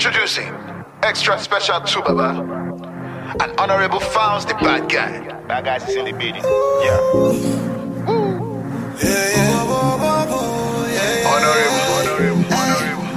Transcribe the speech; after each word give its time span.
introducing 0.00 0.48
extra 1.02 1.38
special 1.38 1.78
to 1.82 2.00
Baba 2.00 2.40
and 3.38 3.60
Honorable 3.60 4.00
Founds 4.00 4.46
the 4.46 4.54
bad 4.54 4.88
guy. 4.88 5.28
Bad 5.46 5.66
guys 5.66 5.86
is 5.86 5.94
in 5.94 6.06
the 6.06 6.12
building. 6.12 6.42
Yeah. 6.42 6.96
Honorable, 11.28 11.84
honorable, 11.92 12.48
honorable, 12.56 13.10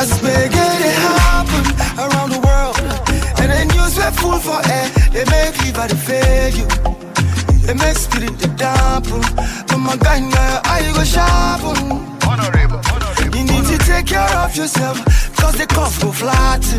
As 0.00 0.10
big 0.20 0.50
as 0.66 0.80
it 0.90 0.96
happen 1.06 1.64
around 2.02 2.30
the 2.30 2.40
world, 2.42 2.76
and 3.38 3.48
then 3.52 3.68
news 3.68 3.96
we 3.96 4.10
full 4.18 4.40
for 4.40 4.60
air. 4.72 4.90
They 5.12 5.24
make 5.30 5.54
liver 5.62 5.86
to 5.86 5.94
fail 5.94 6.50
you. 6.50 6.66
They 7.64 7.74
make 7.74 7.96
spirit 7.96 8.40
to 8.40 8.48
dampen. 8.58 9.22
But 9.68 9.78
my 9.78 9.96
guy, 9.96 10.18
now 10.18 10.62
I 10.64 10.82
go 10.92 11.04
sharpen. 11.04 11.78
honorable, 12.26 12.80
honorable. 12.90 13.03
You 13.34 13.42
need 13.44 13.64
to 13.66 13.78
take 13.78 14.06
care 14.06 14.36
of 14.38 14.54
yourself, 14.56 14.98
cause 15.36 15.54
the 15.58 15.66
cough 15.66 16.00
go 16.00 16.12
flatten. 16.12 16.78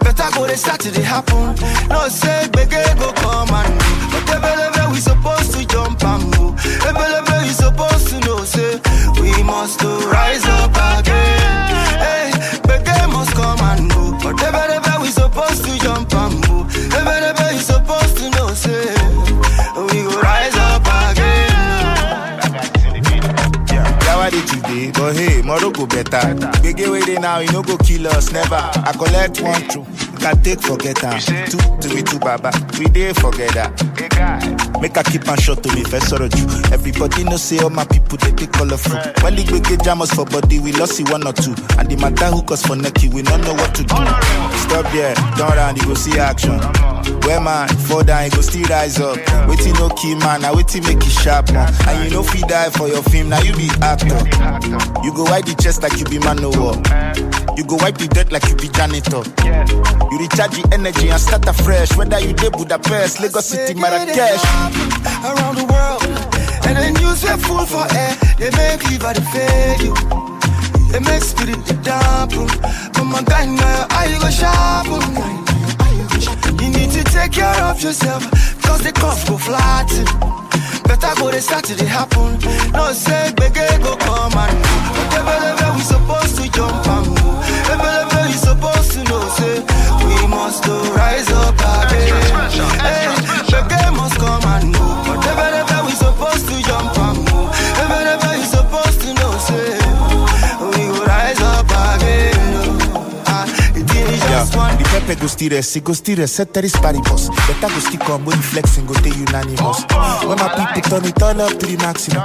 Better 0.00 0.28
go 0.34 0.46
they 0.46 0.56
start 0.56 0.80
to 0.80 0.90
they 0.90 1.02
happen. 1.02 1.54
No 1.88 2.08
say 2.08 2.48
big 2.52 2.70
go 2.70 3.12
come 3.12 3.50
and 3.50 3.80
go. 3.80 4.20
But 4.26 4.40
the 4.40 4.56
level 4.56 4.92
we 4.92 4.98
supposed 5.00 5.52
to 5.52 5.66
jump 5.66 6.02
and 6.04 6.32
go. 6.34 6.50
The 6.52 6.92
level 6.92 7.40
we 7.42 7.50
supposed 7.52 8.08
to 8.08 8.20
know 8.20 8.44
say 8.44 8.80
tomorrow 25.46 25.70
go 25.70 25.86
better. 25.86 26.18
Gbege 26.60 26.90
wey 26.90 27.00
dey 27.04 27.14
now, 27.18 27.38
you 27.38 27.50
no 27.52 27.62
go 27.62 27.76
kill 27.78 28.06
us, 28.08 28.32
never. 28.32 28.56
I 28.56 28.92
collect 28.98 29.40
one 29.40 29.62
true, 29.68 29.86
you 30.12 30.18
can 30.18 30.42
take 30.42 30.60
forget 30.60 31.02
am. 31.04 31.20
Two 31.20 31.58
to 31.58 31.94
me 31.94 32.02
two 32.02 32.18
baba, 32.18 32.50
we 32.78 32.86
dey 32.86 33.12
forget 33.12 33.54
that. 33.54 33.70
Make 34.80 34.96
I 34.98 35.02
keep 35.04 35.28
am 35.28 35.38
short 35.38 35.62
to 35.62 35.72
me 35.74 35.84
first 35.84 36.08
sorrow 36.08 36.28
you. 36.36 36.46
Everybody 36.72 37.22
know 37.24 37.36
say 37.36 37.58
all 37.60 37.70
my 37.70 37.84
people 37.84 38.18
they 38.18 38.32
dey 38.32 38.46
colorful. 38.48 38.98
When 39.22 39.36
the 39.36 39.44
gbege 39.44 39.84
jam 39.84 40.02
us 40.02 40.10
for 40.12 40.24
body, 40.24 40.58
we 40.58 40.72
lost 40.72 40.98
it 40.98 41.08
one 41.10 41.24
or 41.26 41.32
two. 41.32 41.54
And 41.78 41.88
the 41.88 41.96
matter 42.00 42.26
hook 42.26 42.50
us 42.50 42.66
for 42.66 42.74
necky, 42.74 43.12
we 43.14 43.22
don't 43.22 43.42
know 43.42 43.54
what 43.54 43.72
to 43.76 43.82
do. 43.84 43.94
Stop 44.66 44.90
there, 44.92 45.14
turn 45.38 45.52
around, 45.56 45.78
you 45.78 45.84
go 45.86 45.94
see 45.94 46.18
action. 46.18 46.58
Where 47.26 47.40
man, 47.40 47.68
fall 47.68 48.02
down, 48.04 48.24
you 48.24 48.30
go 48.30 48.40
still 48.40 48.64
rise 48.68 48.98
up. 49.00 49.16
Waiting 49.48 49.74
no 49.74 49.88
key 49.90 50.14
man, 50.14 50.42
now 50.42 50.54
waiting 50.54 50.82
make 50.84 50.98
it 50.98 51.10
sharp 51.10 51.50
man. 51.52 51.72
And 51.88 52.04
you 52.04 52.10
know 52.16 52.22
fi 52.22 52.40
die 52.46 52.70
for 52.70 52.88
your 52.88 53.02
film, 53.02 53.28
now 53.30 53.40
you 53.42 53.52
be 53.54 53.68
actor. 53.82 54.18
You 55.04 55.12
go 55.14 55.24
wipe 55.24 55.44
the 55.46 55.56
chest 55.60 55.82
like 55.82 55.98
you 55.98 56.04
be 56.06 56.18
man 56.18 56.36
no 56.36 56.50
war. 56.50 56.74
You 57.56 57.64
go 57.64 57.76
wipe 57.76 57.96
the 57.98 58.06
dirt 58.08 58.30
like 58.32 58.46
you 58.48 58.56
be 58.56 58.68
janitor. 58.68 59.22
You 60.12 60.18
recharge 60.18 60.54
the 60.54 60.68
energy 60.72 61.08
and 61.08 61.20
start 61.20 61.46
afresh. 61.48 61.96
Whether 61.96 62.20
you 62.20 62.32
dey 62.32 62.50
Budapest, 62.50 63.20
Lagos 63.20 63.46
City, 63.46 63.74
Marrakesh. 63.74 64.44
around 65.24 65.56
the 65.56 65.64
world. 65.66 66.02
And 66.66 66.76
the 66.76 67.00
news 67.00 67.22
we 67.22 67.30
full 67.42 67.64
for 67.66 67.86
air. 67.94 68.14
They 68.38 68.50
make 68.50 68.82
liver 68.90 69.14
to 69.14 69.22
fail 69.32 69.78
you. 69.82 69.94
They 70.92 71.00
make 71.00 71.22
spirit 71.22 71.64
to 71.66 71.74
dampen. 71.82 72.46
But 72.92 73.04
my 73.04 73.22
guy 73.22 73.46
now 73.46 73.86
I 73.90 74.18
go 74.20 74.28
sharpen. 74.30 75.45
Need 76.86 77.04
to 77.04 77.04
take 77.12 77.32
care 77.32 77.62
of 77.64 77.82
yourself. 77.82 78.22
Cause 78.62 78.80
the 78.80 78.92
cough 78.92 79.26
go 79.26 79.36
flatten. 79.36 80.04
Better 80.84 81.12
go 81.18 81.32
they 81.32 81.40
start 81.40 81.64
to 81.64 81.74
they 81.74 81.84
happen. 81.84 82.38
No 82.72 82.92
say 82.92 83.32
big 83.36 83.54
go 83.82 83.96
come 83.96 84.32
and 84.38 84.62
go. 84.62 84.74
Whatever 84.94 85.36
level 85.42 85.74
we 85.74 85.80
supposed 85.80 86.36
to 86.36 86.48
jump 86.48 86.86
and 86.86 87.16
go. 87.16 87.30
Every 87.72 87.90
level 87.98 88.26
we 88.26 88.32
supposed 88.34 88.92
to 88.92 89.02
know 89.02 89.28
say 89.34 89.58
we 90.06 90.28
must 90.28 90.64
rise 90.94 91.28
up 91.32 91.54
again. 91.58 91.95
Still 105.94 106.16
rest, 106.16 106.34
set 106.34 106.56
is 106.56 106.72
paribus. 106.72 107.28
Better 107.46 107.98
come 107.98 108.24
when 108.24 108.38
flexing, 108.38 108.86
go 108.86 108.94
take 108.94 109.16
unanimous. 109.16 109.84
When 110.24 110.38
my 110.38 110.70
people 110.72 110.90
turn 110.90 111.04
it 111.04 111.16
turn 111.16 111.40
up 111.40 111.58
to 111.58 111.66
the 111.66 111.76
maximum. 111.78 112.22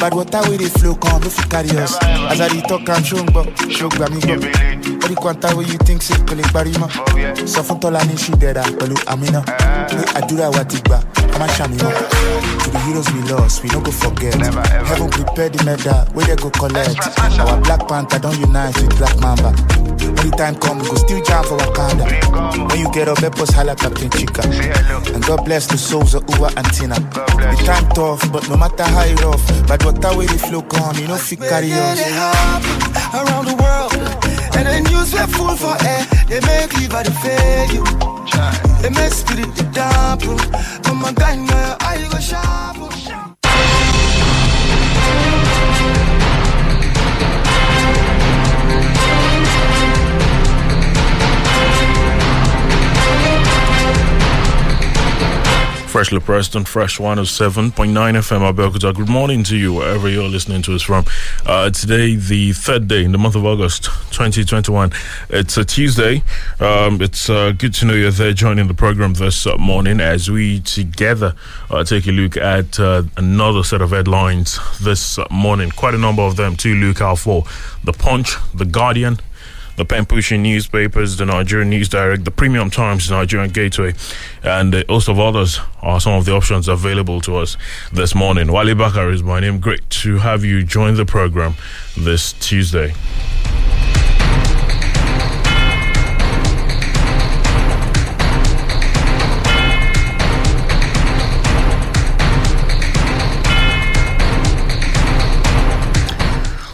But 0.00 0.14
water 0.14 0.40
with 0.50 0.60
the 0.60 0.78
flow 0.78 0.94
come, 0.96 1.22
if 1.22 1.38
you 1.38 1.44
carry 1.44 1.70
us. 1.78 1.96
As 2.02 2.40
I 2.40 2.48
talk, 2.62 2.88
I'm 2.88 3.04
showing 3.04 3.26
but 3.26 3.46
me 4.10 5.01
go. 5.02 5.08
What 5.08 5.08
the 5.08 5.14
quanta 5.16 5.56
where 5.56 5.66
you 5.66 5.78
think 5.78 6.02
say, 6.02 6.14
kole 6.24 6.42
barima. 6.52 6.88
So 7.48 7.62
fun 7.62 7.80
tola 7.80 8.04
ni 8.06 8.16
she 8.16 8.32
dead, 8.32 8.56
pelu 8.56 8.96
amina. 9.06 9.40
Ni 9.92 10.02
adura 10.14 10.50
watigba, 10.50 11.02
ama 11.34 11.46
shamina. 11.48 11.90
To 12.64 12.70
the 12.70 12.78
heroes 12.86 13.12
we 13.12 13.20
lost, 13.30 13.62
we 13.62 13.68
no 13.70 13.80
go 13.80 13.90
forget. 13.90 14.34
Heaven 14.86 15.10
prepared 15.10 15.54
the 15.54 15.64
medal, 15.64 16.04
where 16.14 16.26
they 16.26 16.36
go 16.36 16.50
collect. 16.50 16.98
Our 17.38 17.60
Black 17.60 17.86
Panther 17.88 18.18
don't 18.18 18.38
unite 18.38 18.76
with 18.80 18.96
Black 18.98 19.18
Mamba. 19.20 19.52
When 20.02 20.30
the 20.30 20.36
time 20.36 20.54
come, 20.56 20.78
we 20.78 20.88
go 20.88 20.94
still 20.96 21.22
jam 21.24 21.44
for 21.44 21.58
Wakanda. 21.58 22.06
When 22.70 22.78
you 22.80 22.90
get 22.92 23.08
up, 23.08 23.18
help 23.18 23.38
us 23.40 23.50
holla 23.50 23.74
Captain 23.76 24.10
Chica. 24.10 24.42
And 25.14 25.24
God 25.24 25.44
bless 25.44 25.66
the 25.66 25.76
souls 25.78 26.14
of 26.14 26.24
Uwa 26.26 26.54
and 26.56 26.66
Tina. 26.72 26.94
The 26.94 27.62
time 27.66 27.88
tough, 27.90 28.30
but 28.32 28.48
no 28.48 28.56
matter 28.56 28.84
how 28.84 29.02
it 29.04 29.20
rough, 29.22 29.42
but 29.66 29.84
water 29.84 30.16
way 30.16 30.26
the 30.26 30.38
flow 30.38 30.62
come, 30.62 30.96
you 30.96 31.08
know 31.08 31.16
fit 31.16 31.40
carry 31.40 31.68
Yeah, 31.68 31.90
us. 31.92 31.98
they 31.98 32.10
happen 32.12 33.28
around 33.28 33.44
the 33.46 33.54
world. 33.58 33.92
And 34.56 34.66
the 34.68 34.90
news 34.90 35.12
we 35.12 35.20
full 35.34 35.56
for 35.56 35.76
air. 35.86 36.04
They 36.28 36.40
make 36.40 36.72
liver 36.78 37.02
to 37.02 37.10
fail 37.22 37.66
you. 37.74 37.84
They 38.82 38.90
make 38.90 39.12
spirit 39.12 39.54
to 39.56 39.64
dampen. 39.72 40.36
But 40.82 40.94
my 40.94 41.12
guy 41.12 41.36
now 41.36 41.76
I 41.80 42.08
go 42.10 42.18
sharpen. 42.18 42.82
Oh. 42.84 42.91
Freshly 55.92 56.20
pressed 56.20 56.56
on 56.56 56.64
Fresh 56.64 56.96
107.9 56.96 57.72
FM 57.92 58.50
Abeokuta. 58.50 58.94
Good 58.94 59.10
morning 59.10 59.44
to 59.44 59.54
you, 59.58 59.74
wherever 59.74 60.08
you're 60.08 60.26
listening 60.26 60.62
to 60.62 60.74
us 60.74 60.80
from. 60.80 61.04
Uh, 61.44 61.68
today, 61.68 62.16
the 62.16 62.54
third 62.54 62.88
day 62.88 63.04
in 63.04 63.12
the 63.12 63.18
month 63.18 63.34
of 63.34 63.44
August 63.44 63.84
2021. 64.10 64.90
It's 65.28 65.58
a 65.58 65.66
Tuesday. 65.66 66.22
Um, 66.60 67.02
it's 67.02 67.28
uh, 67.28 67.52
good 67.52 67.74
to 67.74 67.84
know 67.84 67.92
you're 67.92 68.10
there 68.10 68.32
joining 68.32 68.68
the 68.68 68.74
program 68.74 69.12
this 69.12 69.46
morning 69.58 70.00
as 70.00 70.30
we 70.30 70.60
together 70.60 71.34
take 71.84 72.06
a 72.06 72.10
look 72.10 72.38
at 72.38 72.80
uh, 72.80 73.02
another 73.18 73.62
set 73.62 73.82
of 73.82 73.90
headlines 73.90 74.58
this 74.80 75.18
morning. 75.30 75.68
Quite 75.72 75.92
a 75.92 75.98
number 75.98 76.22
of 76.22 76.36
them 76.36 76.56
to 76.56 76.74
look 76.74 77.02
out 77.02 77.18
for. 77.18 77.44
The 77.84 77.92
Punch, 77.92 78.36
The 78.54 78.64
Guardian, 78.64 79.18
the 79.76 79.84
pushing 79.84 80.42
newspapers, 80.42 81.16
the 81.16 81.26
Nigerian 81.26 81.70
News 81.70 81.88
Direct, 81.88 82.24
the 82.24 82.30
Premium 82.30 82.70
Times, 82.70 83.10
Nigerian 83.10 83.50
Gateway, 83.50 83.94
and 84.42 84.74
a 84.74 84.84
host 84.88 85.08
of 85.08 85.18
others 85.18 85.60
are 85.80 86.00
some 86.00 86.14
of 86.14 86.24
the 86.24 86.32
options 86.32 86.68
available 86.68 87.20
to 87.22 87.36
us 87.36 87.56
this 87.92 88.14
morning. 88.14 88.52
Wale 88.52 88.74
Bakar 88.74 89.10
is 89.10 89.22
my 89.22 89.40
name. 89.40 89.60
Great 89.60 89.88
to 89.90 90.18
have 90.18 90.44
you 90.44 90.62
join 90.62 90.94
the 90.94 91.06
program 91.06 91.54
this 91.96 92.32
Tuesday. 92.34 92.94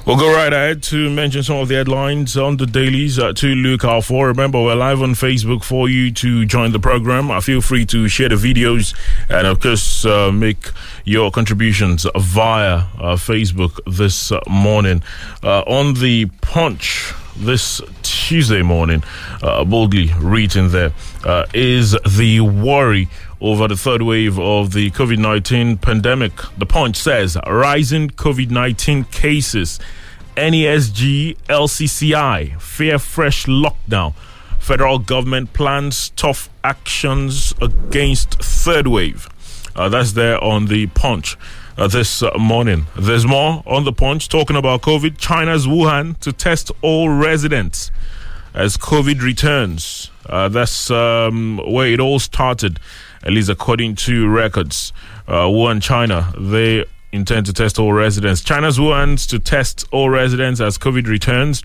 We'll 0.08 0.16
go 0.16 0.34
right 0.34 0.50
ahead 0.50 0.82
to 0.84 1.10
mention 1.10 1.42
some 1.42 1.58
of 1.58 1.68
the 1.68 1.74
headlines 1.74 2.34
on 2.34 2.56
the 2.56 2.64
dailies 2.64 3.18
uh, 3.18 3.34
to 3.34 3.76
out 3.84 4.04
for. 4.04 4.28
Remember, 4.28 4.58
we're 4.62 4.74
live 4.74 5.02
on 5.02 5.10
Facebook 5.10 5.62
for 5.62 5.86
you 5.86 6.10
to 6.12 6.46
join 6.46 6.72
the 6.72 6.78
program. 6.78 7.30
Uh, 7.30 7.42
feel 7.42 7.60
free 7.60 7.84
to 7.84 8.08
share 8.08 8.30
the 8.30 8.36
videos 8.36 8.94
and, 9.28 9.46
of 9.46 9.60
course, 9.60 10.06
uh, 10.06 10.32
make 10.32 10.70
your 11.04 11.30
contributions 11.30 12.06
via 12.16 12.76
uh, 12.76 13.16
Facebook 13.16 13.80
this 13.84 14.32
uh, 14.32 14.40
morning. 14.48 15.02
Uh, 15.42 15.60
on 15.66 15.92
the 15.92 16.24
Punch 16.40 17.12
this 17.36 17.82
Tuesday 18.02 18.62
morning, 18.62 19.02
boldly 19.42 20.10
written 20.18 20.70
there, 20.70 20.92
is 21.52 21.94
the 22.16 22.40
worry 22.40 23.10
over 23.40 23.68
the 23.68 23.76
third 23.76 24.02
wave 24.02 24.38
of 24.38 24.72
the 24.72 24.90
COVID 24.90 25.18
19 25.18 25.78
pandemic. 25.78 26.32
The 26.56 26.66
Punch 26.66 26.96
says 26.96 27.36
rising 27.46 28.10
COVID 28.10 28.50
19 28.50 29.04
cases, 29.04 29.78
NESG, 30.36 31.36
LCCI, 31.48 32.60
fear 32.60 32.98
fresh 32.98 33.46
lockdown. 33.46 34.14
Federal 34.58 34.98
government 34.98 35.52
plans 35.52 36.10
tough 36.10 36.50
actions 36.62 37.54
against 37.60 38.34
third 38.42 38.86
wave. 38.88 39.28
Uh, 39.74 39.88
that's 39.88 40.12
there 40.12 40.42
on 40.42 40.66
the 40.66 40.86
Punch. 40.88 41.36
Uh, 41.76 41.86
this 41.86 42.24
uh, 42.24 42.32
morning. 42.36 42.86
There's 42.98 43.24
more 43.24 43.62
on 43.64 43.84
the 43.84 43.92
punch 43.92 44.28
talking 44.28 44.56
about 44.56 44.82
COVID. 44.82 45.16
China's 45.16 45.64
Wuhan 45.64 46.18
to 46.18 46.32
test 46.32 46.72
all 46.82 47.08
residents 47.08 47.92
as 48.52 48.76
COVID 48.76 49.22
returns. 49.22 50.10
Uh, 50.26 50.48
that's 50.48 50.90
um, 50.90 51.60
where 51.64 51.86
it 51.86 52.00
all 52.00 52.18
started 52.18 52.80
at 53.28 53.34
least 53.34 53.50
according 53.50 53.94
to 53.94 54.26
records. 54.26 54.90
Uh, 55.28 55.42
Wuhan, 55.44 55.82
China, 55.82 56.32
they 56.38 56.82
intend 57.12 57.44
to 57.44 57.52
test 57.52 57.78
all 57.78 57.92
residents. 57.92 58.42
China's 58.42 58.78
Wuhan 58.78 59.28
to 59.28 59.38
test 59.38 59.86
all 59.92 60.08
residents 60.08 60.62
as 60.62 60.78
COVID 60.78 61.06
returns 61.06 61.62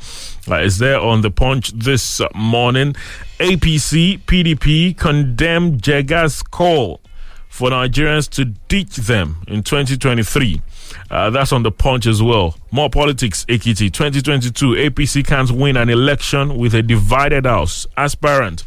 uh, 0.51 0.55
is 0.57 0.77
there 0.77 0.99
on 0.99 1.21
the 1.21 1.31
punch 1.31 1.71
this 1.71 2.21
morning. 2.35 2.93
APC, 3.39 4.19
PDP 4.23 4.97
condemn 4.97 5.77
Jega's 5.77 6.43
call 6.43 6.99
for 7.47 7.69
Nigerians 7.69 8.29
to 8.31 8.43
ditch 8.43 8.97
them 8.97 9.37
in 9.47 9.63
2023. 9.63 10.61
Uh, 11.09 11.29
that's 11.29 11.53
on 11.53 11.63
the 11.63 11.71
punch 11.71 12.05
as 12.05 12.21
well. 12.21 12.57
More 12.71 12.89
politics, 12.89 13.45
Ekiti. 13.45 13.89
2022, 13.89 14.71
APC 14.89 15.25
can't 15.25 15.49
win 15.51 15.77
an 15.77 15.87
election 15.87 16.57
with 16.57 16.75
a 16.75 16.81
divided 16.83 17.45
house. 17.45 17.87
Aspirant 17.95 18.63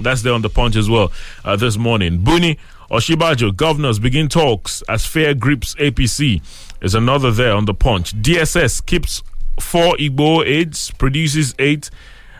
that's 0.00 0.22
there 0.22 0.32
on 0.32 0.42
the 0.42 0.50
punch 0.50 0.76
as 0.76 0.88
well 0.88 1.12
uh, 1.44 1.56
this 1.56 1.76
morning. 1.76 2.18
Buni 2.18 2.58
Osinbajo, 2.90 3.54
governors 3.54 3.98
begin 3.98 4.28
talks 4.28 4.82
as 4.88 5.06
fair 5.06 5.34
grips 5.34 5.74
APC. 5.76 6.42
Is 6.80 6.94
another 6.94 7.30
there 7.30 7.54
on 7.54 7.66
the 7.66 7.74
punch. 7.74 8.20
DSS 8.20 8.84
keeps 8.86 9.22
four 9.60 9.94
Igboho 9.96 10.46
aides, 10.46 10.90
produces 10.92 11.54
eight, 11.58 11.90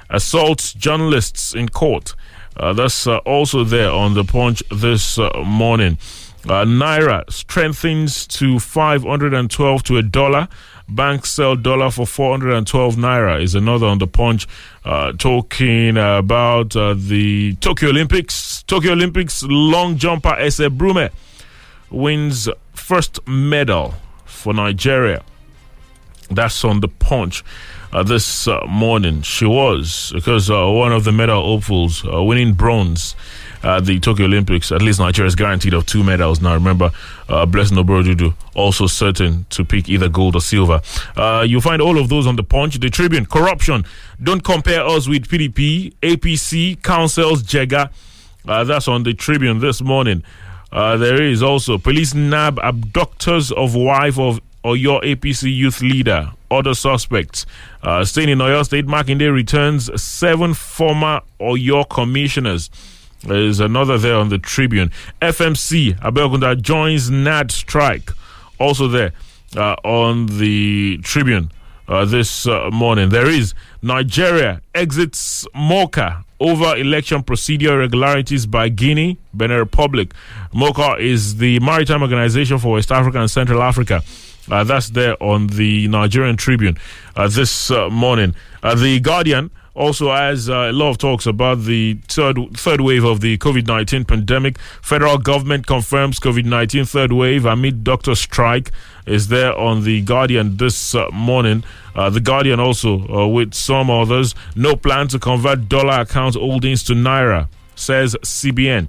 assaults 0.08 0.72
journalists 0.72 1.54
in 1.54 1.68
court. 1.68 2.14
Uh, 2.56 2.72
that's 2.72 3.06
uh, 3.06 3.18
also 3.18 3.64
there 3.64 3.90
on 3.90 4.14
the 4.14 4.24
punch 4.24 4.62
this 4.70 5.18
uh, 5.18 5.30
morning. 5.44 5.98
Uh, 6.44 6.64
Naira 6.64 7.30
strengthens 7.30 8.26
to 8.26 8.58
512 8.58 9.82
to 9.84 9.96
a 9.98 10.02
dollar. 10.02 10.48
Banks 10.90 11.30
sell 11.30 11.54
dollar 11.56 11.90
for 11.90 12.06
412 12.06 12.96
naira 12.96 13.40
is 13.42 13.54
another 13.54 13.86
on 13.86 13.98
the 13.98 14.06
punch. 14.06 14.46
Uh, 14.84 15.12
talking 15.12 15.96
about 15.96 16.74
uh, 16.74 16.94
the 16.94 17.54
Tokyo 17.56 17.90
Olympics. 17.90 18.62
Tokyo 18.64 18.92
Olympics 18.92 19.42
long 19.44 19.96
jumper 19.96 20.34
Ese 20.38 20.68
Brume 20.68 21.10
wins 21.90 22.48
first 22.74 23.26
medal 23.26 23.94
for 24.24 24.52
Nigeria. 24.52 25.22
That's 26.30 26.64
on 26.64 26.80
the 26.80 26.88
punch. 26.88 27.44
Uh, 27.92 28.04
this 28.04 28.46
uh, 28.46 28.64
morning. 28.68 29.22
She 29.22 29.44
was 29.44 30.12
because 30.14 30.48
uh, 30.48 30.64
one 30.68 30.92
of 30.92 31.02
the 31.02 31.10
medal 31.10 31.42
hopefuls 31.42 32.04
uh, 32.06 32.22
winning 32.22 32.54
bronze 32.54 33.16
at 33.62 33.84
the 33.84 34.00
Tokyo 34.00 34.26
Olympics. 34.26 34.72
At 34.72 34.82
least 34.82 35.00
Nigeria 35.00 35.28
is 35.28 35.34
guaranteed 35.34 35.74
of 35.74 35.86
two 35.86 36.02
medals 36.02 36.40
now. 36.40 36.54
Remember, 36.54 36.90
uh, 37.28 37.46
Blessing 37.46 37.76
Oborududu 37.76 38.34
also 38.54 38.86
certain 38.86 39.46
to 39.50 39.64
pick 39.64 39.88
either 39.88 40.08
gold 40.08 40.34
or 40.36 40.40
silver. 40.40 40.80
Uh, 41.16 41.44
you'll 41.46 41.60
find 41.60 41.82
all 41.82 41.98
of 41.98 42.08
those 42.08 42.26
on 42.26 42.36
the 42.36 42.42
punch. 42.42 42.78
The 42.78 42.90
Tribune, 42.90 43.26
corruption. 43.26 43.84
Don't 44.22 44.42
compare 44.42 44.84
us 44.84 45.08
with 45.08 45.28
PDP, 45.28 45.94
APC, 46.02 46.82
councils, 46.82 47.42
Jega. 47.42 47.90
Uh, 48.46 48.64
that's 48.64 48.88
on 48.88 49.02
the 49.02 49.14
Tribune 49.14 49.60
this 49.60 49.82
morning. 49.82 50.22
Uh, 50.72 50.96
there 50.96 51.20
is 51.22 51.42
also 51.42 51.78
police 51.78 52.14
nab 52.14 52.58
abductors 52.62 53.50
of 53.52 53.74
wife 53.74 54.18
of 54.18 54.40
or 54.62 54.76
your 54.76 55.00
APC 55.00 55.54
youth 55.54 55.80
leader. 55.80 56.30
Other 56.50 56.74
suspects. 56.74 57.46
Uh, 57.82 58.04
staying 58.04 58.28
in 58.28 58.38
Oyo 58.38 58.64
State, 58.64 58.86
Makinde 58.86 59.32
returns 59.32 59.90
seven 60.00 60.52
former 60.52 61.22
Oyo 61.40 61.88
commissioners. 61.88 62.70
There's 63.22 63.60
another 63.60 63.98
there 63.98 64.16
on 64.16 64.28
the 64.30 64.38
Tribune. 64.38 64.90
FMC, 65.20 65.98
Abeokuta 66.00 66.60
joins 66.60 67.10
NAD 67.10 67.52
strike. 67.52 68.10
Also 68.58 68.88
there 68.88 69.12
uh, 69.56 69.76
on 69.84 70.26
the 70.38 70.98
Tribune 71.02 71.50
uh, 71.88 72.04
this 72.04 72.46
uh, 72.46 72.70
morning. 72.72 73.10
There 73.10 73.28
is 73.28 73.54
Nigeria 73.82 74.62
exits 74.74 75.46
MOCA 75.54 76.24
over 76.38 76.76
election 76.76 77.22
procedure 77.22 77.74
irregularities 77.74 78.46
by 78.46 78.68
Guinea, 78.70 79.18
Benin 79.34 79.58
Republic. 79.58 80.14
MOCA 80.54 80.98
is 80.98 81.36
the 81.36 81.60
maritime 81.60 82.02
organization 82.02 82.58
for 82.58 82.72
West 82.72 82.90
Africa 82.90 83.20
and 83.20 83.30
Central 83.30 83.62
Africa. 83.62 84.02
Uh, 84.50 84.64
that's 84.64 84.88
there 84.90 85.22
on 85.22 85.48
the 85.48 85.86
Nigerian 85.88 86.36
Tribune 86.36 86.78
uh, 87.16 87.28
this 87.28 87.70
uh, 87.70 87.90
morning. 87.90 88.34
The 88.62 88.98
Guardian 89.00 89.50
also 89.74 90.10
as 90.10 90.48
uh, 90.48 90.68
a 90.70 90.72
lot 90.72 90.90
of 90.90 90.98
talks 90.98 91.26
about 91.26 91.62
the 91.62 91.94
third 92.08 92.38
third 92.54 92.80
wave 92.80 93.04
of 93.04 93.20
the 93.20 93.38
COVID 93.38 93.66
nineteen 93.66 94.04
pandemic. 94.04 94.58
Federal 94.82 95.18
government 95.18 95.66
confirms 95.66 96.18
COVID 96.18 96.44
nineteen 96.44 96.84
third 96.84 97.12
wave 97.12 97.44
amid 97.44 97.84
doctor 97.84 98.14
strike. 98.14 98.70
Is 99.06 99.28
there 99.28 99.56
on 99.56 99.84
the 99.84 100.02
Guardian 100.02 100.56
this 100.56 100.94
uh, 100.94 101.08
morning? 101.12 101.64
Uh, 101.94 102.10
the 102.10 102.20
Guardian 102.20 102.60
also, 102.60 103.08
uh, 103.08 103.26
with 103.26 103.54
some 103.54 103.90
others, 103.90 104.34
no 104.54 104.76
plan 104.76 105.08
to 105.08 105.18
convert 105.18 105.68
dollar 105.68 106.00
account 106.00 106.34
holdings 106.34 106.84
to 106.84 106.92
naira, 106.92 107.48
says 107.74 108.14
CBN. 108.22 108.88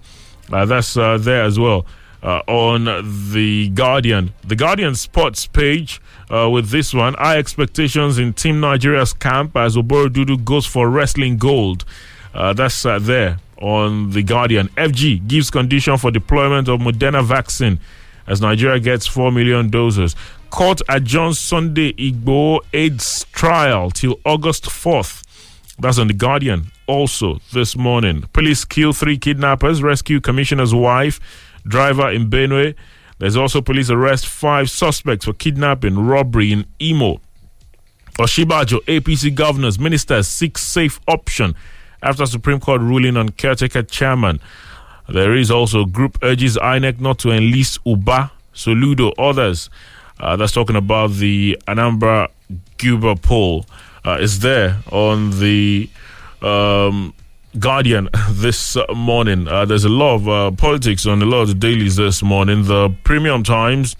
Uh, 0.52 0.66
that's 0.66 0.98
uh, 0.98 1.18
there 1.18 1.44
as 1.44 1.58
well 1.58 1.86
uh, 2.24 2.42
on 2.48 2.86
the 3.32 3.70
Guardian. 3.70 4.34
The 4.44 4.56
Guardian 4.56 4.96
sports 4.96 5.48
page 5.48 6.02
uh, 6.30 6.50
with 6.50 6.70
this 6.70 6.94
one. 6.94 7.14
High 7.16 7.38
expectations 7.38 8.20
in 8.20 8.34
Team 8.34 8.60
Nigeria's 8.60 9.14
camp 9.14 9.56
as 9.58 9.76
Oborududu 9.76 10.44
goes 10.44 10.66
for 10.66 10.90
wrestling 10.90 11.38
gold. 11.38 11.86
Uh, 12.34 12.54
that's 12.54 12.86
uh, 12.86 13.00
there 13.00 13.38
on 13.58 14.12
the 14.12 14.24
Guardian. 14.24 14.70
FG 14.70 15.28
gives 15.28 15.50
condition 15.50 15.98
for 15.98 16.12
deployment 16.12 16.68
of 16.68 16.80
Moderna 16.80 17.24
vaccine 17.24 17.80
as 18.28 18.42
Nigeria 18.42 18.80
gets 18.80 19.08
4 19.08 19.32
million 19.32 19.70
doses. 19.70 20.16
Court 20.50 20.82
adjourns 20.90 21.40
Sunday 21.40 21.94
Igboho 21.94 22.60
AIDS 22.74 23.26
trial 23.32 23.90
till 23.90 24.20
August 24.26 24.66
4th. 24.66 25.24
That's 25.80 25.98
on 25.98 26.08
the 26.08 26.14
Guardian. 26.14 26.72
Also, 26.88 27.40
this 27.54 27.76
morning, 27.78 28.24
police 28.34 28.66
kill 28.66 28.92
three 28.94 29.18
kidnappers, 29.18 29.82
rescue 29.82 30.20
commissioner's 30.20 30.76
wife 30.76 31.20
driver 31.68 32.10
in 32.10 32.30
Benue. 32.30 32.76
There's 33.20 33.38
also 33.38 33.62
police 33.62 33.90
arrest 33.90 34.28
five 34.28 34.70
suspects 34.70 35.26
for 35.26 35.34
kidnapping, 35.34 36.00
robbery 36.08 36.52
in 36.52 36.66
Imo. 36.80 37.22
Osinbajo, 38.18 38.80
APC 38.86 39.34
governors, 39.34 39.80
ministers 39.80 40.28
seek 40.28 40.58
safe 40.58 41.00
option 41.08 41.56
after 42.04 42.26
Supreme 42.26 42.60
Court 42.60 42.82
ruling 42.82 43.18
on 43.18 43.30
caretaker 43.30 43.84
chairman. 43.84 44.40
There 45.08 45.36
is 45.36 45.52
also 45.52 45.86
group 45.86 46.18
urges 46.24 46.58
INEC 46.58 47.00
not 47.00 47.20
to 47.20 47.32
enlist 47.32 47.80
Uba, 47.86 48.32
Soludo, 48.54 49.14
others. 49.18 49.70
Uh, 50.20 50.36
that's 50.36 50.52
talking 50.52 50.76
about 50.76 51.12
the 51.14 51.58
Anambra 51.68 52.28
Guber 52.78 53.22
poll. 53.22 53.66
Uh, 54.06 54.18
is 54.20 54.40
there 54.40 54.78
on 54.92 55.40
the 55.40 55.90
um, 56.42 57.14
Guardian 57.60 58.10
this 58.30 58.78
uh, 58.78 58.86
morning. 58.96 59.48
Uh, 59.48 59.66
there's 59.66 59.84
a 59.84 59.90
lot 59.90 60.16
of 60.16 60.30
uh, 60.30 60.52
politics 60.52 61.06
on 61.06 61.22
a 61.22 61.26
lot 61.26 61.44
of 61.44 61.60
dailies 61.60 61.98
this 61.98 62.24
morning. 62.24 62.64
The 62.64 62.90
Premium 63.04 63.44
Times 63.44 63.96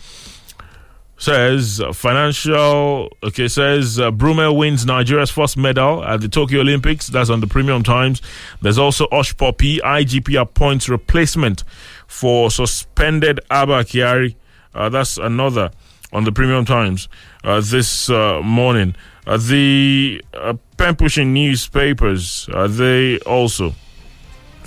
says 1.18 1.80
financial 1.94 3.16
okay 3.24 3.48
says 3.48 4.00
uh, 4.00 4.10
Brume 4.10 4.58
wins 4.58 4.88
Nigeria's 4.88 5.30
first 5.30 5.56
medal 5.56 6.04
at 6.04 6.22
the 6.22 6.30
Tokyo 6.30 6.62
Olympics. 6.62 7.08
That's 7.08 7.30
on 7.30 7.42
the 7.42 7.48
Premium 7.48 7.84
Times. 7.84 8.22
There's 8.62 8.78
also 8.78 9.08
Hushpuppi. 9.08 9.80
IGP 9.80 10.40
appoints 10.40 10.90
replacement 10.90 11.64
for 12.08 12.50
suspended 12.50 13.40
Abba 13.52 13.84
Kyari. 13.84 14.36
Uh, 14.74 14.90
that's 14.90 15.18
another 15.18 15.72
on 16.14 16.24
the 16.24 16.32
Premium 16.32 16.66
Times 16.66 17.10
uh, 17.44 17.62
this 17.62 18.10
uh, 18.10 18.42
morning. 18.42 18.96
Uh, 19.28 19.38
the 19.38 20.24
uh, 20.34 20.54
pen 20.78 20.96
pushing 20.96 21.34
newspapers, 21.34 22.50
uh, 22.54 22.68
they 22.68 23.20
also 23.20 23.74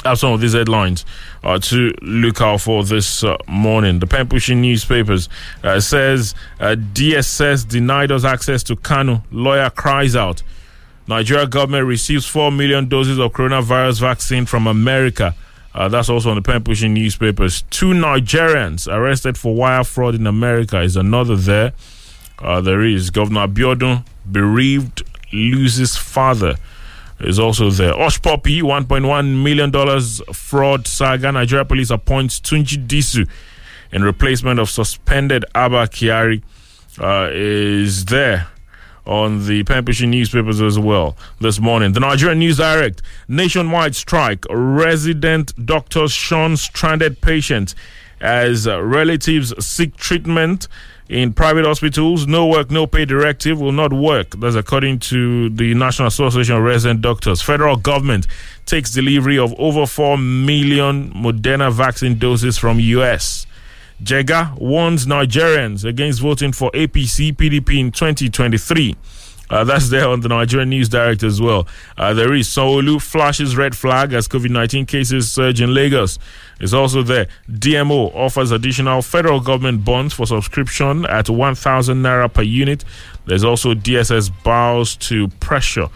have 0.04 0.18
some 0.18 0.32
of 0.32 0.40
these 0.40 0.52
headlines 0.52 1.04
uh, 1.42 1.58
to 1.58 1.92
look 2.02 2.40
out 2.40 2.60
for 2.60 2.84
this 2.84 3.24
uh, 3.24 3.36
morning. 3.48 3.98
The 3.98 4.06
pen 4.06 4.28
pushing 4.28 4.60
newspapers 4.60 5.28
uh, 5.62 5.80
says 5.80 6.34
uh, 6.60 6.76
DSS 6.76 7.66
denied 7.66 8.12
us 8.12 8.24
access 8.24 8.62
to 8.64 8.76
Kanu. 8.76 9.22
Lawyer 9.30 9.70
cries 9.70 10.14
out. 10.14 10.42
Nigeria 11.06 11.46
government 11.46 11.86
receives 11.86 12.26
4 12.26 12.50
million 12.50 12.88
doses 12.88 13.18
of 13.18 13.32
coronavirus 13.32 14.00
vaccine 14.00 14.46
from 14.46 14.66
America. 14.66 15.34
Uh, 15.74 15.88
that's 15.88 16.08
also 16.08 16.30
on 16.30 16.36
the 16.36 16.42
pen 16.42 16.62
pushing 16.62 16.94
newspapers. 16.94 17.62
Two 17.70 17.92
Nigerians 17.92 18.86
arrested 18.90 19.36
for 19.36 19.54
wire 19.54 19.84
fraud 19.84 20.14
in 20.14 20.26
America 20.26 20.80
is 20.80 20.96
another 20.96 21.36
there. 21.36 21.72
Uh, 22.38 22.60
there 22.60 22.82
is 22.82 23.10
Governor 23.10 23.48
Abiodun 23.48 24.04
bereaved 24.30 25.02
loses 25.32 25.96
father 25.96 26.56
is 27.20 27.38
also 27.38 27.70
there. 27.70 27.92
Hushpuppi, 27.92 28.62
$1.1 28.62 29.42
million 29.42 30.34
fraud 30.34 30.86
saga. 30.86 31.32
Nigeria 31.32 31.64
police 31.64 31.90
appoints 31.90 32.40
Tunji 32.40 32.86
Disu 32.86 33.28
in 33.92 34.02
replacement 34.02 34.58
of 34.60 34.68
suspended 34.68 35.44
Abba 35.54 35.86
Kyari. 35.88 36.42
uh, 36.98 37.30
is 37.32 38.04
there 38.06 38.48
on 39.06 39.46
the 39.46 39.62
pen 39.64 39.84
pushing 39.84 40.10
newspapers 40.10 40.60
as 40.62 40.78
well 40.78 41.16
this 41.40 41.60
morning. 41.60 41.92
The 41.92 42.00
Nigerian 42.00 42.38
News 42.38 42.56
Direct, 42.56 43.02
nationwide 43.28 43.94
strike, 43.94 44.44
resident 44.50 45.52
doctors 45.66 46.12
shun 46.12 46.56
stranded 46.56 47.20
patients 47.20 47.74
as 48.20 48.66
relatives 48.66 49.52
seek 49.64 49.96
treatment 49.96 50.68
in 51.08 51.32
private 51.32 51.64
hospitals. 51.64 52.26
No 52.26 52.46
work, 52.46 52.70
no 52.70 52.86
pay 52.86 53.04
directive 53.04 53.60
will 53.60 53.72
not 53.72 53.92
work. 53.92 54.30
That's 54.38 54.56
according 54.56 55.00
to 55.00 55.50
the 55.50 55.74
National 55.74 56.08
Association 56.08 56.56
of 56.56 56.62
Resident 56.62 57.02
Doctors. 57.02 57.42
Federal 57.42 57.76
government 57.76 58.26
takes 58.66 58.90
delivery 58.92 59.38
of 59.38 59.54
over 59.58 59.86
4 59.86 60.16
million 60.18 61.10
Moderna 61.12 61.72
vaccine 61.72 62.18
doses 62.18 62.58
from 62.58 62.80
US. 62.80 63.46
Jega 64.02 64.58
warns 64.58 65.06
Nigerians 65.06 65.84
against 65.84 66.20
voting 66.20 66.52
for 66.52 66.70
APC 66.72 67.34
PDP 67.34 67.78
in 67.78 67.92
2023. 67.92 68.96
Uh, 69.54 69.62
that's 69.62 69.88
there 69.88 70.08
on 70.08 70.18
the 70.18 70.28
Nigerian 70.28 70.68
News 70.68 70.88
Direct 70.88 71.22
as 71.22 71.40
well. 71.40 71.68
Uh, 71.96 72.12
there 72.12 72.34
is 72.34 72.48
Sanwo-Olu 72.48 73.00
flashes 73.00 73.56
red 73.56 73.76
flag 73.76 74.12
as 74.12 74.26
COVID 74.26 74.50
19 74.50 74.84
cases 74.84 75.30
surge 75.30 75.60
in 75.60 75.72
Lagos. 75.72 76.18
It's 76.58 76.72
also 76.72 77.04
there. 77.04 77.28
DMO 77.48 78.12
offers 78.16 78.50
additional 78.50 79.00
federal 79.00 79.38
government 79.38 79.84
bonds 79.84 80.12
for 80.12 80.26
subscription 80.26 81.06
at 81.06 81.30
1,000 81.30 82.02
naira 82.02 82.32
per 82.32 82.42
unit. 82.42 82.84
There's 83.26 83.44
also 83.44 83.74
DSS 83.74 84.32
bows 84.42 84.96
to 84.96 85.28
pressure 85.38 85.88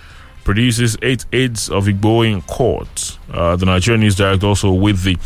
produces 0.45 0.97
eight 1.03 1.27
aides 1.33 1.69
of 1.69 1.87
Igboho 1.87 2.33
in 2.33 2.41
court. 2.43 3.19
Uh, 3.31 3.57
the 3.57 3.67
Nigerian 3.67 4.01
News 4.03 4.15
Direct 4.15 4.45
also 4.45 4.73
with 4.73 5.03
the 5.03 5.19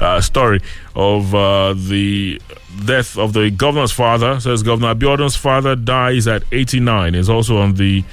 uh, 0.00 0.20
story 0.20 0.60
of 0.94 1.34
uh, 1.34 1.72
the 1.72 2.40
death 2.84 3.16
of 3.18 3.32
the 3.32 3.50
governor's 3.50 3.92
father. 3.92 4.40
Says 4.40 4.62
Governor 4.62 4.94
Abiodun's 4.94 5.36
father 5.36 5.76
dies 5.76 6.26
at 6.26 6.42
89. 6.52 7.14
Is 7.14 7.28
also 7.28 7.58
on 7.58 7.74
the 7.74 8.04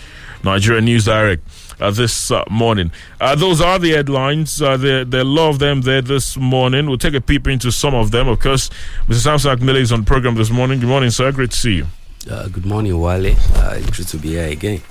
Nigerian 0.43 0.85
News 0.85 1.05
Direct. 1.05 1.43
Uh, 1.77 1.91
this 1.91 2.31
uh, 2.31 2.41
morning. 2.49 2.89
Uh, 3.19 3.35
those 3.35 3.59
are 3.59 3.77
the 3.77 3.91
headlines. 3.91 4.61
Uh, 4.61 4.77
there, 4.77 5.03
there 5.03 5.19
are 5.19 5.23
a 5.23 5.27
lot 5.27 5.49
of 5.49 5.59
them 5.59 5.81
there 5.81 6.01
this 6.01 6.37
morning. 6.37 6.87
We'll 6.87 6.97
take 6.97 7.15
a 7.15 7.19
peep 7.19 7.47
into 7.49 7.69
some 7.69 7.93
of 7.93 8.11
them. 8.11 8.29
Of 8.29 8.39
course, 8.39 8.69
Mr. 9.09 9.15
Samson 9.15 9.57
Akindele 9.57 9.81
is 9.81 9.91
on 9.91 10.05
program 10.05 10.35
this 10.35 10.49
morning. 10.49 10.79
Good 10.79 10.87
morning, 10.87 11.09
sir. 11.09 11.33
Great 11.33 11.51
to 11.51 11.57
see 11.57 11.73
you. 11.75 11.87
good 12.25 12.65
morning, 12.65 12.97
Wale. 12.97 13.35
Uh, 13.55 13.79
good 13.79 14.07
to 14.07 14.17
be 14.17 14.29
here 14.29 14.47
again. 14.47 14.81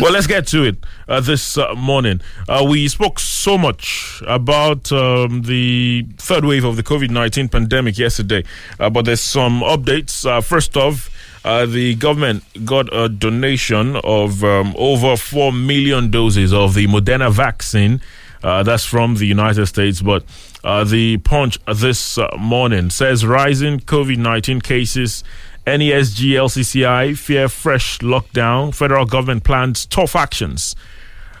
Well, 0.00 0.12
let's 0.12 0.26
get 0.26 0.46
to 0.48 0.64
it 0.64 0.76
uh, 1.08 1.20
this 1.20 1.56
uh, 1.58 1.74
morning. 1.74 2.20
Uh, 2.48 2.66
we 2.68 2.88
spoke 2.88 3.18
so 3.18 3.56
much 3.56 4.22
about 4.26 4.90
um, 4.92 5.42
the 5.42 6.06
third 6.18 6.44
wave 6.44 6.64
of 6.64 6.76
the 6.76 6.82
COVID 6.82 7.10
19 7.10 7.48
pandemic 7.48 7.98
yesterday, 7.98 8.44
uh, 8.78 8.90
but 8.90 9.04
there's 9.04 9.20
some 9.20 9.60
updates. 9.60 10.28
Uh, 10.28 10.40
first 10.40 10.76
off, 10.76 11.10
uh, 11.44 11.66
the 11.66 11.94
government 11.94 12.42
got 12.64 12.92
a 12.94 13.08
donation 13.08 13.96
of 14.04 14.42
um, 14.44 14.74
over 14.76 15.16
4 15.16 15.52
million 15.52 16.10
doses 16.10 16.52
of 16.52 16.74
the 16.74 16.86
Moderna 16.86 17.30
vaccine. 17.30 18.00
that's 18.42 18.84
from 18.84 19.16
the 19.16 19.26
United 19.26 19.66
States, 19.66 20.02
but 20.02 20.24
the 20.62 21.18
punch 21.18 21.58
this 21.74 22.18
morning 22.38 22.90
says 22.90 23.24
rising 23.24 23.80
COVID 23.80 24.18
19 24.18 24.60
cases 24.60 25.24
NESG 25.66 26.30
LCCI 26.32 27.18
fear 27.18 27.48
fresh 27.48 27.98
lockdown. 27.98 28.72
Federal 28.72 29.04
government 29.04 29.42
plans 29.42 29.84
tough 29.86 30.14
actions 30.14 30.76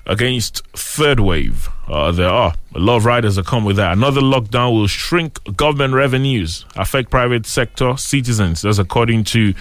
against 0.04 0.66
third 0.68 1.20
wave. 1.20 1.68
Uh, 1.88 2.10
there 2.10 2.28
are 2.28 2.54
a 2.74 2.78
lot 2.78 2.96
of 2.96 3.04
riders 3.04 3.36
that 3.36 3.46
come 3.46 3.64
with 3.64 3.76
that. 3.76 3.92
Another 3.92 4.20
lockdown 4.20 4.72
will 4.72 4.88
shrink 4.88 5.38
government 5.56 5.94
revenues, 5.94 6.64
affect 6.74 7.10
private 7.10 7.46
sector 7.46 7.96
citizens. 7.96 8.62
That's 8.62 8.78
according 8.78 9.24
to 9.24 9.54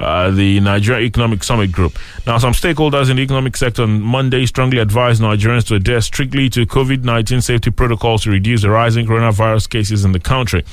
uh, 0.00 0.30
the 0.30 0.58
Nigeria 0.60 1.04
Economic 1.06 1.44
Summit 1.44 1.70
Group. 1.70 1.96
Now, 2.26 2.38
some 2.38 2.52
stakeholders 2.52 3.10
in 3.10 3.16
the 3.16 3.22
economic 3.22 3.56
sector 3.56 3.82
on 3.82 4.00
Monday 4.00 4.46
strongly 4.46 4.78
advised 4.78 5.22
Nigerians 5.22 5.66
to 5.66 5.74
adhere 5.76 6.00
strictly 6.00 6.48
to 6.50 6.66
COVID 6.66 7.04
19 7.04 7.40
safety 7.42 7.70
protocols 7.70 8.24
to 8.24 8.30
reduce 8.30 8.62
the 8.62 8.70
rising 8.70 9.06
coronavirus 9.06 9.70
cases 9.70 10.04
in 10.04 10.12
the 10.12 10.20
country 10.20 10.64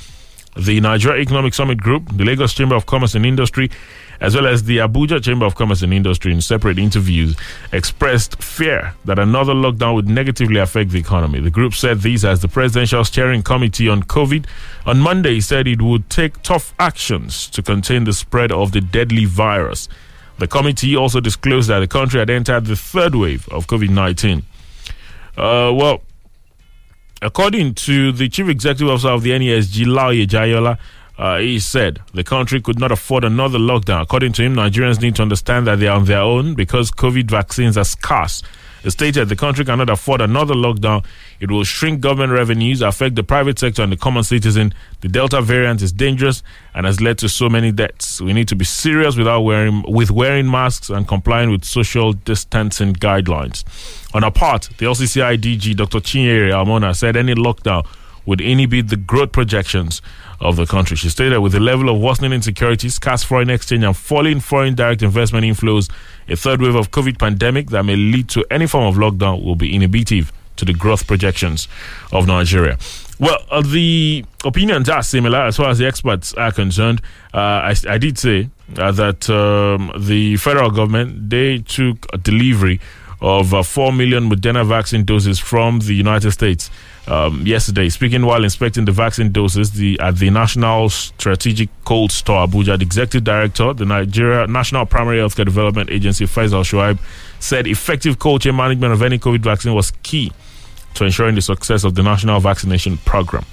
the 0.58 0.80
Nigeria 0.82 1.22
Economic 1.22 1.54
Summit 1.54 1.78
Group, 1.78 2.10
the 2.16 2.26
Lagos 2.26 2.54
Chamber 2.54 2.76
of 2.76 2.86
Commerce 2.86 3.16
and 3.16 3.26
Industry, 3.26 3.70
as 4.20 4.36
well 4.36 4.48
as 4.48 4.64
the 4.64 4.78
Abuja 4.78 5.24
Chamber 5.24 5.46
of 5.46 5.56
Commerce 5.56 5.82
and 5.84 5.94
Industry 5.94 6.32
in 6.34 6.42
separate 6.42 6.80
interviews 6.80 7.36
expressed 7.72 8.42
fear 8.42 8.94
that 9.06 9.20
another 9.20 9.54
lockdown 9.54 9.94
would 9.96 10.08
negatively 10.08 10.60
affect 10.60 10.90
the 10.90 11.00
economy. 11.00 11.40
The 11.40 11.52
group 11.52 11.74
said 11.74 12.00
this 12.00 12.24
as 12.24 12.42
the 12.42 12.48
Presidential 12.48 13.04
Steering 13.06 13.44
Committee 13.44 13.88
on 13.90 14.04
COVID 14.04 14.46
on 14.86 15.00
Monday 15.00 15.40
said 15.40 15.68
it 15.68 15.82
would 15.82 16.10
take 16.10 16.42
tough 16.42 16.74
actions 16.80 17.48
to 17.52 17.62
contain 17.62 18.06
the 18.06 18.14
spread 18.14 18.52
of 18.52 18.72
the 18.72 18.82
deadly 18.82 19.26
virus. 19.26 19.88
The 20.40 20.48
committee 20.48 20.96
also 20.96 21.20
disclosed 21.20 21.70
that 21.70 21.80
the 21.80 21.88
country 21.88 22.20
had 22.20 22.30
entered 22.30 22.66
the 22.66 22.76
third 22.76 23.16
wave 23.16 23.48
of 23.50 23.68
COVID 23.68 23.90
19. 23.90 24.44
Uh, 25.36 25.72
well, 25.74 26.02
According 27.22 27.74
to 27.76 28.12
the 28.12 28.30
chief 28.30 28.48
executive 28.48 28.90
officer 28.90 29.10
of 29.10 29.24
the 29.24 29.32
NESG, 29.32 29.86
Laoye 29.86 30.28
Jaiyeola, 30.28 30.78
uh, 31.18 31.40
he 31.40 31.60
said 31.60 32.00
the 32.14 32.24
country 32.24 32.62
could 32.62 32.80
not 32.80 32.92
afford 32.92 33.24
another 33.24 33.58
lockdown. 33.58 34.02
According 34.04 34.34
to 34.34 34.44
him, 34.44 34.56
Nigerians 34.56 35.02
need 35.02 35.16
to 35.16 35.24
understand 35.24 35.66
that 35.66 35.80
they 35.80 35.88
are 35.88 35.98
on 35.98 36.06
their 36.06 36.22
own 36.22 36.54
because 36.54 36.92
COVID 36.92 37.30
vaccines 37.30 37.76
are 37.76 37.86
scarce. 37.86 38.44
Stated 38.88 39.30
the 39.30 39.36
country 39.36 39.66
cannot 39.66 39.90
afford 39.90 40.22
another 40.22 40.54
lockdown. 40.54 41.06
It 41.40 41.52
will 41.52 41.64
shrink 41.64 42.02
government 42.02 42.32
revenues, 42.32 42.82
affect 42.82 43.16
the 43.16 43.24
private 43.24 43.60
sector 43.60 43.84
and 43.84 43.92
the 43.92 43.98
common 43.98 44.24
citizen. 44.24 44.74
The 45.02 45.08
Delta 45.08 45.42
variant 45.42 45.82
is 45.82 45.92
dangerous 45.92 46.44
and 46.74 46.86
has 46.86 47.02
led 47.02 47.18
to 47.20 47.30
so 47.30 47.50
many 47.50 47.72
deaths. 47.72 48.22
We 48.22 48.34
need 48.34 48.48
to 48.48 48.56
be 48.56 48.66
serious 48.66 49.18
without 49.18 49.42
wearing 49.42 49.84
with 49.88 50.12
wearing 50.12 50.50
masks 50.50 50.90
and 50.90 51.08
complying 51.08 51.52
with 51.52 51.66
social 51.66 52.14
distancing 52.14 52.94
guidelines. 52.94 53.64
On 54.14 54.24
a 54.24 54.32
part, 54.32 54.70
the 54.78 54.86
LCCI 54.86 55.38
DG 55.38 55.76
Dr. 55.76 56.00
Chinyere 56.00 56.54
Almona 56.54 56.94
said 56.94 57.16
any 57.16 57.36
lockdown 57.36 57.86
would 58.26 58.42
inhibit 58.42 58.90
the 58.90 58.98
growth 58.98 59.32
projections 59.32 60.02
of 60.40 60.56
the 60.56 60.66
country. 60.66 60.96
She 60.98 61.10
stated 61.10 61.40
with 61.40 61.54
the 61.54 61.60
level 61.60 61.90
of 61.90 62.00
worsening 62.00 62.34
insecurity, 62.34 62.90
scarce 62.90 63.24
foreign 63.24 63.50
exchange, 63.50 63.84
and 63.84 63.96
falling 63.96 64.40
foreign 64.40 64.76
direct 64.76 65.02
investment 65.02 65.46
inflows, 65.46 65.90
a 66.28 66.36
third 66.36 66.62
wave 66.62 66.76
of 66.76 66.92
COVID 66.92 67.18
pandemic 67.18 67.70
that 67.72 67.84
may 67.84 67.96
lead 67.96 68.30
to 68.30 68.46
any 68.52 68.68
form 68.68 68.86
of 68.86 68.96
lockdown 68.96 69.44
will 69.44 69.56
be 69.56 69.74
inhibitive 69.74 70.32
to 70.58 70.66
the 70.66 70.74
growth 70.74 71.08
projections 71.08 71.68
of 72.12 72.28
Nigeria. 72.28 72.78
Well, 73.20 73.38
uh, 73.50 73.62
the 73.62 74.26
opinions 74.46 74.90
are 74.90 75.02
similar 75.02 75.40
as 75.40 75.58
far 75.58 75.70
as 75.70 75.80
the 75.80 75.88
experts 75.88 76.34
are 76.36 76.52
concerned. 76.52 77.02
Uh, 77.34 77.38
I, 77.72 77.76
I, 77.90 77.98
did 77.98 78.20
say 78.20 78.50
uh, 78.78 78.92
that 78.92 79.28
um, 79.30 79.92
the 79.98 80.38
federal 80.38 80.70
government 80.70 81.30
they 81.30 81.60
took 81.60 82.06
a 82.14 82.18
delivery 82.18 82.80
of 83.20 83.54
uh, 83.56 83.64
4 83.64 83.92
million 83.92 84.30
Moderna 84.30 84.66
vaccine 84.68 85.04
doses 85.04 85.40
from 85.40 85.80
the 85.80 85.96
United 85.96 86.32
States 86.32 86.70
um, 87.08 87.46
yesterday. 87.46 87.90
Speaking 87.90 88.26
while 88.26 88.44
inspecting 88.44 88.86
the 88.86 88.92
vaccine 88.92 89.32
doses 89.32 89.72
the, 89.72 90.00
at 90.00 90.18
the 90.18 90.30
National 90.30 90.90
Strategic 90.90 91.70
Cold 91.86 92.12
Store 92.12 92.48
Abuja, 92.48 92.78
the 92.78 92.84
executive 92.84 93.24
director, 93.24 93.74
the 93.74 93.86
Nigeria 93.86 94.48
National 94.48 94.86
Primary 94.86 95.20
Healthcare 95.20 95.46
Development 95.46 95.90
Agency, 95.90 96.26
Faisal 96.26 96.64
Shuaib, 96.64 97.00
said 97.40 97.68
effective 97.68 98.20
cold 98.20 98.42
chain 98.42 98.56
management 98.56 98.94
of 98.94 99.02
any 99.02 99.18
COVID 99.20 99.40
vaccine 99.40 99.74
was 99.74 99.92
key 100.04 100.32
to 100.96 101.06
ensuring 101.06 101.36
the 101.36 101.42
success 101.42 101.84
of 101.84 101.96
the 101.96 102.04
national 102.04 102.40
vaccination 102.40 102.98
program. 102.98 103.46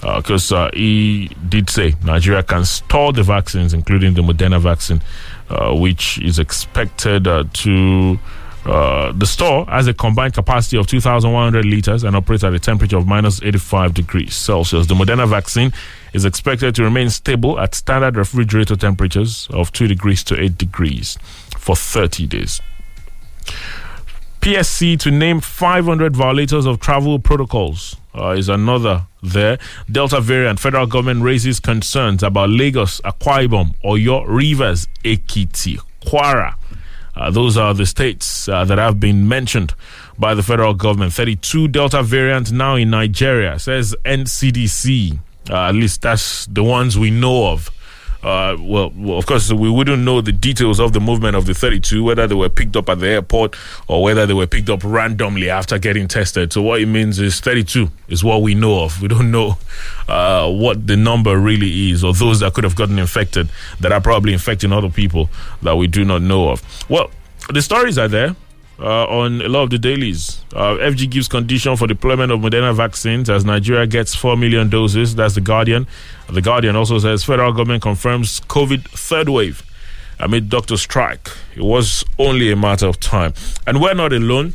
Because 0.00 0.50
uh, 0.50 0.56
uh, 0.56 0.70
he 0.72 1.28
did 1.48 1.68
say 1.68 1.94
Nigeria 2.04 2.42
can 2.42 2.64
store 2.64 3.12
the 3.12 3.22
vaccines, 3.22 3.74
including 3.74 4.14
the 4.14 4.22
Moderna 4.22 4.58
vaccine, 4.58 5.02
uh, 5.50 5.74
which 5.74 6.18
is 6.22 6.38
expected 6.38 7.26
uh, 7.26 7.44
to 7.52 8.18
uh, 8.66 9.12
the 9.12 9.26
store 9.26 9.64
has 9.66 9.86
a 9.86 9.94
combined 9.94 10.34
capacity 10.34 10.76
of 10.76 10.86
2,100 10.86 11.64
liters 11.64 12.04
and 12.04 12.14
operates 12.14 12.44
at 12.44 12.52
a 12.52 12.58
temperature 12.58 12.98
of 12.98 13.06
minus 13.06 13.42
85 13.42 13.94
degrees 13.94 14.34
Celsius. 14.34 14.86
The 14.86 14.94
Moderna 14.94 15.28
vaccine 15.28 15.72
is 16.12 16.24
expected 16.24 16.74
to 16.74 16.82
remain 16.84 17.08
stable 17.10 17.58
at 17.58 17.74
standard 17.74 18.16
refrigerator 18.16 18.76
temperatures 18.76 19.48
of 19.50 19.72
2 19.72 19.86
degrees 19.86 20.22
to 20.24 20.40
8 20.40 20.58
degrees 20.58 21.16
for 21.56 21.74
30 21.74 22.26
days. 22.26 22.60
PSC 24.40 24.98
to 25.00 25.10
name 25.10 25.40
500 25.40 26.16
violators 26.16 26.64
of 26.64 26.80
travel 26.80 27.18
protocols 27.18 27.96
uh, 28.14 28.30
is 28.30 28.48
another 28.48 29.06
there. 29.22 29.58
Delta 29.90 30.20
variant. 30.20 30.58
Federal 30.58 30.86
government 30.86 31.22
raises 31.22 31.60
concerns 31.60 32.22
about 32.22 32.48
Lagos, 32.48 33.00
Akwa 33.02 33.46
Ibom, 33.46 33.74
Oyo, 33.84 34.24
Rivers, 34.26 34.86
Ekiti, 35.04 35.78
Kwara. 36.04 36.54
Uh, 37.20 37.30
those 37.30 37.58
are 37.58 37.74
the 37.74 37.84
states 37.84 38.48
uh, 38.48 38.64
that 38.64 38.78
have 38.78 38.98
been 38.98 39.28
mentioned 39.28 39.74
by 40.18 40.34
the 40.34 40.42
federal 40.42 40.72
government. 40.72 41.12
32 41.12 41.68
Delta 41.68 42.02
variants 42.02 42.50
now 42.50 42.76
in 42.76 42.88
Nigeria, 42.88 43.58
says 43.58 43.94
NCDC. 44.06 45.18
Uh, 45.50 45.68
at 45.68 45.74
least 45.74 46.00
that's 46.00 46.46
the 46.46 46.64
ones 46.64 46.98
we 46.98 47.10
know 47.10 47.48
of. 47.48 47.70
Uh, 48.22 48.56
well, 48.60 48.92
well, 48.94 49.18
of 49.18 49.24
course, 49.24 49.50
we 49.50 49.70
wouldn't 49.70 50.02
know 50.02 50.20
the 50.20 50.32
details 50.32 50.78
of 50.78 50.92
the 50.92 51.00
movement 51.00 51.36
of 51.36 51.46
the 51.46 51.54
32, 51.54 52.04
whether 52.04 52.26
they 52.26 52.34
were 52.34 52.50
picked 52.50 52.76
up 52.76 52.88
at 52.90 53.00
the 53.00 53.06
airport 53.06 53.56
or 53.88 54.02
whether 54.02 54.26
they 54.26 54.34
were 54.34 54.46
picked 54.46 54.68
up 54.68 54.82
randomly 54.84 55.48
after 55.48 55.78
getting 55.78 56.06
tested. 56.06 56.52
So, 56.52 56.60
what 56.60 56.80
it 56.80 56.86
means 56.86 57.18
is 57.18 57.40
32 57.40 57.90
is 58.08 58.22
what 58.22 58.42
we 58.42 58.54
know 58.54 58.84
of. 58.84 59.00
We 59.00 59.08
don't 59.08 59.30
know 59.30 59.56
uh, 60.08 60.50
what 60.50 60.86
the 60.86 60.96
number 60.96 61.38
really 61.38 61.90
is, 61.90 62.04
or 62.04 62.12
those 62.12 62.40
that 62.40 62.52
could 62.52 62.64
have 62.64 62.76
gotten 62.76 62.98
infected 62.98 63.48
that 63.80 63.90
are 63.92 64.00
probably 64.00 64.32
infecting 64.32 64.72
other 64.72 64.90
people 64.90 65.30
that 65.62 65.76
we 65.76 65.86
do 65.86 66.04
not 66.04 66.20
know 66.20 66.50
of. 66.50 66.62
Well, 66.90 67.10
the 67.48 67.62
stories 67.62 67.96
are 67.96 68.08
there 68.08 68.36
uh, 68.80 69.04
on 69.06 69.42
a 69.42 69.48
lot 69.48 69.62
of 69.64 69.70
the 69.70 69.78
dailies. 69.78 70.42
Uh, 70.54 70.74
FG 70.76 71.10
gives 71.10 71.28
condition 71.28 71.76
for 71.76 71.86
deployment 71.86 72.32
of 72.32 72.40
Moderna 72.40 72.74
vaccines 72.74 73.28
as 73.28 73.44
Nigeria 73.44 73.86
gets 73.86 74.14
4 74.14 74.36
million 74.36 74.68
doses. 74.70 75.14
That's 75.14 75.34
The 75.34 75.40
Guardian. 75.40 75.86
The 76.28 76.42
Guardian 76.42 76.76
also 76.76 76.98
says 76.98 77.24
federal 77.24 77.52
government 77.52 77.82
confirms 77.82 78.40
COVID 78.40 78.84
third 78.84 79.28
wave 79.28 79.62
amid 80.18 80.48
doctor 80.50 80.76
strike. 80.76 81.28
It 81.56 81.62
was 81.62 82.04
only 82.18 82.50
a 82.52 82.56
matter 82.56 82.86
of 82.86 83.00
time. 83.00 83.34
And 83.66 83.80
we're 83.80 83.94
not 83.94 84.12
alone. 84.12 84.54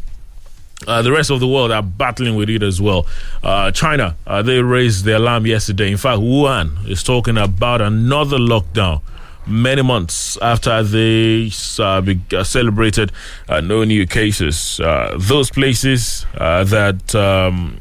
Uh, 0.87 1.01
the 1.01 1.11
rest 1.11 1.31
of 1.31 1.39
the 1.39 1.47
world 1.47 1.71
are 1.71 1.81
battling 1.81 2.35
with 2.35 2.49
it 2.49 2.61
as 2.61 2.81
well. 2.81 3.07
Uh, 3.41 3.71
China, 3.71 4.15
uh, 4.27 4.41
they 4.41 4.61
raised 4.61 5.05
the 5.05 5.17
alarm 5.17 5.45
yesterday. 5.47 5.89
In 5.89 5.97
fact, 5.97 6.19
Wuhan 6.19 6.87
is 6.87 7.01
talking 7.01 7.37
about 7.37 7.81
another 7.81 8.37
lockdown 8.37 9.01
many 9.47 9.81
months 9.81 10.37
after 10.41 10.83
they 10.83 11.51
uh, 11.79 12.01
be, 12.01 12.19
uh, 12.33 12.43
celebrated 12.43 13.11
uh, 13.47 13.61
no 13.61 13.83
new 13.83 14.05
cases. 14.07 14.79
Uh, 14.79 15.15
those 15.19 15.49
places 15.49 16.25
uh, 16.37 16.63
that 16.63 17.13
um, 17.15 17.79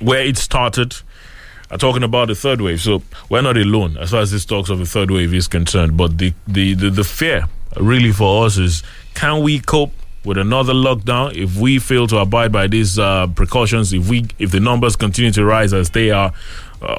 where 0.00 0.24
it 0.24 0.36
started 0.36 0.94
are 1.70 1.78
talking 1.78 2.02
about 2.02 2.28
the 2.28 2.34
third 2.34 2.60
wave. 2.60 2.80
So 2.80 3.02
we're 3.28 3.42
not 3.42 3.56
alone 3.56 3.96
as 3.96 4.10
far 4.10 4.20
as 4.20 4.30
this 4.30 4.44
talks 4.44 4.70
of 4.70 4.78
the 4.78 4.86
third 4.86 5.10
wave 5.10 5.32
is 5.34 5.48
concerned. 5.48 5.96
But 5.96 6.18
the, 6.18 6.32
the, 6.46 6.74
the, 6.74 6.90
the 6.90 7.04
fear 7.04 7.48
really 7.78 8.12
for 8.12 8.46
us 8.46 8.58
is 8.58 8.82
can 9.14 9.42
we 9.42 9.58
cope 9.60 9.92
with 10.24 10.38
another 10.38 10.72
lockdown 10.72 11.34
if 11.34 11.56
we 11.56 11.78
fail 11.78 12.06
to 12.06 12.18
abide 12.18 12.52
by 12.52 12.66
these 12.66 12.98
uh, 12.98 13.26
precautions 13.28 13.92
if 13.92 14.08
we 14.08 14.26
if 14.38 14.50
the 14.52 14.60
numbers 14.60 14.94
continue 14.94 15.32
to 15.32 15.44
rise 15.44 15.72
as 15.72 15.90
they 15.90 16.10
are 16.10 16.32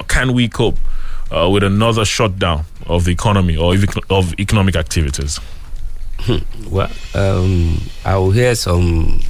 can 0.08 0.32
we 0.34 0.48
cope 0.48 0.76
uh, 1.34 1.48
with 1.50 1.62
another 1.64 2.04
shutdown 2.04 2.64
of 2.86 3.04
the 3.04 3.10
economy 3.12 3.56
or 3.56 3.74
of 4.10 4.38
economic 4.38 4.76
activities 4.76 5.40
well 6.70 6.90
um, 7.14 7.80
i 8.04 8.16
will 8.16 8.30
hear 8.30 8.54
some 8.54 9.20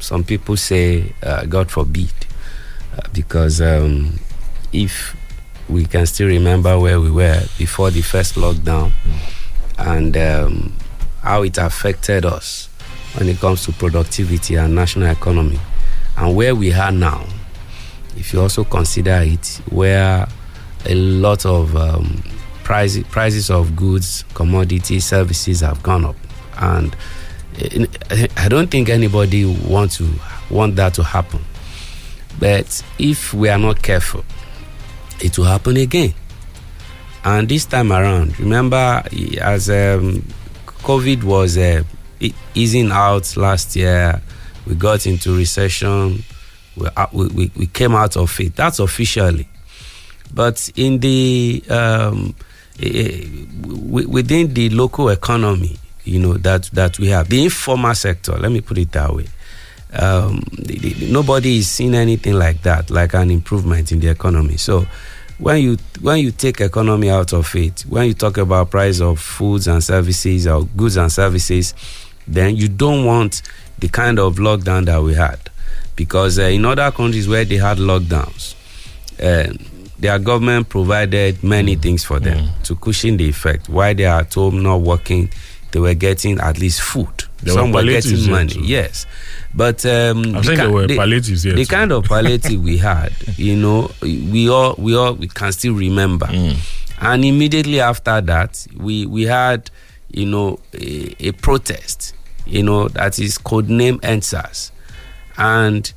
some 0.00 0.22
people 0.24 0.56
say 0.56 1.12
uh, 1.22 1.44
god 1.46 1.70
forbid 1.70 2.12
uh, 2.96 3.00
because 3.12 3.60
um, 3.60 4.18
if 4.72 5.16
we 5.68 5.84
can 5.86 6.06
still 6.06 6.26
remember 6.28 6.78
where 6.78 7.00
we 7.00 7.10
were 7.10 7.40
before 7.58 7.90
the 7.90 8.00
first 8.02 8.34
lockdown 8.36 8.90
and 9.78 10.16
um, 10.16 10.72
how 11.22 11.42
it 11.42 11.58
affected 11.58 12.24
us 12.24 12.68
when 13.14 13.28
it 13.28 13.38
comes 13.38 13.64
to 13.64 13.72
productivity 13.72 14.54
and 14.56 14.74
national 14.74 15.08
economy. 15.08 15.58
And 16.16 16.34
where 16.34 16.54
we 16.54 16.72
are 16.72 16.90
now, 16.90 17.24
if 18.16 18.32
you 18.32 18.40
also 18.40 18.64
consider 18.64 19.20
it, 19.22 19.60
where 19.70 20.26
a 20.88 20.94
lot 20.94 21.46
of 21.46 21.76
um, 21.76 22.22
price, 22.64 22.98
prices 23.10 23.50
of 23.50 23.76
goods, 23.76 24.24
commodities, 24.34 25.04
services 25.04 25.60
have 25.60 25.82
gone 25.82 26.04
up. 26.04 26.16
And 26.58 26.96
I 28.36 28.48
don't 28.48 28.70
think 28.70 28.88
anybody 28.88 29.44
want 29.44 29.92
to 29.92 30.08
want 30.50 30.76
that 30.76 30.94
to 30.94 31.02
happen. 31.02 31.40
But 32.38 32.82
if 32.98 33.34
we 33.34 33.48
are 33.48 33.58
not 33.58 33.82
careful, 33.82 34.24
it 35.20 35.36
will 35.38 35.46
happen 35.46 35.76
again. 35.76 36.14
And 37.24 37.48
this 37.48 37.64
time 37.64 37.92
around, 37.92 38.38
remember, 38.38 39.02
as 39.40 39.68
um, 39.68 40.22
COVID 40.66 41.24
was 41.24 41.58
uh, 41.58 41.82
easing 42.54 42.90
out 42.90 43.36
last 43.36 43.76
year. 43.76 44.22
We 44.66 44.74
got 44.74 45.06
into 45.06 45.36
recession. 45.36 46.22
We, 46.76 46.88
we, 47.12 47.50
we 47.56 47.66
came 47.66 47.94
out 47.94 48.16
of 48.16 48.38
it. 48.40 48.54
That's 48.56 48.78
officially. 48.78 49.48
But 50.32 50.70
in 50.76 50.98
the 50.98 51.62
um, 51.70 52.34
within 52.78 54.54
the 54.54 54.70
local 54.70 55.08
economy, 55.08 55.76
you 56.04 56.18
know 56.18 56.34
that 56.34 56.64
that 56.72 56.98
we 56.98 57.08
have 57.08 57.28
the 57.28 57.44
informal 57.44 57.94
sector. 57.94 58.32
Let 58.32 58.52
me 58.52 58.60
put 58.60 58.78
it 58.78 58.92
that 58.92 59.14
way. 59.14 59.26
Um, 59.92 60.44
nobody 61.00 61.58
is 61.58 61.70
seeing 61.70 61.94
anything 61.94 62.34
like 62.34 62.62
that, 62.62 62.90
like 62.90 63.14
an 63.14 63.30
improvement 63.30 63.90
in 63.90 64.00
the 64.00 64.08
economy. 64.08 64.58
So 64.58 64.86
when 65.38 65.62
you 65.62 65.78
when 66.00 66.18
you 66.18 66.30
take 66.30 66.60
economy 66.60 67.10
out 67.10 67.32
of 67.32 67.54
it, 67.54 67.82
when 67.88 68.06
you 68.06 68.14
talk 68.14 68.36
about 68.38 68.70
price 68.70 69.00
of 69.00 69.18
foods 69.18 69.66
and 69.66 69.82
services 69.82 70.46
or 70.46 70.64
goods 70.64 70.96
and 70.96 71.10
services, 71.10 71.74
then 72.26 72.56
you 72.56 72.68
don't 72.68 73.04
want 73.04 73.42
the 73.78 73.88
kind 73.88 74.18
of 74.18 74.36
lockdown 74.36 74.84
that 74.86 75.02
we 75.02 75.14
had. 75.14 75.38
Because 75.96 76.38
uh, 76.38 76.42
in 76.42 76.64
other 76.64 76.90
countries 76.90 77.28
where 77.28 77.44
they 77.44 77.56
had 77.56 77.78
lockdowns, 77.78 78.54
uh, 79.20 79.52
their 79.98 80.18
government 80.18 80.68
provided 80.68 81.42
many 81.42 81.76
mm. 81.76 81.82
things 81.82 82.04
for 82.04 82.20
them 82.20 82.38
mm. 82.38 82.62
to 82.64 82.76
cushion 82.76 83.16
the 83.16 83.28
effect. 83.28 83.68
While 83.68 83.94
they 83.94 84.04
are 84.06 84.20
at 84.20 84.32
home 84.34 84.62
not 84.62 84.80
working, 84.80 85.30
they 85.72 85.80
were 85.80 85.94
getting 85.94 86.38
at 86.40 86.58
least 86.58 86.80
food. 86.82 87.24
There 87.42 87.54
Some 87.54 87.72
were, 87.72 87.82
were 87.82 87.86
getting 87.86 88.30
money, 88.30 88.52
too. 88.54 88.60
yes. 88.64 89.06
But 89.54 89.84
um, 89.86 90.36
I'm 90.36 90.42
saying 90.42 90.58
there 90.58 90.70
were 90.70 90.88
palliatives 90.88 91.42
the 91.42 91.54
too. 91.54 91.66
kind 91.66 91.92
of 91.92 92.04
palliative 92.04 92.62
we 92.62 92.78
had, 92.90 93.12
you 93.36 93.56
know, 93.56 93.90
we 94.02 94.48
all 94.48 94.74
we 94.78 94.96
all 94.96 95.14
we 95.14 95.28
can 95.28 95.52
still 95.52 95.74
remember. 95.74 96.26
Mm. 96.26 96.56
And 97.00 97.24
immediately 97.24 97.80
after 97.80 98.20
that, 98.20 98.66
we 98.76 99.06
we 99.06 99.22
had, 99.24 99.70
you 100.10 100.26
know, 100.26 100.58
a, 100.74 101.14
a 101.28 101.32
protest 101.32 102.14
you 102.48 102.62
know, 102.62 102.88
that 102.88 103.18
is 103.18 103.38
codename 103.38 104.00
EndSARS. 104.00 104.70
And 105.36 105.92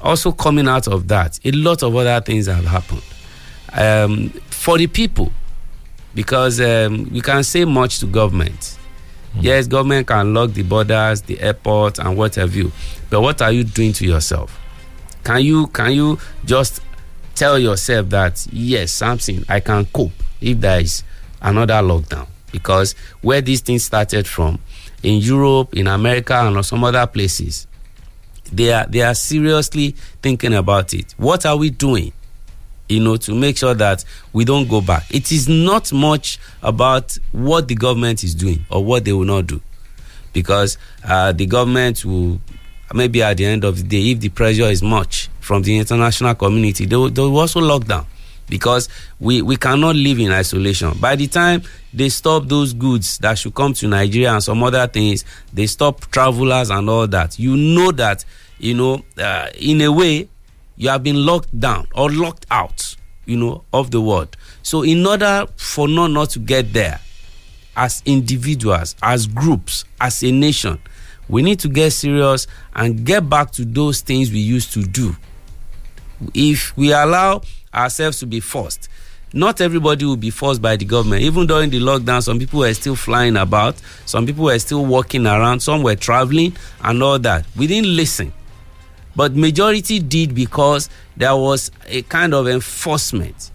also 0.00 0.32
coming 0.32 0.68
out 0.68 0.86
of 0.88 1.08
that, 1.08 1.38
a 1.44 1.50
lot 1.52 1.82
of 1.82 1.94
other 1.96 2.20
things 2.24 2.46
have 2.46 2.64
happened. 2.64 3.02
Um, 3.76 4.30
for 4.48 4.78
the 4.78 4.86
people, 4.86 5.30
because 6.14 6.60
um, 6.60 7.10
we 7.12 7.20
can 7.20 7.44
say 7.44 7.64
much 7.66 7.98
to 8.00 8.06
government. 8.06 8.78
Mm. 9.34 9.42
Yes, 9.42 9.66
government 9.66 10.06
can 10.06 10.32
lock 10.32 10.52
the 10.52 10.62
borders, 10.62 11.20
the 11.22 11.38
airport, 11.40 11.98
and 11.98 12.16
what 12.16 12.36
have 12.36 12.56
you. 12.56 12.72
But 13.10 13.20
what 13.20 13.42
are 13.42 13.52
you 13.52 13.64
doing 13.64 13.92
to 13.92 14.06
yourself? 14.06 14.58
Can 15.24 15.42
you 15.42 15.66
can 15.68 15.92
you 15.92 16.18
just 16.44 16.80
tell 17.34 17.58
yourself 17.58 18.08
that 18.08 18.46
yes, 18.50 18.92
something 18.92 19.44
I 19.48 19.60
can 19.60 19.84
cope 19.86 20.12
if 20.40 20.58
there 20.60 20.80
is 20.80 21.02
another 21.42 21.74
lockdown? 21.74 22.28
Because 22.52 22.94
where 23.20 23.42
these 23.42 23.60
things 23.60 23.84
started 23.84 24.26
from, 24.26 24.58
in 25.02 25.20
Europe, 25.20 25.74
in 25.74 25.86
America, 25.86 26.34
and 26.34 26.64
some 26.64 26.82
other 26.84 27.06
places, 27.06 27.66
they 28.50 28.72
are 28.72 28.86
they 28.86 29.02
are 29.02 29.14
seriously 29.14 29.90
thinking 30.22 30.54
about 30.54 30.94
it. 30.94 31.14
What 31.18 31.44
are 31.44 31.56
we 31.56 31.68
doing? 31.70 32.12
You 32.88 33.00
know, 33.00 33.16
to 33.16 33.34
make 33.34 33.56
sure 33.58 33.74
that 33.74 34.04
we 34.32 34.44
don't 34.44 34.68
go 34.68 34.80
back. 34.80 35.04
It 35.12 35.32
is 35.32 35.48
not 35.48 35.92
much 35.92 36.38
about 36.62 37.18
what 37.32 37.66
the 37.66 37.74
government 37.74 38.22
is 38.22 38.34
doing 38.34 38.64
or 38.70 38.84
what 38.84 39.04
they 39.04 39.12
will 39.12 39.24
not 39.24 39.46
do, 39.48 39.60
because 40.32 40.78
uh, 41.04 41.32
the 41.32 41.46
government 41.46 42.04
will 42.04 42.40
maybe 42.94 43.20
at 43.22 43.36
the 43.38 43.44
end 43.44 43.64
of 43.64 43.76
the 43.76 43.82
day, 43.82 44.12
if 44.12 44.20
the 44.20 44.28
pressure 44.28 44.70
is 44.70 44.82
much 44.82 45.28
from 45.40 45.62
the 45.62 45.76
international 45.76 46.34
community, 46.36 46.86
they 46.86 46.94
will, 46.94 47.10
they 47.10 47.20
will 47.20 47.36
also 47.36 47.60
lock 47.60 47.84
down 47.84 48.06
because 48.48 48.88
we, 49.18 49.42
we 49.42 49.56
cannot 49.56 49.96
live 49.96 50.20
in 50.20 50.30
isolation. 50.30 50.92
By 51.00 51.16
the 51.16 51.26
time 51.26 51.62
they 51.92 52.08
stop 52.08 52.46
those 52.46 52.72
goods 52.72 53.18
that 53.18 53.36
should 53.38 53.54
come 53.56 53.72
to 53.74 53.88
Nigeria 53.88 54.32
and 54.32 54.42
some 54.42 54.62
other 54.62 54.86
things, 54.86 55.24
they 55.52 55.66
stop 55.66 56.02
travelers 56.12 56.70
and 56.70 56.88
all 56.88 57.08
that. 57.08 57.36
You 57.40 57.56
know 57.56 57.90
that, 57.90 58.24
you 58.58 58.74
know, 58.74 59.02
uh, 59.18 59.48
in 59.58 59.80
a 59.80 59.90
way, 59.90 60.28
you 60.76 60.88
have 60.88 61.02
been 61.02 61.24
locked 61.24 61.58
down 61.58 61.86
or 61.94 62.10
locked 62.10 62.46
out, 62.50 62.96
you 63.24 63.36
know, 63.36 63.64
of 63.72 63.90
the 63.90 64.00
world. 64.00 64.36
So, 64.62 64.82
in 64.82 65.06
order 65.06 65.46
for 65.56 65.88
not, 65.88 66.08
not 66.08 66.30
to 66.30 66.38
get 66.38 66.72
there, 66.72 67.00
as 67.76 68.02
individuals, 68.06 68.96
as 69.02 69.26
groups, 69.26 69.84
as 70.00 70.22
a 70.22 70.32
nation, 70.32 70.78
we 71.28 71.42
need 71.42 71.58
to 71.60 71.68
get 71.68 71.90
serious 71.90 72.46
and 72.74 73.04
get 73.04 73.28
back 73.28 73.50
to 73.52 73.64
those 73.64 74.00
things 74.00 74.30
we 74.30 74.38
used 74.38 74.72
to 74.72 74.82
do. 74.82 75.16
If 76.32 76.76
we 76.76 76.92
allow 76.92 77.42
ourselves 77.74 78.18
to 78.20 78.26
be 78.26 78.40
forced. 78.40 78.88
Not 79.32 79.60
everybody 79.60 80.04
will 80.04 80.16
be 80.16 80.30
forced 80.30 80.62
by 80.62 80.76
the 80.76 80.84
government. 80.84 81.22
Even 81.22 81.46
during 81.46 81.68
the 81.68 81.80
lockdown, 81.80 82.22
some 82.22 82.38
people 82.38 82.60
were 82.60 82.72
still 82.72 82.96
flying 82.96 83.36
about, 83.36 83.76
some 84.06 84.24
people 84.24 84.44
were 84.44 84.58
still 84.58 84.86
walking 84.86 85.26
around, 85.26 85.60
some 85.60 85.82
were 85.82 85.96
traveling, 85.96 86.56
and 86.82 87.02
all 87.02 87.18
that. 87.18 87.44
We 87.56 87.66
didn't 87.66 87.94
listen. 87.94 88.32
But 89.16 89.34
majority 89.34 89.98
did 89.98 90.34
because 90.34 90.88
there 91.16 91.34
was 91.34 91.70
a 91.86 92.02
kind 92.02 92.34
of 92.34 92.46
enforcement. 92.46 93.50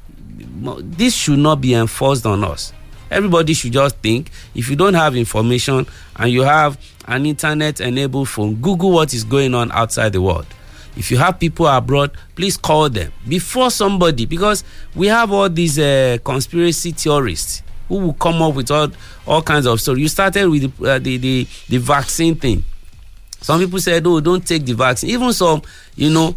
This 0.79 1.15
should 1.15 1.39
not 1.39 1.61
be 1.61 1.75
enforced 1.75 2.25
on 2.25 2.43
us. 2.43 2.73
Everybody 3.11 3.53
should 3.53 3.73
just 3.73 3.97
think 3.97 4.31
if 4.55 4.69
you 4.69 4.75
don't 4.75 4.93
have 4.95 5.15
information 5.15 5.85
and 6.15 6.31
you 6.31 6.43
have 6.43 6.77
an 7.05 7.25
internet 7.25 7.79
enabled 7.79 8.29
phone, 8.29 8.55
Google 8.55 8.91
what 8.91 9.13
is 9.13 9.23
going 9.23 9.53
on 9.53 9.71
outside 9.71 10.13
the 10.13 10.21
world. 10.21 10.47
If 10.95 11.11
you 11.11 11.17
have 11.17 11.39
people 11.39 11.67
abroad, 11.67 12.11
please 12.35 12.57
call 12.57 12.89
them 12.89 13.11
before 13.27 13.71
somebody 13.71 14.25
because 14.25 14.63
we 14.95 15.07
have 15.07 15.31
all 15.31 15.49
these 15.49 15.79
uh, 15.79 16.17
conspiracy 16.23 16.91
theorists 16.91 17.63
who 17.87 17.97
will 17.97 18.13
come 18.13 18.41
up 18.41 18.55
with 18.55 18.71
all, 18.71 18.89
all 19.27 19.41
kinds 19.41 19.65
of 19.65 19.79
stories. 19.79 20.01
You 20.01 20.07
started 20.07 20.49
with 20.49 20.77
the, 20.77 20.91
uh, 20.91 20.99
the, 20.99 21.17
the, 21.17 21.47
the 21.69 21.77
vaccine 21.77 22.35
thing. 22.35 22.63
Some 23.41 23.59
people 23.59 23.79
said, 23.79 24.05
oh, 24.05 24.19
don't 24.19 24.45
take 24.45 24.65
the 24.65 24.73
vaccine. 24.73 25.09
Even 25.09 25.33
some, 25.33 25.61
you 25.95 26.09
know, 26.11 26.35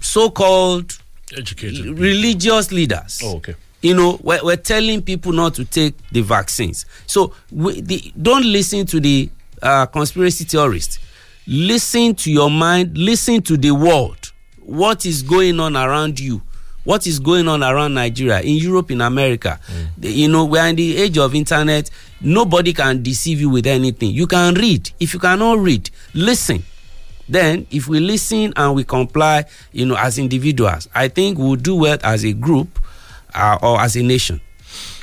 so 0.00 0.30
called 0.30 0.96
Educated. 1.36 1.98
religious 1.98 2.70
leaders. 2.70 3.20
Oh, 3.24 3.36
okay. 3.36 3.54
You 3.80 3.94
know, 3.94 4.20
we're, 4.22 4.44
we're 4.44 4.56
telling 4.56 5.02
people 5.02 5.32
not 5.32 5.54
to 5.54 5.64
take 5.64 5.94
the 6.12 6.20
vaccines. 6.20 6.86
So 7.06 7.34
we, 7.50 7.80
the, 7.80 8.12
don't 8.20 8.44
listen 8.44 8.86
to 8.86 9.00
the 9.00 9.30
uh, 9.60 9.86
conspiracy 9.86 10.44
theorists. 10.44 10.98
Listen 11.46 12.14
to 12.16 12.30
your 12.30 12.50
mind, 12.50 12.96
listen 12.96 13.42
to 13.42 13.56
the 13.56 13.72
world. 13.72 14.32
What 14.60 15.04
is 15.06 15.22
going 15.22 15.58
on 15.58 15.76
around 15.76 16.20
you? 16.20 16.42
What 16.84 17.06
is 17.06 17.20
going 17.20 17.46
on 17.48 17.62
around 17.62 17.94
Nigeria, 17.94 18.40
in 18.40 18.56
Europe, 18.56 18.90
in 18.90 19.00
America? 19.00 19.58
The- 19.98 20.10
You 20.12 20.28
know, 20.28 20.44
we're 20.44 20.66
in 20.66 20.76
the 20.76 20.96
age 20.96 21.16
of 21.18 21.34
internet. 21.34 21.90
Nobody 22.20 22.72
can 22.72 23.02
deceive 23.02 23.40
you 23.40 23.50
with 23.50 23.66
anything. 23.66 24.10
You 24.10 24.26
can 24.26 24.54
read. 24.54 24.90
If 25.00 25.14
you 25.14 25.20
cannot 25.20 25.58
read, 25.58 25.90
listen 26.14 26.62
then 27.28 27.66
if 27.70 27.86
we 27.86 28.00
listen 28.00 28.52
and 28.56 28.74
we 28.74 28.82
comply 28.82 29.44
you 29.72 29.86
know 29.86 29.94
as 29.96 30.18
individuals 30.18 30.88
i 30.92 31.06
think 31.06 31.38
we'll 31.38 31.54
do 31.54 31.76
well 31.76 31.96
as 32.02 32.24
a 32.24 32.32
group 32.32 32.80
uh, 33.32 33.56
or 33.62 33.80
as 33.80 33.94
a 33.96 34.02
nation 34.02 34.40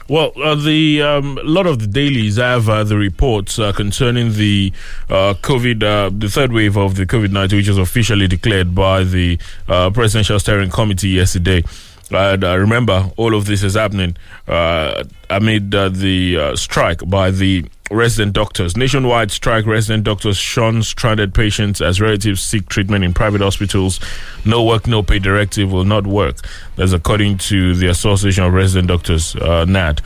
Well, 0.10 0.32
uh, 0.44 0.56
the 0.56 1.04
um, 1.04 1.38
a 1.38 1.44
lot 1.44 1.68
of 1.68 1.78
the 1.78 1.86
dailies 1.86 2.38
have 2.38 2.68
uh, 2.68 2.84
the 2.84 2.98
reports 2.98 3.60
uh, 3.60 3.72
concerning 3.74 4.34
the 4.34 4.74
uh, 5.08 5.36
COVID, 5.36 5.84
uh, 5.84 6.10
the 6.12 6.30
third 6.30 6.52
wave 6.52 6.78
of 6.78 6.96
the 6.96 7.06
COVID 7.06 7.32
nineteen, 7.32 7.60
which 7.60 7.68
was 7.68 7.78
officially 7.78 8.28
declared 8.28 8.74
by 8.74 9.04
the 9.04 9.38
uh, 9.68 9.92
Presidential 9.92 10.40
Steering 10.40 10.72
Committee 10.72 11.10
yesterday. 11.10 11.64
And 12.12 12.42
remember, 12.42 13.12
all 13.18 13.36
of 13.36 13.46
this 13.46 13.62
is 13.62 13.76
happening 13.76 14.18
amid 14.48 15.70
the 15.70 16.54
strike 16.56 17.08
by 17.08 17.30
the 17.30 17.66
resident 17.90 18.34
doctors. 18.34 18.78
Nationwide 18.78 19.32
strike, 19.32 19.66
resident 19.66 20.04
doctors 20.04 20.38
shun 20.38 20.84
stranded 20.84 21.34
patients 21.34 21.82
as 21.82 22.00
relatives 22.00 22.42
seek 22.42 22.70
treatment 22.70 23.04
in 23.04 23.14
private 23.14 23.42
hospitals. 23.42 24.00
No 24.46 24.64
work, 24.64 24.88
no 24.88 25.04
pay 25.04 25.20
directive 25.20 25.72
will 25.72 25.86
not 25.86 26.06
work. 26.08 26.38
That's 26.76 26.94
according 26.94 27.40
to 27.50 27.76
the 27.76 27.88
Association 27.88 28.44
of 28.44 28.54
Resident 28.54 28.88
Doctors, 28.88 29.36
uh, 29.36 29.66
NAD. 29.66 30.02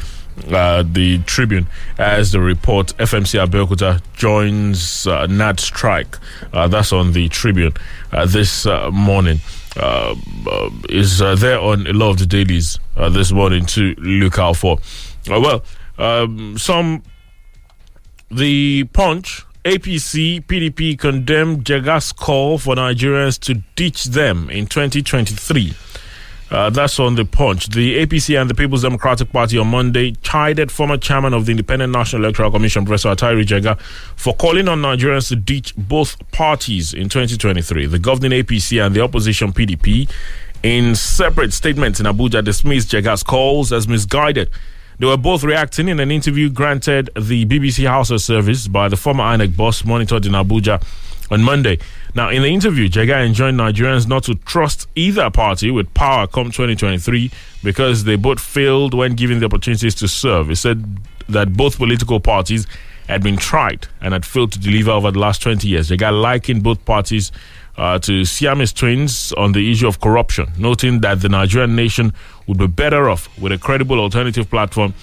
Uh, 0.50 0.84
the 0.92 1.20
Tribune, 1.20 1.68
as 2.00 2.32
the 2.32 2.40
report, 2.40 2.88
FMC 2.98 3.46
Abeokuta 3.46 4.02
joins 4.14 5.06
uh, 5.06 5.28
NAD 5.28 5.60
strike. 5.60 6.18
Uh, 6.52 6.68
that's 6.68 6.92
on 6.92 7.14
the 7.14 7.30
Tribune 7.30 7.74
uh, 8.12 8.26
this 8.26 8.66
uh, 8.66 8.90
morning. 8.90 9.40
Uh, 9.78 10.16
is 10.90 11.20
there 11.20 11.60
on 11.60 11.86
a 11.86 11.94
lot 11.94 12.10
of 12.10 12.18
the 12.18 12.26
dailies 12.26 12.80
this 13.12 13.32
morning 13.32 13.66
to 13.66 13.94
look 14.00 14.40
out 14.40 14.58
for. 14.58 14.80
Well, 15.28 15.64
um, 15.98 16.58
some 16.58 17.04
the 18.36 18.86
Punch, 18.94 19.46
APC, 19.64 20.44
PDP 20.46 20.98
condemned 20.98 21.66
Jega's 21.66 22.12
call 22.12 22.58
for 22.58 22.76
Nigerians 22.76 23.40
to 23.42 23.56
ditch 23.76 24.06
them 24.06 24.50
in 24.50 24.66
2023. 24.68 25.74
Uh, 26.52 26.70
that's 26.70 27.00
on 27.00 27.16
the 27.16 27.26
punch. 27.26 27.68
The 27.70 28.06
APC 28.06 28.40
and 28.40 28.48
the 28.48 28.54
People's 28.54 28.84
Democratic 28.84 29.32
Party 29.32 29.58
on 29.58 29.68
Monday 29.68 30.12
chided 30.22 30.72
former 30.72 30.98
chairman 30.98 31.34
of 31.34 31.46
the 31.48 31.52
Independent 31.52 31.92
National 31.92 32.24
Electoral 32.24 32.52
Commission, 32.52 32.86
Professor 32.86 33.10
Attahiru 33.10 33.44
Jega, 33.44 33.80
for 34.16 34.36
calling 34.36 34.68
on 34.68 34.82
Nigerians 34.84 35.30
to 35.30 35.36
ditch 35.36 35.76
both 35.76 36.16
parties 36.32 36.94
in 36.94 37.10
2023. 37.10 37.88
The 37.88 37.98
governing 37.98 38.44
APC 38.44 38.86
and 38.86 38.94
the 38.94 39.02
opposition 39.02 39.52
PDP, 39.52 40.08
in 40.62 40.94
separate 40.96 41.54
statements 41.54 42.00
in 42.00 42.06
Abuja, 42.06 42.44
dismissed 42.44 42.90
Jega's 42.92 43.24
calls 43.24 43.74
as 43.74 43.88
misguided. 43.88 44.50
They 45.00 45.06
were 45.06 45.18
both 45.18 45.44
reacting 45.44 45.88
in 45.88 46.00
an 46.00 46.12
interview 46.12 46.50
granted 46.50 47.10
the 47.16 47.46
BBC 47.46 47.88
Hausa 47.88 48.20
Service 48.20 48.68
by 48.68 48.88
the 48.90 48.96
former 48.98 49.24
INEC 49.24 49.56
boss, 49.58 49.84
monitored 49.84 50.26
in 50.26 50.34
Abuja 50.34 50.84
on 51.32 51.42
Monday. 51.44 51.80
Now, 52.16 52.30
in 52.30 52.42
the 52.44 52.48
interview, 52.50 52.90
Jega 52.90 53.26
enjoined 53.26 53.60
Nigerians 53.60 54.08
not 54.08 54.24
to 54.26 54.36
trust 54.36 54.88
either 54.96 55.30
party 55.30 55.72
with 55.72 55.92
power 55.94 56.28
come 56.28 56.52
2023 56.52 57.32
because 57.64 58.04
they 58.04 58.16
both 58.16 58.40
failed 58.40 58.94
when 58.94 59.16
given 59.16 59.40
the 59.40 59.46
opportunities 59.48 59.96
to 59.96 60.08
serve. 60.08 60.50
He 60.50 60.56
said 60.56 60.98
that 61.30 61.54
both 61.54 61.78
political 61.78 62.20
parties 62.20 62.68
had 63.08 63.24
been 63.24 63.38
tried 63.38 63.88
and 64.02 64.14
had 64.14 64.26
failed 64.26 64.52
to 64.54 64.60
deliver 64.60 64.92
over 64.92 65.12
the 65.12 65.20
last 65.20 65.42
20 65.42 65.68
years. 65.68 65.90
Jega 65.90 66.12
likened 66.22 66.64
both 66.64 66.84
parties 66.86 67.32
uh, 67.78 67.98
to 68.00 68.24
Siamese 68.24 68.72
twins 68.72 69.34
on 69.34 69.52
the 69.54 69.72
issue 69.72 69.88
of 69.88 70.00
corruption, 70.00 70.52
noting 70.58 71.02
that 71.02 71.22
the 71.22 71.30
Nigerian 71.30 71.76
nation 71.76 72.14
would 72.48 72.58
be 72.58 72.68
better 72.68 73.10
off 73.10 73.30
with 73.40 73.52
a 73.52 73.58
credible 73.58 74.00
alternative 74.00 74.50
platform 74.50 74.94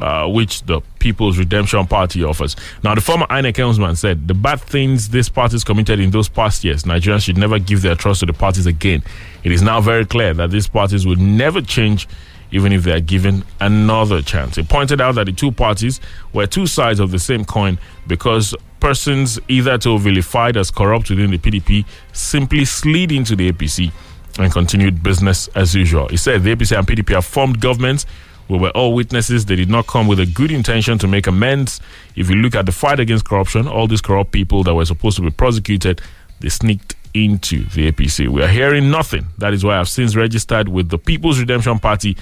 uh, 0.00 0.28
which 0.28 0.62
the 0.62 0.80
People's 0.98 1.38
Redemption 1.38 1.86
Party 1.86 2.22
offers. 2.22 2.56
Now, 2.84 2.94
the 2.94 3.00
former 3.00 3.26
INEC 3.26 3.56
helmsman 3.56 3.96
said 3.96 4.28
the 4.28 4.34
bad 4.34 4.60
things 4.60 5.08
these 5.08 5.28
parties 5.28 5.64
committed 5.64 5.98
in 6.00 6.10
those 6.10 6.28
past 6.28 6.64
years, 6.64 6.84
Nigerians 6.84 7.24
should 7.24 7.36
never 7.38 7.58
give 7.58 7.82
their 7.82 7.94
trust 7.94 8.20
to 8.20 8.26
the 8.26 8.32
parties 8.32 8.66
again. 8.66 9.02
It 9.44 9.52
is 9.52 9.62
now 9.62 9.80
very 9.80 10.06
clear 10.06 10.34
that 10.34 10.50
these 10.50 10.68
parties 10.68 11.06
will 11.06 11.16
never 11.16 11.60
change. 11.60 12.08
Even 12.50 12.72
if 12.72 12.82
they 12.82 12.92
are 12.92 13.00
given 13.00 13.44
another 13.60 14.22
chance. 14.22 14.56
He 14.56 14.62
pointed 14.62 15.02
out 15.02 15.16
that 15.16 15.26
the 15.26 15.32
two 15.32 15.52
parties 15.52 16.00
were 16.32 16.46
two 16.46 16.66
sides 16.66 16.98
of 16.98 17.10
the 17.10 17.18
same 17.18 17.44
coin 17.44 17.78
because 18.06 18.54
persons 18.80 19.38
either 19.48 19.76
to 19.76 19.98
vilified 19.98 20.56
as 20.56 20.70
corrupt 20.70 21.10
within 21.10 21.30
the 21.30 21.36
PDP 21.36 21.84
simply 22.14 22.64
slid 22.64 23.12
into 23.12 23.36
the 23.36 23.52
APC 23.52 23.92
and 24.38 24.52
continued 24.52 25.02
business 25.02 25.48
as 25.48 25.74
usual. 25.74 26.08
He 26.08 26.16
said 26.16 26.42
the 26.42 26.54
APC 26.54 26.76
and 26.76 26.86
PDP 26.86 27.14
have 27.14 27.24
formed 27.24 27.60
governments 27.60 28.06
we 28.48 28.58
were 28.58 28.70
all 28.70 28.94
witnesses. 28.94 29.44
They 29.44 29.56
did 29.56 29.68
not 29.68 29.86
come 29.86 30.06
with 30.06 30.20
a 30.20 30.26
good 30.26 30.50
intention 30.50 30.98
to 30.98 31.06
make 31.06 31.26
amends. 31.26 31.80
If 32.16 32.30
you 32.30 32.36
look 32.36 32.54
at 32.54 32.66
the 32.66 32.72
fight 32.72 32.98
against 32.98 33.26
corruption, 33.26 33.68
all 33.68 33.86
these 33.86 34.00
corrupt 34.00 34.32
people 34.32 34.62
that 34.64 34.74
were 34.74 34.86
supposed 34.86 35.16
to 35.16 35.22
be 35.22 35.30
prosecuted, 35.30 36.00
they 36.40 36.48
sneaked 36.48 36.96
into 37.12 37.64
the 37.70 37.90
APC. 37.92 38.28
We 38.28 38.42
are 38.42 38.48
hearing 38.48 38.90
nothing. 38.90 39.26
That 39.38 39.52
is 39.52 39.64
why 39.64 39.78
I've 39.78 39.88
since 39.88 40.16
registered 40.16 40.68
with 40.68 40.88
the 40.88 40.98
People's 40.98 41.38
Redemption 41.38 41.78
Party. 41.78 42.16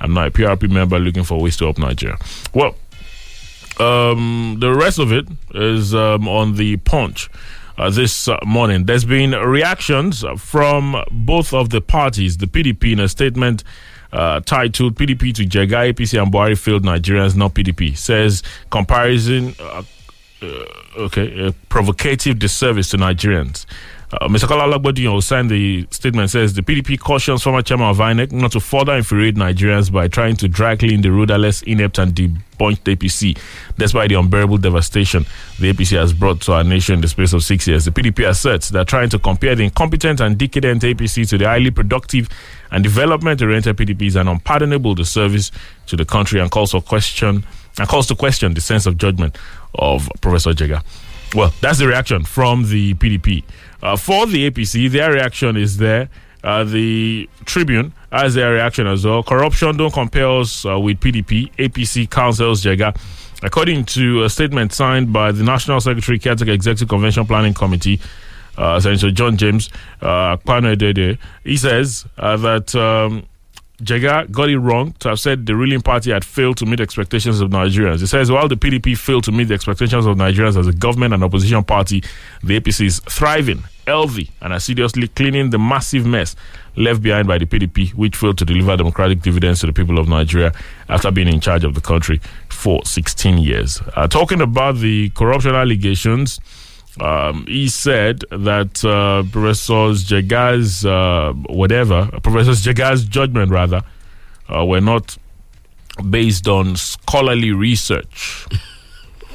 I'm 0.00 0.14
now 0.14 0.26
a 0.26 0.30
PRP 0.30 0.70
member 0.70 0.98
looking 0.98 1.24
for 1.24 1.40
ways 1.40 1.56
to 1.58 1.64
help 1.64 1.78
Nigeria. 1.78 2.18
Well, 2.54 2.76
um, 3.80 4.58
the 4.60 4.72
rest 4.72 4.98
of 4.98 5.12
it 5.12 5.26
is 5.54 5.94
um, 5.94 6.28
on 6.28 6.56
the 6.56 6.76
punch. 6.78 7.28
Uh, 7.78 7.90
this 7.90 8.28
uh, 8.28 8.38
morning, 8.44 8.84
there's 8.84 9.04
been 9.04 9.32
reactions 9.32 10.24
from 10.36 11.02
both 11.10 11.54
of 11.54 11.70
the 11.70 11.80
parties. 11.80 12.36
The 12.36 12.46
PDP, 12.46 12.92
in 12.92 13.00
a 13.00 13.08
statement 13.08 13.64
uh, 14.12 14.40
titled 14.40 14.94
"PDP 14.94 15.34
to 15.34 15.44
Jega, 15.44 15.92
APC 15.92 16.22
and 16.22 16.32
Buhari 16.32 16.58
failed 16.58 16.84
Nigerians, 16.84 17.34
not 17.34 17.54
PDP," 17.54 17.96
says 17.96 18.42
comparison. 18.70 19.54
Uh, 19.58 19.82
uh, 20.42 20.64
okay, 20.96 21.54
provocative 21.68 22.38
disservice 22.38 22.90
to 22.90 22.96
Nigerians. 22.96 23.64
Uh, 24.12 24.28
Mr. 24.28 24.46
Kola 24.46 24.64
Ologbondiyan 24.64 25.10
who 25.10 25.20
signed 25.22 25.50
the 25.50 25.86
statement 25.90 26.28
says 26.28 26.52
the 26.52 26.60
PDP 26.60 27.00
cautions 27.00 27.42
former 27.42 27.62
chairman 27.62 27.88
of 27.88 27.96
INEC 27.96 28.30
not 28.30 28.52
to 28.52 28.60
further 28.60 28.94
infuriate 28.94 29.36
Nigerians 29.36 29.90
by 29.90 30.06
trying 30.06 30.36
to 30.36 30.48
drag 30.48 30.80
clean 30.80 31.00
the 31.00 31.10
rudderless, 31.10 31.62
inept, 31.62 31.96
and 31.98 32.12
debunked 32.14 32.82
APC, 32.84 33.38
despite 33.78 34.10
the 34.10 34.16
unbearable 34.16 34.58
devastation 34.58 35.24
the 35.58 35.72
APC 35.72 35.98
has 35.98 36.12
brought 36.12 36.42
to 36.42 36.52
our 36.52 36.62
nation 36.62 36.96
in 36.96 37.00
the 37.00 37.08
space 37.08 37.32
of 37.32 37.42
six 37.42 37.66
years. 37.66 37.86
The 37.86 37.90
PDP 37.90 38.28
asserts 38.28 38.68
they're 38.68 38.84
trying 38.84 39.08
to 39.08 39.18
compare 39.18 39.54
the 39.54 39.64
incompetent 39.64 40.20
and 40.20 40.36
decadent 40.36 40.82
APC 40.82 41.26
to 41.30 41.38
the 41.38 41.46
highly 41.46 41.70
productive 41.70 42.28
and 42.70 42.84
development-oriented 42.84 43.74
PDP 43.78 44.08
is 44.08 44.16
an 44.16 44.28
unpardonable 44.28 44.94
disservice 44.94 45.50
to 45.86 45.96
the 45.96 46.04
country 46.04 46.38
and 46.38 46.50
calls 46.50 46.72
for 46.72 46.82
question 46.82 47.46
and 47.78 47.88
calls 47.88 48.08
to 48.08 48.14
question 48.14 48.52
the 48.52 48.60
sense 48.60 48.84
of 48.84 48.98
judgment 48.98 49.38
of 49.76 50.06
Professor 50.20 50.50
Jega. 50.52 50.82
Well, 51.34 51.52
that's 51.62 51.78
the 51.78 51.86
reaction 51.86 52.24
from 52.24 52.68
the 52.68 52.92
PDP. 52.94 53.42
Uh, 53.82 53.96
for 53.96 54.26
the 54.26 54.50
APC, 54.50 54.90
their 54.90 55.12
reaction 55.12 55.56
is 55.56 55.76
there. 55.76 56.08
Uh, 56.44 56.64
the 56.64 57.28
Tribune 57.44 57.92
has 58.10 58.34
their 58.34 58.52
reaction 58.52 58.86
as 58.86 59.04
well. 59.04 59.22
Corruption 59.22 59.76
don't 59.76 59.92
compare 59.92 60.28
us 60.28 60.64
uh, 60.66 60.78
with 60.78 60.98
PDP. 61.00 61.52
APC 61.56 62.10
counsels 62.10 62.62
Jega. 62.62 62.96
According 63.42 63.84
to 63.86 64.22
a 64.24 64.30
statement 64.30 64.72
signed 64.72 65.12
by 65.12 65.32
the 65.32 65.42
National 65.42 65.80
Secretary, 65.80 66.18
Caretaker 66.18 66.52
Executive 66.52 66.88
Convention 66.88 67.26
Planning 67.26 67.54
Committee, 67.54 68.00
uh, 68.56 68.78
Senator 68.80 69.10
John 69.10 69.36
James 69.36 69.70
uh, 70.00 70.36
he 71.44 71.56
says 71.56 72.04
uh, 72.18 72.36
that 72.36 72.74
um, 72.74 73.24
Jega 73.82 74.30
got 74.30 74.48
it 74.50 74.58
wrong 74.58 74.92
to 75.00 75.08
have 75.08 75.20
said 75.20 75.46
the 75.46 75.56
ruling 75.56 75.80
party 75.80 76.10
had 76.10 76.24
failed 76.24 76.56
to 76.58 76.66
meet 76.66 76.80
expectations 76.80 77.40
of 77.40 77.50
Nigerians. 77.50 78.00
He 78.00 78.06
says 78.06 78.30
while 78.30 78.48
the 78.48 78.56
PDP 78.56 78.96
failed 78.96 79.24
to 79.24 79.32
meet 79.32 79.44
the 79.44 79.54
expectations 79.54 80.06
of 80.06 80.16
Nigerians 80.16 80.56
as 80.58 80.66
a 80.66 80.72
government 80.72 81.14
and 81.14 81.24
opposition 81.24 81.64
party, 81.64 82.02
the 82.42 82.60
APC 82.60 82.86
is 82.86 83.00
thriving 83.00 83.64
healthy 83.86 84.30
and 84.40 84.52
assiduously 84.52 85.08
cleaning 85.08 85.50
the 85.50 85.58
massive 85.58 86.06
mess 86.06 86.36
left 86.76 87.02
behind 87.02 87.28
by 87.28 87.38
the 87.38 87.46
PDP, 87.46 87.92
which 87.94 88.16
failed 88.16 88.38
to 88.38 88.44
deliver 88.44 88.76
democratic 88.76 89.22
dividends 89.22 89.60
to 89.60 89.66
the 89.66 89.72
people 89.72 89.98
of 89.98 90.08
Nigeria 90.08 90.52
after 90.88 91.10
being 91.10 91.28
in 91.28 91.40
charge 91.40 91.64
of 91.64 91.74
the 91.74 91.80
country 91.80 92.20
for 92.48 92.80
16 92.84 93.38
years. 93.38 93.80
Uh, 93.94 94.06
talking 94.08 94.40
about 94.40 94.76
the 94.76 95.10
corruption 95.10 95.54
allegations, 95.54 96.40
um, 97.00 97.44
he 97.46 97.68
said 97.68 98.20
that 98.30 98.84
uh, 98.84 99.22
Professor 99.30 99.92
Jega's 99.94 100.84
uh, 100.84 101.32
whatever, 101.46 102.06
Professor 102.22 102.52
Jega's 102.52 103.04
judgment 103.04 103.50
rather, 103.50 103.82
uh, 104.54 104.64
were 104.64 104.80
not 104.80 105.16
based 106.08 106.48
on 106.48 106.76
scholarly 106.76 107.52
research. 107.52 108.46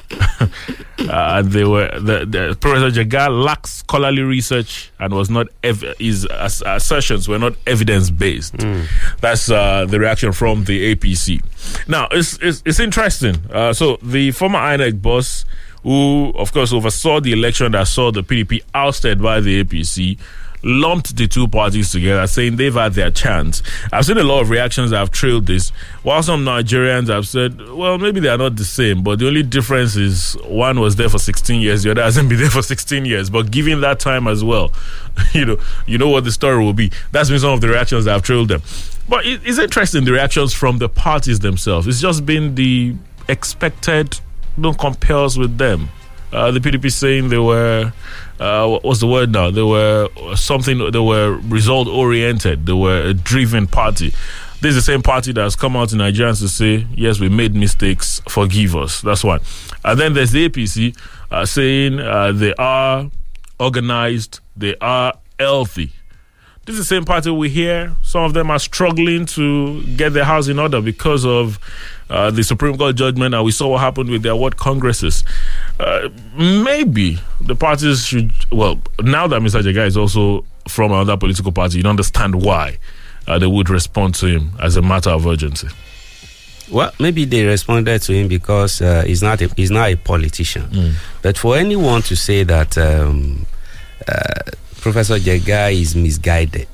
uh, 1.09 1.41
they 1.41 1.63
were 1.63 1.87
the, 1.99 2.25
the 2.25 2.57
Professor 2.59 2.89
Jega 3.03 3.29
lacks 3.43 3.71
scholarly 3.73 4.21
research 4.21 4.91
and 4.99 5.13
was 5.13 5.29
not 5.29 5.47
ev- 5.63 5.83
his 5.99 6.25
ass- 6.27 6.63
assertions 6.65 7.27
were 7.27 7.39
not 7.39 7.53
evidence 7.65 8.09
based. 8.09 8.55
That's 9.21 9.49
uh, 9.49 9.85
the 9.85 9.99
reaction 9.99 10.31
from 10.31 10.63
the 10.65 10.95
APC. 10.95 11.41
Now 11.87 12.07
it's 12.11 12.37
it's, 12.41 12.61
it's 12.65 12.79
interesting. 12.79 13.35
Uh, 13.51 13.73
so 13.73 13.97
the 14.01 14.31
former 14.31 14.59
INEC 14.59 15.01
boss, 15.01 15.45
who 15.83 16.31
of 16.35 16.51
course 16.53 16.73
oversaw 16.73 17.19
the 17.19 17.33
election 17.33 17.71
that 17.73 17.87
saw 17.87 18.11
the 18.11 18.23
PDP 18.23 18.61
ousted 18.73 19.21
by 19.21 19.39
the 19.41 19.63
APC. 19.63 20.17
Lumped 20.69 21.15
the 21.15 21.27
two 21.29 21.47
parties 21.47 21.91
together, 21.91 22.27
saying 22.27 22.57
they've 22.57 22.73
had 22.73 22.93
their 22.93 23.09
chance. 23.09 23.63
I've 23.93 24.05
seen 24.05 24.17
a 24.17 24.23
lot 24.23 24.41
of 24.41 24.49
reactions 24.49 24.91
that 24.91 24.97
have 24.97 25.11
trailed 25.11 25.45
this, 25.45 25.69
while 26.03 26.21
some 26.21 26.43
Nigerians 26.43 27.07
have 27.07 27.25
said, 27.25 27.69
well, 27.69 27.97
maybe 27.97 28.19
they 28.19 28.27
are 28.27 28.37
not 28.37 28.57
the 28.57 28.65
same, 28.65 29.01
but 29.01 29.19
the 29.19 29.27
only 29.27 29.43
difference 29.43 29.95
is 29.95 30.33
one 30.43 30.81
was 30.81 30.97
there 30.97 31.07
for 31.07 31.19
16 31.19 31.61
years, 31.61 31.83
the 31.83 31.91
other 31.91 32.03
hasn't 32.03 32.27
been 32.27 32.39
there 32.39 32.49
for 32.49 32.61
16 32.61 33.05
years. 33.05 33.29
But 33.29 33.49
given 33.49 33.79
that 33.79 34.01
time 34.01 34.27
as 34.27 34.43
well, 34.43 34.73
you 35.33 35.45
know, 35.45 35.57
you 35.85 35.97
know 35.97 36.09
what 36.09 36.25
the 36.25 36.31
story 36.31 36.63
will 36.63 36.73
be. 36.73 36.91
That's 37.13 37.29
been 37.29 37.39
some 37.39 37.53
of 37.53 37.61
the 37.61 37.69
reactions 37.69 38.03
that 38.03 38.11
have 38.11 38.23
trailed 38.23 38.49
them. 38.49 38.61
But 39.07 39.25
it, 39.25 39.39
it's 39.45 39.59
interesting 39.59 40.03
the 40.03 40.11
reactions 40.11 40.53
from 40.53 40.79
the 40.79 40.89
parties 40.89 41.39
themselves. 41.39 41.87
It's 41.87 42.01
just 42.01 42.25
been 42.25 42.55
the 42.55 42.95
expected, 43.29 44.19
don't 44.59 44.77
compare 44.77 45.17
us 45.17 45.37
with 45.37 45.57
them. 45.57 45.89
Uh, 46.31 46.51
the 46.51 46.59
PDP 46.59 46.91
saying 46.91 47.29
they 47.29 47.37
were, 47.37 47.93
uh, 48.39 48.67
what 48.67 48.83
was 48.83 48.99
the 48.99 49.07
word 49.07 49.31
now? 49.31 49.51
They 49.51 49.63
were 49.63 50.09
something, 50.35 50.91
they 50.91 50.99
were 50.99 51.37
result 51.43 51.87
oriented, 51.87 52.65
they 52.65 52.73
were 52.73 53.01
a 53.01 53.13
driven 53.13 53.67
party. 53.67 54.13
This 54.59 54.69
is 54.69 54.75
the 54.75 54.91
same 54.91 55.03
party 55.03 55.31
that 55.33 55.41
has 55.41 55.55
come 55.55 55.75
out 55.75 55.93
in 55.93 55.99
Nigerians 55.99 56.39
to 56.39 56.49
say, 56.49 56.87
yes, 56.95 57.19
we 57.19 57.29
made 57.29 57.55
mistakes, 57.55 58.21
forgive 58.27 58.75
us. 58.75 59.01
That's 59.01 59.23
one. 59.23 59.39
And 59.83 59.99
then 59.99 60.13
there's 60.13 60.31
the 60.31 60.49
APC 60.49 60.97
uh, 61.29 61.45
saying 61.45 61.99
uh, 61.99 62.31
they 62.31 62.53
are 62.55 63.09
organized, 63.59 64.39
they 64.55 64.75
are 64.81 65.13
healthy. 65.39 65.91
This 66.65 66.73
is 66.73 66.79
the 66.79 66.95
same 66.95 67.05
party 67.05 67.29
we 67.29 67.47
hear. 67.49 67.95
Some 68.03 68.23
of 68.23 68.33
them 68.33 68.51
are 68.51 68.59
struggling 68.59 69.25
to 69.27 69.83
get 69.95 70.11
their 70.13 70.25
house 70.25 70.49
in 70.49 70.59
order 70.59 70.81
because 70.81 71.25
of 71.25 71.59
uh, 72.09 72.29
the 72.31 72.43
Supreme 72.43 72.77
Court 72.77 72.95
judgment, 72.95 73.33
and 73.33 73.45
we 73.45 73.51
saw 73.51 73.69
what 73.69 73.79
happened 73.79 74.09
with 74.09 74.23
their 74.23 74.35
what 74.35 74.57
congresses. 74.57 75.23
Uh, 75.79 76.09
maybe 76.35 77.19
the 77.41 77.55
parties 77.55 78.05
should. 78.05 78.31
Well, 78.51 78.79
now 79.01 79.27
that 79.27 79.41
Mr. 79.41 79.61
Jega 79.61 79.85
is 79.85 79.95
also 79.97 80.43
from 80.67 80.91
another 80.91 81.17
political 81.17 81.51
party, 81.51 81.77
you 81.77 81.83
don't 81.83 81.91
understand 81.91 82.35
why 82.43 82.77
uh, 83.27 83.37
they 83.39 83.47
would 83.47 83.69
respond 83.69 84.15
to 84.15 84.25
him 84.27 84.51
as 84.61 84.75
a 84.75 84.81
matter 84.81 85.11
of 85.11 85.25
urgency. 85.27 85.67
Well, 86.71 86.91
maybe 86.99 87.23
they 87.25 87.45
responded 87.45 88.01
to 88.01 88.13
him 88.13 88.27
because 88.27 88.81
uh, 88.81 89.03
he's 89.05 89.21
not 89.23 89.41
a, 89.41 89.47
he's 89.55 89.71
not 89.71 89.89
a 89.89 89.95
politician. 89.95 90.93
But 91.21 91.37
for 91.37 91.55
anyone 91.57 92.01
to 92.03 92.15
say 92.15 92.43
that 92.43 92.77
um, 92.77 93.45
uh, 94.07 94.51
Professor 94.81 95.17
Jega 95.17 95.71
is 95.73 95.95
misguided, 95.95 96.67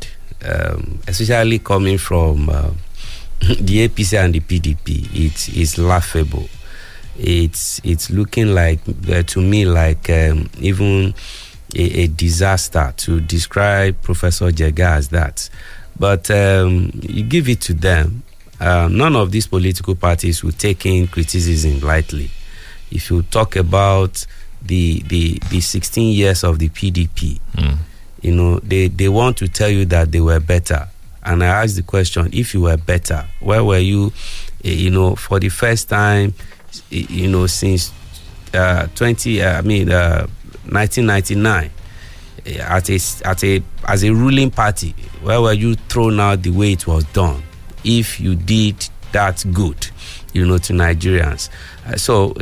um, 0.45 0.99
especially 1.07 1.59
coming 1.59 1.97
from 1.99 2.49
uh, 2.49 2.69
the 3.59 3.87
APC 3.87 4.17
and 4.23 4.33
the 4.33 4.39
PDP, 4.39 5.09
it 5.13 5.49
is 5.57 5.77
laughable. 5.77 6.47
It's 7.17 7.79
it's 7.83 8.09
looking 8.09 8.53
like 8.53 8.79
uh, 9.09 9.23
to 9.23 9.41
me 9.41 9.65
like 9.65 10.09
um, 10.09 10.49
even 10.59 11.13
a, 11.75 12.01
a 12.01 12.07
disaster 12.07 12.93
to 12.97 13.19
describe 13.21 14.01
Professor 14.01 14.51
Jega 14.51 14.97
as 14.97 15.09
that. 15.09 15.49
But 15.99 16.31
um, 16.31 16.91
you 17.01 17.23
give 17.23 17.47
it 17.49 17.61
to 17.61 17.73
them. 17.73 18.23
Um, 18.59 18.97
none 18.97 19.15
of 19.15 19.31
these 19.31 19.45
political 19.45 19.95
parties 19.95 20.43
will 20.43 20.53
take 20.53 20.85
in 20.85 21.07
criticism 21.07 21.81
lightly. 21.81 22.31
If 22.91 23.09
you 23.11 23.21
talk 23.23 23.55
about 23.57 24.25
the 24.61 25.01
the, 25.07 25.39
the 25.49 25.59
16 25.61 26.13
years 26.15 26.43
of 26.43 26.57
the 26.59 26.69
PDP, 26.69 27.39
you 28.21 28.33
know 28.33 28.59
they, 28.59 28.87
they 28.87 29.09
want 29.09 29.37
to 29.37 29.47
tell 29.47 29.69
you 29.69 29.85
that 29.85 30.11
they 30.11 30.21
were 30.21 30.39
better. 30.39 30.87
And 31.23 31.43
I 31.43 31.47
ask 31.63 31.75
the 31.75 31.83
question: 31.83 32.29
If 32.33 32.53
you 32.53 32.61
were 32.61 32.77
better, 32.77 33.25
where 33.39 33.63
were 33.63 33.77
you? 33.79 34.11
eh, 34.63 34.71
You 34.71 34.89
know, 34.91 35.15
for 35.15 35.39
the 35.39 35.49
first 35.49 35.89
time, 35.89 36.33
you 36.89 37.27
know, 37.27 37.47
since 37.47 37.91
uh, 38.53 38.87
20, 38.95 39.41
uh, 39.41 39.57
I 39.57 39.61
mean, 39.61 39.91
uh, 39.91 40.27
1999 40.69 41.71
eh, 42.45 42.57
at 42.59 42.89
a, 42.89 42.99
at 43.25 43.43
a 43.43 43.63
as 43.87 44.03
a 44.03 44.11
ruling 44.13 44.49
party 44.49 44.95
where 45.21 45.41
were 45.41 45.53
you 45.53 45.75
thrown 45.75 46.19
out 46.19 46.41
the 46.41 46.49
way 46.49 46.71
it 46.71 46.87
was 46.87 47.03
done 47.05 47.43
if 47.83 48.19
you 48.19 48.35
did 48.35 48.75
that 49.11 49.43
good 49.53 49.87
you 50.31 50.45
know 50.45 50.57
to 50.57 50.73
nigerians? 50.73 51.49
Uh, 51.85 51.97
so 51.97 52.33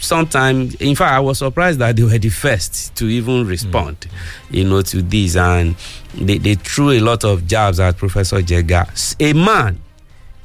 sometimes 0.00 0.74
in 0.76 0.94
fact 0.96 1.12
i 1.12 1.20
was 1.20 1.38
surprised 1.38 1.78
that 1.78 1.94
they 1.96 2.02
were 2.02 2.18
the 2.18 2.28
first 2.28 2.94
to 2.96 3.06
even 3.06 3.46
respond 3.46 3.96
you 4.50 4.64
know 4.64 4.82
to 4.82 5.00
this. 5.00 5.36
And 5.36 5.76
they, 6.14 6.38
they 6.38 6.54
threw 6.56 6.90
a 6.90 7.00
lot 7.00 7.24
of 7.24 7.46
jabs 7.46 7.78
at 7.80 7.96
professor 7.96 8.40
jega 8.42 9.16
a 9.20 9.32
man 9.32 9.80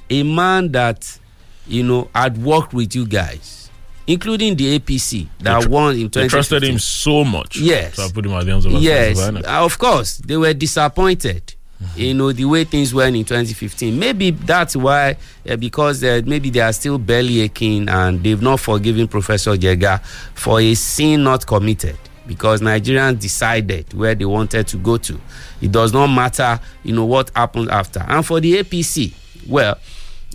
a 0.10 0.22
man 0.24 0.72
that 0.74 1.20
you 1.68 1.84
know 1.84 2.10
had 2.14 2.38
worked 2.38 2.74
with 2.74 2.96
you 2.96 3.06
guys 3.06 3.70
including 4.08 4.56
the 4.56 4.78
apc 4.80 5.28
that 5.40 5.64
tr- 5.64 5.70
won 5.70 5.96
in 5.96 6.08
They 6.10 6.28
trusted 6.28 6.64
him 6.64 6.78
so 6.80 7.24
much. 7.24 7.58
Yes. 7.58 7.96
So 7.96 8.04
I 8.06 8.12
put 8.12 8.26
him 8.26 8.34
at 8.34 8.46
the 8.46 8.52
hands 8.52 8.66
of 8.66 8.74
Yes, 8.74 9.20
Of 9.20 9.38
uh, 9.38 9.66
of 9.66 9.78
course, 9.80 10.18
they 10.20 10.38
were 10.38 10.54
disappointed. 10.54 11.54
You 11.96 12.14
know 12.14 12.32
the 12.32 12.46
way 12.46 12.64
things 12.64 12.94
went 12.94 13.16
in 13.16 13.26
2015. 13.26 13.98
Maybe 14.00 14.32
that's 14.32 14.76
why, 14.76 15.18
uh, 15.48 15.56
because 15.58 16.04
uh, 16.04 16.22
maybe 16.26 16.50
they 16.50 16.62
are 16.62 16.72
still 16.74 16.98
belly 16.98 17.42
aching 17.42 17.90
and 17.90 18.24
they've 18.24 18.42
not 18.42 18.60
forgiven 18.62 19.08
Professor 19.08 19.56
Jega 19.58 20.02
for 20.34 20.60
a 20.62 20.74
sin 20.74 21.24
not 21.24 21.46
committed. 21.46 21.98
Because 22.28 22.62
Nigerians 22.62 23.20
decided 23.20 23.94
where 23.94 24.16
they 24.16 24.26
wanted 24.26 24.68
to 24.68 24.78
go 24.78 24.98
to. 24.98 25.20
It 25.62 25.72
does 25.72 25.94
not 25.94 26.08
matter, 26.08 26.60
you 26.84 26.94
know, 26.96 27.06
what 27.06 27.30
happened 27.36 27.70
after. 27.70 28.00
And 28.08 28.26
for 28.26 28.40
the 28.40 28.64
APC, 28.64 29.14
well, 29.48 29.78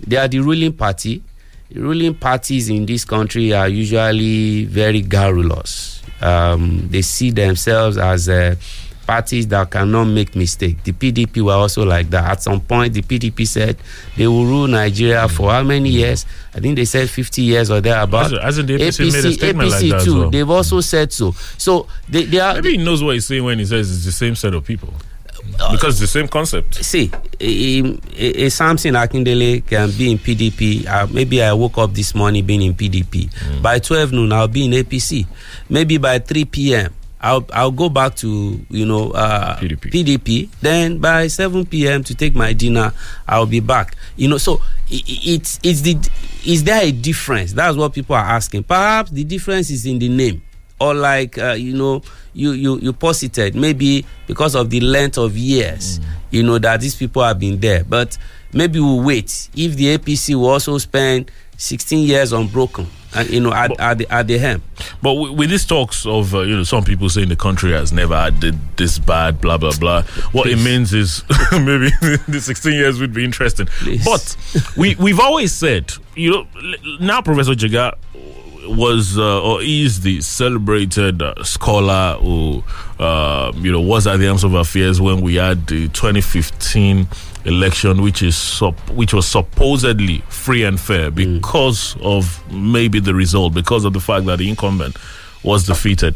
they 0.05 0.17
are 0.17 0.27
the 0.27 0.39
ruling 0.39 0.73
party. 0.73 1.23
The 1.71 1.79
ruling 1.81 2.15
parties 2.15 2.69
in 2.69 2.85
this 2.85 3.05
country 3.05 3.53
are 3.53 3.69
usually 3.69 4.65
very 4.65 5.01
garrulous. 5.01 6.01
Um, 6.21 6.87
they 6.89 7.01
see 7.01 7.31
themselves 7.31 7.97
as 7.97 8.27
uh, 8.27 8.55
parties 9.07 9.47
that 9.47 9.71
cannot 9.71 10.05
make 10.05 10.35
mistake. 10.35 10.83
The 10.83 10.91
PDP 10.91 11.41
were 11.41 11.53
also 11.53 11.83
like 11.85 12.09
that. 12.11 12.29
At 12.29 12.43
some 12.43 12.59
point, 12.61 12.93
the 12.93 13.01
PDP 13.01 13.47
said 13.47 13.77
they 14.17 14.27
will 14.27 14.45
rule 14.45 14.67
Nigeria 14.67 15.27
for 15.29 15.49
how 15.51 15.63
many 15.63 15.89
years? 15.89 16.25
I 16.53 16.59
think 16.59 16.75
they 16.75 16.85
said 16.85 17.09
50 17.09 17.41
years 17.41 17.71
or 17.71 17.79
thereabouts. 17.81 18.33
Hasn't- 18.41 18.67
the 18.67 18.75
APC 18.77 19.11
made 19.11 19.25
a 19.25 19.31
statement 19.33 19.69
APC 19.69 19.71
like 19.71 19.89
that 19.91 19.95
as 19.95 20.05
too. 20.05 20.19
well? 20.19 20.29
They've 20.29 20.49
also 20.49 20.81
said 20.81 21.11
so. 21.13 21.31
So 21.57 21.87
they, 22.09 22.25
they 22.25 22.39
are. 22.39 22.55
Maybe 22.55 22.77
he 22.77 22.83
knows 22.83 23.01
what 23.01 23.13
he's 23.15 23.25
saying 23.25 23.43
when 23.43 23.59
he 23.59 23.65
says 23.65 23.89
it's 23.95 24.05
the 24.05 24.11
same 24.11 24.35
set 24.35 24.53
of 24.53 24.63
people. 24.65 24.93
Because 25.71 26.01
it's 26.01 26.11
the 26.11 26.19
same 26.19 26.27
concept. 26.27 26.83
see, 26.83 27.11
a, 27.39 28.49
Samson 28.49 28.93
Akindele 28.95 29.65
can 29.65 29.89
be 29.91 30.11
in 30.11 30.17
PDP. 30.17 30.85
Uh, 30.87 31.07
maybe 31.11 31.41
I 31.43 31.53
woke 31.53 31.77
up 31.77 31.93
this 31.93 32.13
morning 32.15 32.45
being 32.45 32.61
in 32.61 32.73
PDP. 32.73 33.29
By 33.61 33.79
12 33.79 34.11
noon, 34.13 34.31
I'll 34.33 34.47
be 34.47 34.65
in 34.65 34.71
APC. 34.71 35.25
Maybe 35.69 35.97
by 35.97 36.19
3 36.19 36.45
p.m., 36.45 36.93
I'll, 37.23 37.45
I'll 37.53 37.69
go 37.71 37.87
back 37.89 38.15
to, 38.17 38.59
you 38.69 38.85
know, 38.85 39.11
uh, 39.11 39.57
PDP. 39.59 39.91
PDP. 39.91 40.49
Then 40.61 40.97
by 40.97 41.27
7 41.27 41.65
p.m. 41.67 42.03
to 42.05 42.15
take 42.15 42.33
my 42.33 42.51
dinner, 42.53 42.93
I'll 43.27 43.45
be 43.45 43.59
back. 43.59 43.95
You 44.15 44.27
know, 44.27 44.37
so 44.39 44.55
i- 44.91 44.95
i- 44.95 45.21
it's, 45.37 45.59
it's 45.61 45.81
the, 45.81 45.97
is 46.45 46.63
there 46.63 46.81
a 46.83 46.91
difference? 46.91 47.53
That's 47.53 47.77
what 47.77 47.93
people 47.93 48.15
are 48.15 48.25
asking. 48.25 48.63
Perhaps 48.63 49.11
the 49.11 49.23
difference 49.23 49.69
is 49.69 49.85
in 49.85 49.99
the 49.99 50.09
name 50.09 50.41
or 50.81 50.93
like 50.93 51.37
uh, 51.37 51.53
you 51.53 51.73
know 51.73 52.01
you, 52.33 52.51
you 52.51 52.79
you 52.79 52.93
posited 52.93 53.55
maybe 53.55 54.05
because 54.25 54.55
of 54.55 54.69
the 54.69 54.79
length 54.79 55.17
of 55.17 55.37
years 55.37 55.99
you 56.31 56.41
know 56.43 56.57
that 56.57 56.81
these 56.81 56.95
people 56.95 57.23
have 57.23 57.37
been 57.39 57.59
there. 57.59 57.83
But 57.83 58.17
maybe 58.53 58.79
we'll 58.79 59.03
wait. 59.03 59.49
If 59.55 59.75
the 59.75 59.97
apc 59.97 60.33
will 60.35 60.49
also 60.49 60.77
spend 60.79 61.29
16 61.57 62.07
years 62.07 62.33
unbroken 62.33 62.87
and 63.13 63.29
you 63.29 63.39
know 63.39 63.53
at, 63.53 63.77
at 63.79 63.97
the 63.99 64.11
at 64.11 64.27
the 64.27 64.37
helm. 64.37 64.63
But 65.01 65.13
with, 65.13 65.31
with 65.31 65.49
these 65.49 65.65
talks 65.65 66.05
of, 66.05 66.33
uh, 66.33 66.41
you 66.41 66.55
know, 66.55 66.63
some 66.63 66.83
people 66.83 67.09
saying 67.09 67.29
the 67.29 67.35
country 67.35 67.71
has 67.71 67.91
never 67.91 68.15
had 68.15 68.41
this 68.77 68.97
bad, 68.97 69.41
blah, 69.41 69.57
blah, 69.57 69.73
blah, 69.77 70.03
what 70.31 70.47
it 70.47 70.57
means 70.57 70.93
is 70.93 71.23
maybe 71.51 71.89
the 72.27 72.39
16 72.41 72.73
years 72.73 72.99
would 72.99 73.13
be 73.13 73.23
interesting. 73.25 73.67
Please. 73.67 74.05
But 74.05 74.35
we, 74.77 74.95
we've 74.95 75.19
always 75.19 75.53
said, 75.53 75.91
you 76.15 76.31
know, 76.31 76.47
now 76.99 77.21
Professor 77.21 77.53
Jega, 77.53 77.95
was 78.67 79.17
uh, 79.17 79.41
or 79.41 79.61
is 79.61 80.01
the 80.01 80.21
celebrated 80.21 81.21
uh, 81.21 81.43
scholar 81.43 82.17
who 82.19 82.63
uh, 82.99 83.51
you 83.55 83.71
know 83.71 83.81
was 83.81 84.05
at 84.07 84.17
the 84.17 84.27
arms 84.27 84.43
of 84.43 84.53
affairs 84.53 85.01
when 85.01 85.21
we 85.21 85.35
had 85.35 85.65
the 85.67 85.87
2015 85.89 87.07
election, 87.45 88.01
which 88.03 88.21
is 88.21 88.37
sup- 88.37 88.89
which 88.91 89.13
was 89.13 89.27
supposedly 89.27 90.19
free 90.29 90.63
and 90.63 90.79
fair 90.79 91.09
because 91.09 91.95
of 92.01 92.43
maybe 92.51 92.99
the 92.99 93.13
result, 93.15 93.53
because 93.53 93.83
of 93.85 93.93
the 93.93 93.99
fact 93.99 94.25
that 94.27 94.37
the 94.37 94.47
incumbent 94.49 94.95
was 95.43 95.65
defeated. 95.65 96.15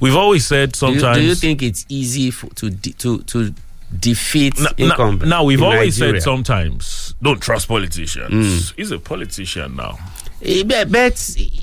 We've 0.00 0.16
always 0.16 0.46
said 0.46 0.72
Do 0.72 0.86
you, 0.88 0.98
sometimes. 0.98 1.18
do 1.18 1.24
you 1.24 1.34
think 1.34 1.62
it's 1.62 1.86
easy 1.88 2.30
for, 2.30 2.48
to 2.54 2.70
de- 2.70 2.92
to 2.94 3.18
to 3.22 3.54
defeat 3.98 4.58
N- 4.58 4.66
n- 4.66 4.74
incumbent? 4.90 5.28
now 5.28 5.44
we've 5.44 5.58
in 5.58 5.64
always 5.64 5.98
Nigeria? 6.00 6.20
said 6.20 6.24
sometimes 6.24 7.14
don't 7.22 7.40
trust 7.40 7.68
politicians. 7.68 8.32
Mm. 8.72 8.74
He's 8.76 8.90
a 8.90 8.98
politician 8.98 9.76
now. 9.76 9.98
Eh, 10.42 10.62
But, 10.64 11.18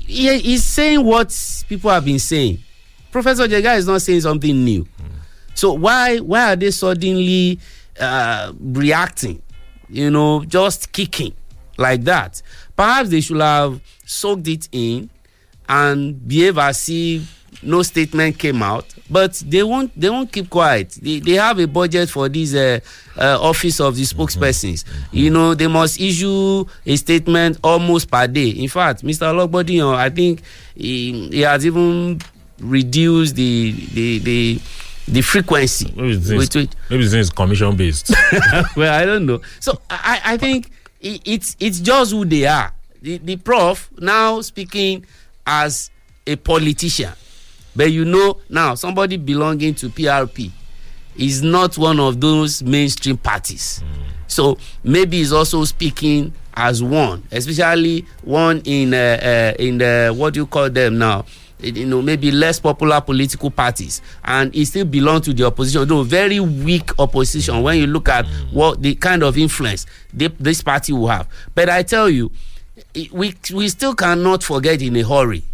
he, 0.06 0.38
he's 0.38 0.64
saying 0.64 1.04
what 1.04 1.34
people 1.68 1.90
have 1.90 2.04
been 2.04 2.18
saying. 2.18 2.58
Professor 3.10 3.48
Jega 3.48 3.76
is 3.76 3.86
not 3.86 4.02
saying 4.02 4.20
something 4.20 4.64
new. 4.64 4.86
So 5.54 5.72
why 5.72 6.18
why 6.18 6.52
are 6.52 6.56
they 6.56 6.70
suddenly 6.70 7.58
uh, 7.98 8.52
reacting? 8.60 9.42
You 9.88 10.10
know, 10.10 10.44
just 10.44 10.92
kicking 10.92 11.32
like 11.76 12.04
that. 12.04 12.40
Perhaps 12.76 13.08
they 13.10 13.20
should 13.20 13.40
have 13.40 13.80
soaked 14.04 14.46
it 14.46 14.68
in 14.70 15.10
and 15.68 16.26
behave 16.28 16.58
as 16.58 16.88
if 16.88 17.37
no 17.62 17.82
statement 17.82 18.38
came 18.38 18.62
out. 18.62 18.86
But 19.10 19.34
they 19.46 19.62
won't. 19.62 19.90
They 19.98 20.10
won't 20.10 20.30
keep 20.30 20.50
quiet. 20.50 20.90
They, 21.00 21.18
they 21.20 21.32
have 21.32 21.58
a 21.58 21.66
budget 21.66 22.10
for 22.10 22.28
this 22.28 22.54
uh, 22.54 22.80
uh, 23.16 23.38
office 23.40 23.80
of 23.80 23.96
the 23.96 24.02
spokespersons. 24.02 24.84
You 25.12 25.30
know, 25.30 25.54
they 25.54 25.66
must 25.66 25.98
issue 26.00 26.64
a 26.84 26.96
statement 26.96 27.58
almost 27.64 28.10
per 28.10 28.26
day. 28.26 28.50
In 28.50 28.68
fact, 28.68 29.02
Mr. 29.02 29.32
Ologbondiyan, 29.32 29.94
I 29.94 30.10
think 30.10 30.42
he, 30.74 31.28
he 31.30 31.40
has 31.40 31.64
even 31.64 32.20
reduced 32.60 33.34
the 33.36 33.72
the 33.92 34.18
the, 34.18 34.60
the 35.08 35.22
frequency. 35.22 35.92
Maybe 35.96 36.12
it's, 36.16 36.28
with 36.30 36.54
which- 36.54 36.70
maybe 36.90 37.04
it's 37.04 37.30
commission 37.30 37.76
based. 37.76 38.12
well, 38.76 38.92
I 38.92 39.06
don't 39.06 39.24
know. 39.26 39.40
So 39.60 39.80
I, 39.88 40.20
I 40.24 40.36
think 40.36 40.66
i- 41.02 41.20
it's 41.24 41.56
it's 41.58 41.80
just 41.80 42.12
who 42.12 42.24
they 42.24 42.46
are. 42.46 42.72
The, 43.00 43.18
the 43.18 43.36
prof 43.36 43.88
now 43.98 44.40
speaking 44.42 45.06
as 45.46 45.90
a 46.26 46.36
politician, 46.36 47.12
but 47.78 47.92
you 47.92 48.04
know 48.04 48.38
now 48.48 48.74
somebody 48.74 49.16
belonging 49.16 49.72
to 49.72 49.88
PRP 49.88 50.50
is 51.16 51.42
not 51.44 51.78
one 51.78 52.00
of 52.00 52.20
those 52.20 52.60
mainstream 52.60 53.16
parties. 53.16 53.84
So 54.26 54.58
maybe 54.82 55.18
he's 55.18 55.32
also 55.32 55.62
speaking 55.64 56.32
as 56.54 56.82
one, 56.82 57.22
especially 57.30 58.04
one 58.22 58.62
in 58.64 58.92
uh, 58.92 59.54
uh, 59.56 59.62
in 59.62 59.78
the 59.78 60.12
what 60.16 60.34
do 60.34 60.40
you 60.40 60.46
call 60.46 60.68
them 60.68 60.98
now? 60.98 61.24
you 61.60 61.86
know 61.86 62.02
maybe 62.02 62.32
less 62.32 62.58
popular 62.58 63.00
political 63.00 63.48
parties. 63.48 64.02
And 64.24 64.52
he 64.52 64.64
still 64.64 64.84
belong 64.84 65.20
to 65.22 65.32
the 65.32 65.44
opposition 65.46 65.86
though 65.86 66.02
very 66.02 66.40
weak 66.40 66.90
opposition. 66.98 67.62
When 67.62 67.78
you 67.78 67.86
look 67.86 68.08
at 68.08 68.26
what 68.50 68.82
the 68.82 68.96
kind 68.96 69.22
of 69.22 69.38
influence 69.38 69.86
they, 70.12 70.26
this 70.26 70.62
party 70.62 70.92
will 70.92 71.08
have. 71.08 71.28
But 71.54 71.68
i 71.68 71.84
tell 71.84 72.10
you 72.10 72.32
we 73.12 73.36
we 73.54 73.68
still 73.68 73.94
cannot 73.94 74.42
forget 74.42 74.82
in 74.82 74.96
a 74.96 75.02
hurry. 75.02 75.44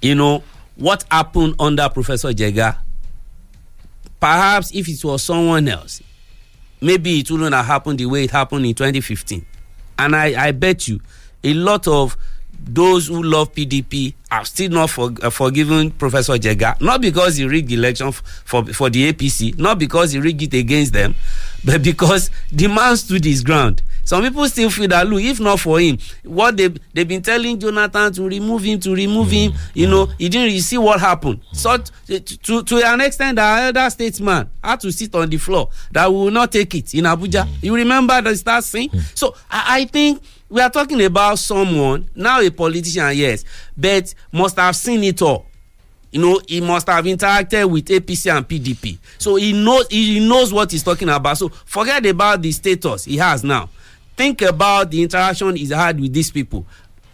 You 0.00 0.16
know 0.16 0.42
what 0.76 1.04
happened 1.10 1.54
under 1.58 1.88
professor 1.88 2.32
jega 2.32 2.78
perhaps 4.20 4.70
if 4.74 4.88
it 4.88 5.04
was 5.04 5.22
someone 5.22 5.66
else 5.68 6.02
maybe 6.80 7.20
it 7.20 7.30
wouldn't 7.30 7.54
have 7.54 7.66
happened 7.66 7.98
the 7.98 8.06
way 8.06 8.24
it 8.24 8.30
happened 8.30 8.64
in 8.66 8.74
2015 8.74 9.44
and 9.98 10.16
i 10.16 10.48
i 10.48 10.52
bet 10.52 10.88
you 10.88 11.00
a 11.44 11.54
lot 11.54 11.86
of 11.88 12.16
those 12.64 13.08
who 13.08 13.22
love 13.22 13.52
pdp 13.54 14.14
have 14.30 14.46
still 14.46 14.70
not 14.70 14.88
for, 14.90 15.10
uh, 15.22 15.30
forgiven 15.30 15.90
professor 15.90 16.34
jega. 16.34 16.80
Not 16.80 17.00
because 17.00 17.36
he 17.36 17.44
rigged 17.44 17.68
the 17.68 17.74
election 17.74 18.08
f- 18.08 18.22
for 18.44 18.64
for 18.66 18.88
the 18.90 19.12
apc 19.12 19.58
not 19.58 19.78
because 19.78 20.12
he 20.12 20.18
rigged 20.20 20.42
it 20.42 20.54
against 20.54 20.92
them 20.92 21.14
but 21.64 21.82
because 21.82 22.30
the 22.50 22.66
man 22.68 22.96
stood 22.96 23.24
his 23.24 23.42
ground. 23.42 23.82
Some 24.04 24.22
people 24.24 24.48
still 24.48 24.68
feel 24.70 24.88
that 24.88 25.06
look 25.06 25.22
if 25.22 25.38
not 25.40 25.60
for 25.60 25.78
him 25.80 25.98
what 26.24 26.56
they 26.56 26.68
they've 26.92 27.06
been 27.06 27.22
telling 27.22 27.58
jonathan 27.58 28.12
to 28.14 28.22
remove 28.28 28.62
him 28.64 28.80
to 28.80 28.94
remove 28.94 29.28
mm, 29.28 29.32
him 29.50 29.52
you 29.74 29.86
mm. 29.86 29.90
know 29.90 30.06
he 30.18 30.28
didn't 30.28 30.58
see 30.60 30.78
what 30.78 31.00
happened. 31.00 31.40
So 31.52 31.76
to 32.06 32.20
to 32.20 32.62
to 32.62 32.76
an 32.84 33.00
extent 33.00 33.38
our 33.38 33.58
elder 33.58 33.88
statesman 33.90 34.48
had 34.62 34.80
to 34.80 34.90
sit 34.92 35.14
on 35.14 35.28
the 35.30 35.36
floor 35.36 35.68
that 35.92 36.10
we 36.10 36.16
will 36.16 36.30
not 36.30 36.52
take 36.52 36.74
it 36.74 36.94
in 36.94 37.04
abuja. 37.04 37.44
Mm. 37.44 37.62
You 37.62 37.74
remember 37.74 38.20
the 38.22 38.36
start 38.36 38.64
scene? 38.64 38.90
So 39.14 39.34
i 39.50 39.80
i 39.82 39.84
think 39.84 40.22
we 40.52 40.60
are 40.60 40.68
talking 40.68 41.02
about 41.02 41.38
someone 41.38 42.06
now 42.14 42.38
a 42.40 42.50
politician 42.50 43.10
yes 43.16 43.42
but 43.74 44.14
must 44.30 44.56
have 44.56 44.76
seen 44.76 45.02
it 45.02 45.20
all. 45.22 45.46
You 46.10 46.20
know 46.20 46.40
he 46.46 46.60
must 46.60 46.86
have 46.88 47.06
interacted 47.06 47.68
with 47.70 47.86
apc 47.86 48.30
and 48.36 48.46
pdp 48.46 48.98
so 49.16 49.36
he 49.36 49.54
knows 49.54 49.86
he 49.88 50.20
knows 50.20 50.52
what 50.52 50.70
he's 50.70 50.82
talking 50.82 51.08
about. 51.08 51.38
So 51.38 51.48
forget 51.48 52.04
about 52.04 52.42
the 52.42 52.52
status 52.52 53.06
he 53.06 53.16
has 53.16 53.42
now. 53.42 53.70
Think 54.14 54.42
about 54.42 54.90
the 54.90 55.02
interaction 55.02 55.56
he's 55.56 55.72
had 55.72 55.98
with 55.98 56.12
these 56.12 56.30
people. 56.30 56.66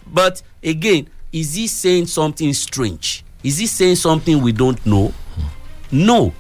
But 0.05 0.43
again 0.63 1.09
is 1.33 1.55
he 1.55 1.69
saying 1.69 2.07
something 2.07 2.53
strange? 2.53 3.25
Is 3.45 3.59
he 3.59 3.69
saying 3.69 3.97
something 3.97 4.43
we 4.43 4.51
don't 4.51 4.85
know? 4.85 5.15
No 5.93 6.35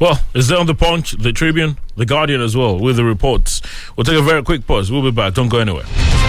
Well, 0.00 0.20
it's 0.34 0.48
there 0.48 0.58
on 0.58 0.66
the 0.66 0.74
Punch, 0.74 1.12
the 1.12 1.32
Tribune, 1.32 1.78
the 1.96 2.06
Guardian 2.06 2.40
as 2.40 2.56
well, 2.56 2.78
with 2.78 2.96
the 2.96 3.04
reports. 3.04 3.60
We'll 3.96 4.04
take 4.04 4.18
a 4.18 4.22
very 4.22 4.42
quick 4.42 4.66
pause. 4.66 4.90
We'll 4.90 5.02
be 5.02 5.10
back. 5.10 5.34
Don't 5.34 5.48
go 5.48 5.58
anywhere. 5.58 6.19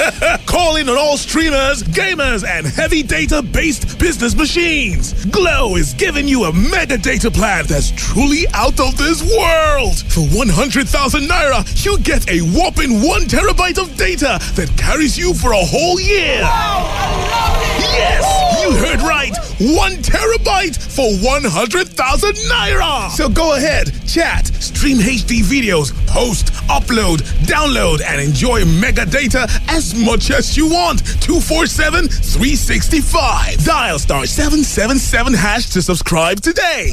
Calling 0.46 0.88
on 0.88 0.96
all 0.96 1.16
streamers, 1.16 1.82
gamers, 1.82 2.46
and 2.46 2.66
heavy 2.66 3.02
data 3.02 3.42
based 3.42 3.98
business 3.98 4.34
machines. 4.34 5.12
Glo 5.26 5.76
is 5.76 5.92
giving 5.94 6.26
you 6.26 6.44
a 6.44 6.52
mega 6.52 6.96
data 6.96 7.30
plan 7.30 7.66
that's 7.66 7.90
truly 7.90 8.46
out 8.54 8.80
of 8.80 8.96
this 8.96 9.20
world. 9.22 9.96
For 10.08 10.22
100,000 10.36 11.22
naira, 11.22 11.84
you 11.84 11.98
get 11.98 12.28
a 12.30 12.40
whopping 12.40 13.02
one 13.02 13.22
terabyte 13.22 13.78
of 13.78 13.94
data 13.96 14.38
that 14.54 14.72
carries 14.78 15.18
you 15.18 15.34
for 15.34 15.52
a 15.52 15.64
whole 15.64 16.00
year. 16.00 16.40
Wow, 16.42 17.50
Yes, 17.92 18.62
you 18.62 18.76
heard 18.76 19.02
right. 19.02 19.36
One 19.60 19.92
terabyte 19.96 20.76
for 20.80 21.12
100,000 21.22 22.34
naira. 22.50 23.10
So 23.10 23.28
go 23.28 23.56
ahead, 23.56 23.92
chat, 24.06 24.46
stream 24.46 24.98
HD 24.98 25.42
videos, 25.42 25.92
post, 26.06 26.46
upload, 26.68 27.18
download, 27.44 28.00
and 28.02 28.20
enjoy 28.20 28.64
mega 28.64 29.04
data 29.04 29.46
as 29.68 29.89
much 29.94 30.30
as 30.30 30.56
you 30.56 30.68
want. 30.68 31.00
247 31.20 32.08
365. 32.08 33.64
Dial 33.64 33.98
star 33.98 34.26
777 34.26 35.34
hash 35.34 35.66
to 35.70 35.82
subscribe 35.82 36.40
today. 36.40 36.92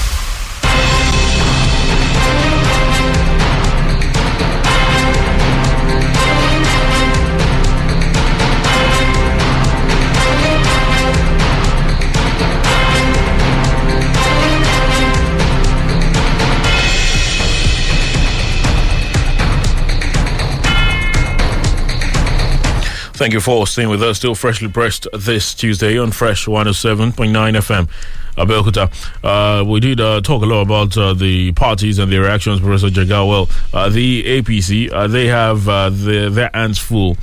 Thank 23.21 23.33
you 23.33 23.39
for 23.39 23.67
staying 23.67 23.89
with 23.89 24.01
us. 24.01 24.17
Still 24.17 24.33
freshly 24.33 24.67
pressed 24.67 25.07
this 25.13 25.53
Tuesday 25.53 25.95
on 25.99 26.09
Fresh 26.09 26.47
107.9 26.47 27.13
FM. 27.31 27.87
Abeokuta. 28.35 28.89
Uh, 29.23 29.63
we 29.63 29.79
did 29.79 30.01
uh, 30.01 30.21
talk 30.21 30.41
a 30.41 30.45
lot 30.47 30.61
about 30.61 30.97
uh, 30.97 31.13
the 31.13 31.51
parties 31.51 31.99
and 31.99 32.11
their 32.11 32.21
reactions, 32.21 32.61
Professor 32.61 32.87
Jagal. 32.87 33.29
Well, 33.29 33.49
uh, 33.75 33.89
the 33.89 34.23
APC, 34.23 34.91
uh, 34.91 35.05
they 35.05 35.27
have 35.27 35.69
uh, 35.69 35.91
their, 35.91 36.49
hands 36.51 36.79
full 36.79 37.15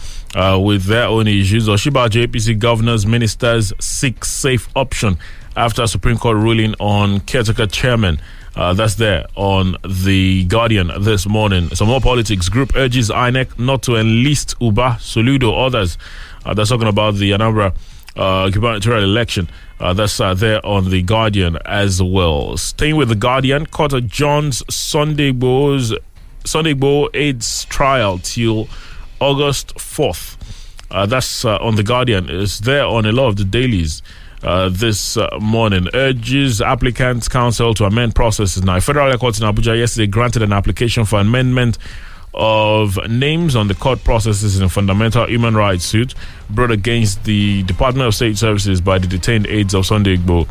with 0.64 0.84
their 0.84 1.08
own 1.08 1.26
issues. 1.26 1.66
Oshiba 1.66 2.08
APC 2.08 2.56
governors, 2.56 3.04
ministers 3.04 3.72
seek 3.80 4.24
safe 4.24 4.68
option 4.76 5.18
after 5.58 5.82
a 5.82 5.88
Supreme 5.88 6.16
Court 6.16 6.36
ruling 6.36 6.74
on 6.78 7.18
caretaker 7.20 7.66
chairman. 7.66 8.20
Uh, 8.54 8.74
that's 8.74 8.94
there 8.94 9.26
on 9.34 9.76
The 9.86 10.44
Guardian 10.44 10.90
this 11.00 11.26
morning. 11.26 11.68
Some 11.70 11.88
more 11.88 12.00
politics. 12.00 12.48
Group 12.48 12.76
urges 12.76 13.10
INEC 13.10 13.58
not 13.58 13.82
to 13.82 13.96
enlist 13.96 14.54
Uba, 14.60 14.98
Soludo, 15.00 15.66
others. 15.66 15.98
Uh, 16.44 16.54
that's 16.54 16.70
talking 16.70 16.86
about 16.86 17.16
the 17.16 17.32
Anambra 17.32 17.74
uh, 18.16 18.48
gubernatorial 18.50 19.02
election. 19.02 19.48
Uh, 19.80 19.92
that's 19.92 20.20
uh, 20.20 20.32
there 20.32 20.64
on 20.64 20.90
The 20.90 21.02
Guardian 21.02 21.58
as 21.64 22.00
well. 22.00 22.56
Staying 22.56 22.94
with 22.96 23.08
The 23.08 23.16
Guardian, 23.16 23.66
Carter 23.66 24.00
John's 24.00 24.62
Sunday 24.72 25.32
Bows, 25.32 25.92
Sunday 26.44 26.72
Bow 26.72 27.10
AIDS 27.14 27.64
trial 27.64 28.18
till 28.18 28.68
August 29.20 29.74
4th. 29.74 30.36
Uh, 30.90 31.04
that's 31.04 31.44
uh, 31.44 31.56
on 31.56 31.74
The 31.74 31.82
Guardian. 31.82 32.30
It's 32.30 32.60
there 32.60 32.84
on 32.84 33.06
a 33.06 33.12
lot 33.12 33.26
of 33.26 33.36
the 33.36 33.44
dailies 33.44 34.02
uh, 34.42 34.68
this 34.70 35.16
uh, 35.16 35.28
morning. 35.40 35.88
Urges 35.94 36.60
applicants' 36.60 37.28
counsel 37.28 37.74
to 37.74 37.84
amend 37.84 38.14
processes. 38.14 38.62
Now, 38.62 38.78
federal 38.80 39.16
court 39.18 39.40
in 39.40 39.46
Abuja 39.46 39.76
yesterday 39.78 40.06
granted 40.06 40.42
an 40.42 40.52
application 40.52 41.04
for 41.04 41.20
amendment 41.20 41.78
of 42.34 42.98
names 43.08 43.56
on 43.56 43.68
the 43.68 43.74
court 43.74 44.04
processes 44.04 44.56
in 44.56 44.62
a 44.62 44.68
fundamental 44.68 45.26
human 45.26 45.54
rights 45.56 45.84
suit 45.84 46.14
brought 46.50 46.70
against 46.70 47.24
the 47.24 47.62
Department 47.64 48.06
of 48.06 48.14
State 48.14 48.36
Services 48.38 48.80
by 48.80 48.98
the 48.98 49.06
detained 49.06 49.46
aides 49.46 49.74
of 49.74 49.86
Sunday 49.86 50.16
Igboho. 50.16 50.46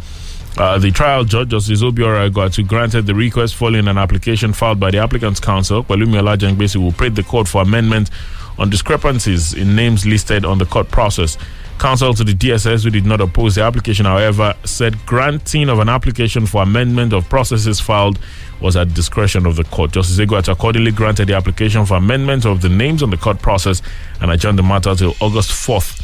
Uh, 0.58 0.80
the 0.80 0.90
trial 0.90 1.24
judge, 1.24 1.50
Justice 1.50 1.84
Obiora 1.84 2.30
Egwuatu, 2.32 2.68
granted 2.68 3.06
the 3.06 3.14
request 3.14 3.56
following 3.56 3.88
an 3.88 3.98
application 3.98 4.54
filed 4.54 4.80
by 4.80 4.90
the 4.90 4.98
applicant's 4.98 5.40
counsel, 5.40 5.84
Pelumi 5.84 6.20
Olajengbesi, 6.20 6.82
who 6.82 6.92
prayed 6.92 7.16
the 7.16 7.22
court 7.24 7.48
for 7.48 7.62
amendment 7.62 8.10
on 8.58 8.70
discrepancies 8.72 9.54
in 9.54 9.76
names 9.76 10.06
listed 10.08 10.44
on 10.46 10.58
the 10.58 10.66
court 10.66 10.90
process. 10.90 11.38
Counsel 11.80 12.14
to 12.16 12.24
the 12.24 12.34
DSS, 12.34 12.84
who 12.84 12.90
did 12.90 13.06
not 13.06 13.22
oppose 13.22 13.56
the 13.56 13.62
application, 13.62 14.06
however, 14.06 14.56
said 14.64 14.98
granting 15.06 15.70
of 15.70 15.78
an 15.78 15.90
application 15.90 16.48
for 16.48 16.64
amendment 16.64 17.14
of 17.14 17.30
processes 17.30 17.80
filed 17.80 18.18
was 18.60 18.76
at 18.76 18.94
discretion 18.96 19.46
of 19.46 19.56
the 19.56 19.64
court. 19.66 19.92
Justice 19.92 20.18
Egwuatu 20.18 20.52
accordingly 20.52 20.92
granted 20.92 21.28
the 21.28 21.36
application 21.36 21.86
for 21.86 21.96
amendment 21.96 22.46
of 22.46 22.62
the 22.62 22.70
names 22.70 23.04
on 23.04 23.12
the 23.12 23.18
court 23.18 23.40
process 23.42 23.84
and 24.22 24.32
adjourned 24.32 24.58
the 24.58 24.64
matter 24.64 24.96
till 24.96 25.14
August 25.22 25.52
4th 25.52 26.02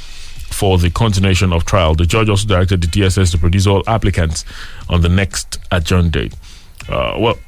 for 0.54 0.78
the 0.78 0.92
continuation 0.92 1.52
of 1.52 1.66
trial. 1.66 1.96
The 1.96 2.06
judge 2.06 2.30
also 2.30 2.48
directed 2.48 2.82
the 2.82 2.88
DSS 2.88 3.32
to 3.32 3.40
produce 3.40 3.66
all 3.66 3.84
applicants 3.88 4.46
on 4.90 5.02
the 5.02 5.10
next 5.10 5.60
adjourned 5.72 6.12
date. 6.12 6.36
Uh, 6.88 7.18
well, 7.20 7.40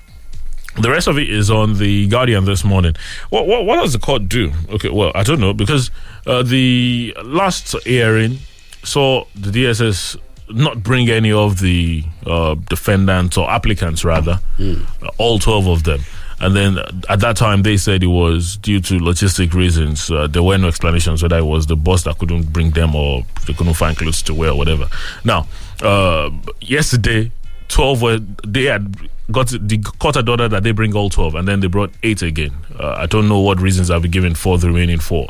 the 0.81 0.89
rest 0.89 1.07
of 1.07 1.17
it 1.17 1.29
is 1.29 1.49
on 1.49 1.77
the 1.77 2.07
Guardian 2.07 2.45
this 2.45 2.63
morning. 2.63 2.93
What 3.29 3.47
what, 3.47 3.65
what 3.65 3.77
does 3.77 3.93
the 3.93 3.99
court 3.99 4.27
do? 4.29 4.51
Okay, 4.69 4.89
well, 4.89 5.11
I 5.15 5.23
don't 5.23 5.39
know 5.39 5.53
because 5.53 5.91
uh, 6.25 6.43
the 6.43 7.15
last 7.23 7.75
hearing 7.83 8.37
saw 8.83 9.25
the 9.35 9.51
DSS 9.51 10.17
not 10.49 10.83
bring 10.83 11.09
any 11.09 11.31
of 11.31 11.59
the 11.59 12.03
uh, 12.25 12.53
defendants 12.69 13.35
or 13.37 13.49
applicants, 13.49 14.05
rather, 14.05 14.39
uh, 14.59 14.75
all 15.17 15.39
12 15.39 15.67
of 15.67 15.83
them. 15.85 16.01
And 16.39 16.55
then 16.55 16.77
uh, 16.77 16.91
at 17.09 17.19
that 17.21 17.35
time, 17.37 17.63
they 17.63 17.77
said 17.77 18.03
it 18.03 18.07
was 18.07 18.57
due 18.57 18.79
to 18.81 18.99
logistic 18.99 19.53
reasons. 19.53 20.11
Uh, 20.11 20.27
there 20.27 20.43
were 20.43 20.57
no 20.59 20.67
explanations 20.67 21.23
whether 21.23 21.37
it 21.39 21.45
was 21.45 21.65
the 21.65 21.75
boss 21.75 22.03
that 22.03 22.19
couldn't 22.19 22.53
bring 22.53 22.71
them 22.71 22.93
or 22.93 23.23
they 23.47 23.53
couldn't 23.53 23.73
find 23.73 23.97
clothes 23.97 24.21
to 24.23 24.35
wear 24.35 24.51
or 24.51 24.57
whatever. 24.57 24.87
Now, 25.23 25.47
uh, 25.81 26.29
yesterday, 26.61 27.31
12 27.69 28.01
were, 28.01 28.19
they 28.45 28.63
had 28.63 28.95
got 29.31 29.47
the 29.47 29.77
court 29.99 30.15
ordered 30.17 30.49
that 30.49 30.63
they 30.63 30.71
bring 30.71 30.95
all 30.95 31.09
12 31.09 31.35
and 31.35 31.47
then 31.47 31.59
they 31.59 31.67
brought 31.67 31.91
eight 32.03 32.21
again. 32.21 32.53
Uh, 32.79 32.95
I 32.97 33.05
don't 33.05 33.27
know 33.27 33.39
what 33.39 33.59
reasons 33.59 33.89
I've 33.89 34.01
been 34.01 34.11
given 34.11 34.35
for 34.35 34.57
the 34.57 34.67
remaining 34.67 34.99
four. 34.99 35.29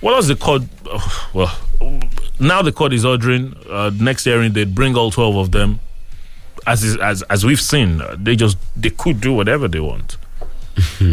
What 0.00 0.14
does 0.14 0.28
the 0.28 0.36
court, 0.36 0.62
well, 1.34 1.56
now 2.38 2.62
the 2.62 2.72
court 2.72 2.92
is 2.92 3.04
ordering 3.04 3.54
uh, 3.68 3.90
next 3.98 4.24
hearing 4.24 4.52
they 4.52 4.64
bring 4.64 4.96
all 4.96 5.10
12 5.10 5.36
of 5.36 5.52
them. 5.52 5.80
As, 6.66 6.84
is, 6.84 6.96
as 6.98 7.22
as 7.22 7.44
we've 7.44 7.60
seen, 7.60 8.02
uh, 8.02 8.16
they 8.18 8.36
just 8.36 8.58
they 8.76 8.90
could 8.90 9.22
do 9.22 9.32
whatever 9.32 9.66
they 9.66 9.80
want. 9.80 10.18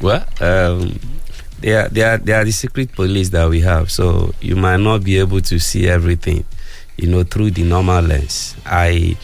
Well, 0.00 0.24
um, 0.40 0.98
they 1.60 1.74
are 1.74 1.88
they 1.88 2.02
are 2.02 2.16
they 2.16 2.32
are 2.32 2.44
the 2.44 2.52
secret 2.52 2.92
police 2.92 3.28
that 3.30 3.48
we 3.50 3.60
have, 3.60 3.90
so 3.90 4.32
you 4.40 4.56
might 4.56 4.78
not 4.78 5.04
be 5.04 5.18
able 5.18 5.42
to 5.42 5.58
see 5.58 5.88
everything, 5.88 6.44
you 6.96 7.08
know, 7.08 7.22
through 7.22 7.50
the 7.50 7.64
normal 7.64 8.02
lens. 8.02 8.56
I, 8.64 9.18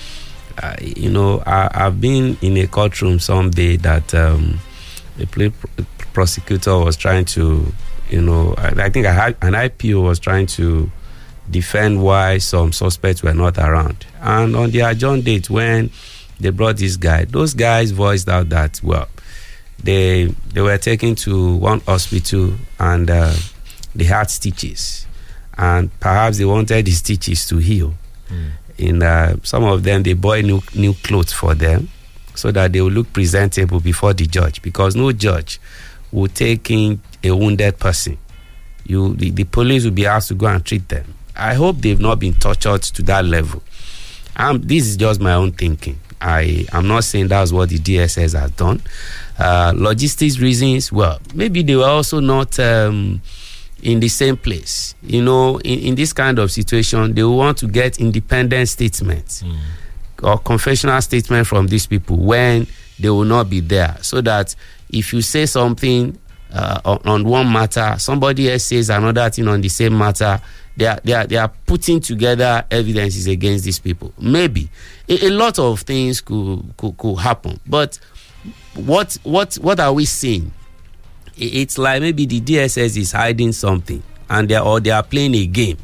You 0.80 1.10
know, 1.10 1.42
I, 1.46 1.68
I've 1.72 2.00
been 2.00 2.36
in 2.40 2.56
a 2.56 2.66
courtroom 2.66 3.18
someday 3.18 3.76
that 3.78 4.14
um, 4.14 4.58
the 5.16 5.52
prosecutor 6.12 6.78
was 6.78 6.96
trying 6.96 7.24
to, 7.26 7.72
you 8.10 8.22
know, 8.22 8.54
I, 8.56 8.84
I 8.84 8.90
think 8.90 9.06
I 9.06 9.12
had 9.12 9.36
an 9.42 9.52
IPO 9.54 10.02
was 10.02 10.18
trying 10.18 10.46
to 10.46 10.90
defend 11.50 12.02
why 12.02 12.38
some 12.38 12.72
suspects 12.72 13.22
were 13.22 13.34
not 13.34 13.58
around, 13.58 14.06
and 14.20 14.56
on 14.56 14.70
the 14.70 14.80
adjourned 14.80 15.24
date 15.24 15.48
when 15.50 15.90
they 16.40 16.50
brought 16.50 16.76
this 16.78 16.96
guy, 16.96 17.24
those 17.24 17.54
guys 17.54 17.90
voiced 17.92 18.28
out 18.28 18.48
that 18.48 18.80
well 18.82 19.08
they 19.82 20.24
they 20.52 20.60
were 20.62 20.78
taken 20.78 21.14
to 21.14 21.54
one 21.56 21.80
hospital 21.80 22.54
and 22.78 23.10
uh, 23.10 23.34
they 23.94 24.04
had 24.04 24.30
stitches. 24.30 25.06
And 25.58 25.90
perhaps 26.00 26.36
they 26.36 26.44
wanted 26.44 26.84
the 26.84 26.90
stitches 26.90 27.46
to 27.48 27.56
heal 27.58 27.94
in 28.78 29.02
uh, 29.02 29.36
some 29.42 29.64
of 29.64 29.82
them 29.82 30.02
they 30.02 30.12
buy 30.14 30.40
new 30.42 30.60
new 30.74 30.94
clothes 30.94 31.32
for 31.32 31.54
them 31.54 31.88
so 32.34 32.50
that 32.52 32.72
they 32.72 32.80
will 32.80 32.90
look 32.90 33.12
presentable 33.12 33.80
before 33.80 34.12
the 34.12 34.26
judge 34.26 34.60
because 34.62 34.94
no 34.94 35.10
judge 35.12 35.58
will 36.12 36.28
take 36.28 36.70
in 36.70 37.00
a 37.24 37.30
wounded 37.30 37.78
person. 37.78 38.18
You 38.84 39.14
the, 39.14 39.30
the 39.30 39.44
police 39.44 39.84
will 39.84 39.90
be 39.92 40.06
asked 40.06 40.28
to 40.28 40.34
go 40.34 40.46
and 40.46 40.64
treat 40.64 40.88
them. 40.88 41.14
I 41.34 41.54
hope 41.54 41.78
they've 41.78 42.00
not 42.00 42.18
been 42.18 42.34
tortured 42.34 42.82
to 42.82 43.02
that 43.04 43.24
level. 43.24 43.62
Um, 44.36 44.60
this 44.62 44.86
is 44.86 44.96
just 44.96 45.20
my 45.20 45.34
own 45.34 45.52
thinking. 45.52 45.98
I 46.20 46.66
i'm 46.72 46.88
not 46.88 47.04
saying 47.04 47.28
that's 47.28 47.52
what 47.52 47.68
the 47.68 47.78
dss 47.78 48.32
has 48.32 48.50
done. 48.52 48.80
Uh, 49.38 49.72
logistics 49.76 50.38
reasons 50.38 50.90
well 50.90 51.20
maybe 51.34 51.62
they 51.62 51.76
were 51.76 51.84
also 51.84 52.20
not 52.20 52.58
um, 52.58 53.20
in 53.82 54.00
the 54.00 54.08
same 54.08 54.36
place. 54.36 54.94
You 55.02 55.22
know 55.22 55.58
in, 55.60 55.78
in 55.80 55.94
this 55.94 56.12
kind 56.12 56.38
of 56.38 56.50
situation 56.50 57.14
they 57.14 57.24
want 57.24 57.58
to 57.58 57.66
get 57.66 57.98
independent 57.98 58.68
statements 58.68 59.44
or 60.22 60.38
confessional 60.38 61.00
statement 61.02 61.46
from 61.46 61.66
these 61.66 61.86
people 61.86 62.16
when 62.16 62.66
they 62.98 63.10
will 63.10 63.24
not 63.24 63.50
be 63.50 63.60
there. 63.60 63.96
So 64.00 64.20
that 64.22 64.54
if 64.90 65.12
you 65.12 65.20
say 65.20 65.44
something 65.46 66.18
uh, 66.52 66.80
on, 66.84 67.00
on 67.04 67.24
one 67.24 67.52
matter 67.52 67.96
somebody 67.98 68.50
else 68.50 68.64
says 68.64 68.88
another 68.88 69.28
thing 69.30 69.46
on 69.48 69.60
the 69.60 69.68
same 69.68 69.96
matter 69.98 70.40
they 70.76 70.86
are, 70.86 71.00
they 71.02 71.12
are, 71.14 71.26
they 71.26 71.36
are 71.36 71.48
putting 71.66 72.00
together 72.00 72.62
evidences 72.70 73.26
against 73.26 73.64
these 73.64 73.78
people. 73.78 74.12
Maybe. 74.18 74.68
A, 75.08 75.26
a 75.28 75.30
lot 75.30 75.58
of 75.58 75.80
things 75.80 76.20
could, 76.20 76.62
could, 76.76 76.96
could 76.98 77.14
happen. 77.16 77.58
But 77.66 77.98
what 78.74 79.16
what 79.22 79.54
what 79.54 79.80
are 79.80 79.92
we 79.92 80.04
seeing 80.04 80.52
it's 81.36 81.78
like 81.78 82.00
maybe 82.00 82.26
the 82.26 82.40
dss 82.40 82.96
is 82.96 83.12
hiding 83.12 83.52
something 83.52 84.02
and 84.30 84.48
they 84.48 84.54
are, 84.54 84.64
or 84.64 84.80
they 84.80 84.90
are 84.90 85.02
playing 85.02 85.34
a 85.34 85.46
game 85.46 85.76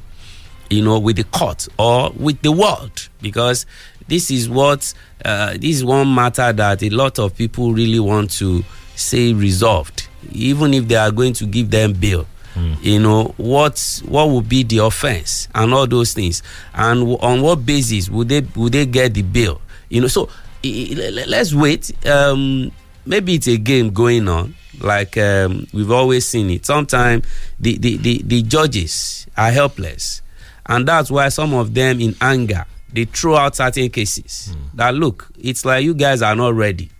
you 0.71 0.83
know, 0.83 0.99
with 0.99 1.17
the 1.17 1.25
court 1.25 1.69
or 1.79 2.11
with 2.17 2.41
the 2.41 2.51
world, 2.51 3.09
because 3.21 3.67
this 4.09 4.31
is 4.31 4.49
what 4.49 4.95
uh, 5.23 5.53
this 5.53 5.77
is 5.77 5.85
one 5.85 6.15
matter 6.15 6.51
that 6.51 6.83
a 6.83 6.89
lot 6.89 7.19
of 7.19 7.37
people 7.37 7.75
really 7.75 8.01
want 8.01 8.31
to 8.31 8.65
say 8.97 9.35
resolved, 9.35 10.09
even 10.33 10.73
if 10.73 10.89
they 10.89 10.97
are 10.97 11.11
going 11.11 11.35
to 11.35 11.45
give 11.45 11.71
them 11.71 11.93
bail. 11.93 12.27
You 12.81 13.01
know 13.01 13.35
what 13.37 14.03
what 14.07 14.31
would 14.31 14.49
be 14.49 14.63
the 14.63 14.79
offense 14.79 15.47
and 15.55 15.75
all 15.75 15.87
those 15.87 16.15
things, 16.15 16.43
and 16.75 17.01
w- 17.01 17.19
on 17.19 17.43
what 17.43 17.67
basis 17.67 18.09
would 18.09 18.29
they 18.31 18.41
would 18.57 18.73
they 18.73 18.87
get 18.87 19.13
the 19.13 19.23
bail? 19.23 19.61
You 19.91 20.01
know, 20.03 20.07
so 20.09 20.29
let's 20.63 21.53
wait. 21.55 21.93
Um, 22.07 22.73
maybe 23.05 23.35
it's 23.35 23.47
a 23.49 23.57
game 23.59 23.91
going 23.91 24.29
on 24.29 24.55
like 24.81 25.17
um, 25.19 25.67
we've 25.73 25.91
always 25.91 26.27
seen 26.27 26.51
it. 26.51 26.65
Sometimes 26.67 27.27
the, 27.61 27.77
the, 27.79 27.97
the, 27.99 28.23
the 28.25 28.43
judges 28.43 29.27
are 29.37 29.51
helpless. 29.51 30.23
And 30.67 30.87
that's 30.87 31.11
why 31.11 31.29
some 31.29 31.55
of 31.55 31.75
them 31.75 32.01
in 32.01 32.15
anger 32.21 32.65
they 32.93 33.05
throw 33.07 33.37
out 33.37 33.57
certain 33.57 33.89
cases. 33.91 34.55
That 34.75 34.95
look 34.95 35.29
it's 35.39 35.65
like 35.65 35.83
you 35.85 35.95
guys 35.95 36.21
are 36.23 36.37
not 36.37 36.55
ready. 36.55 36.91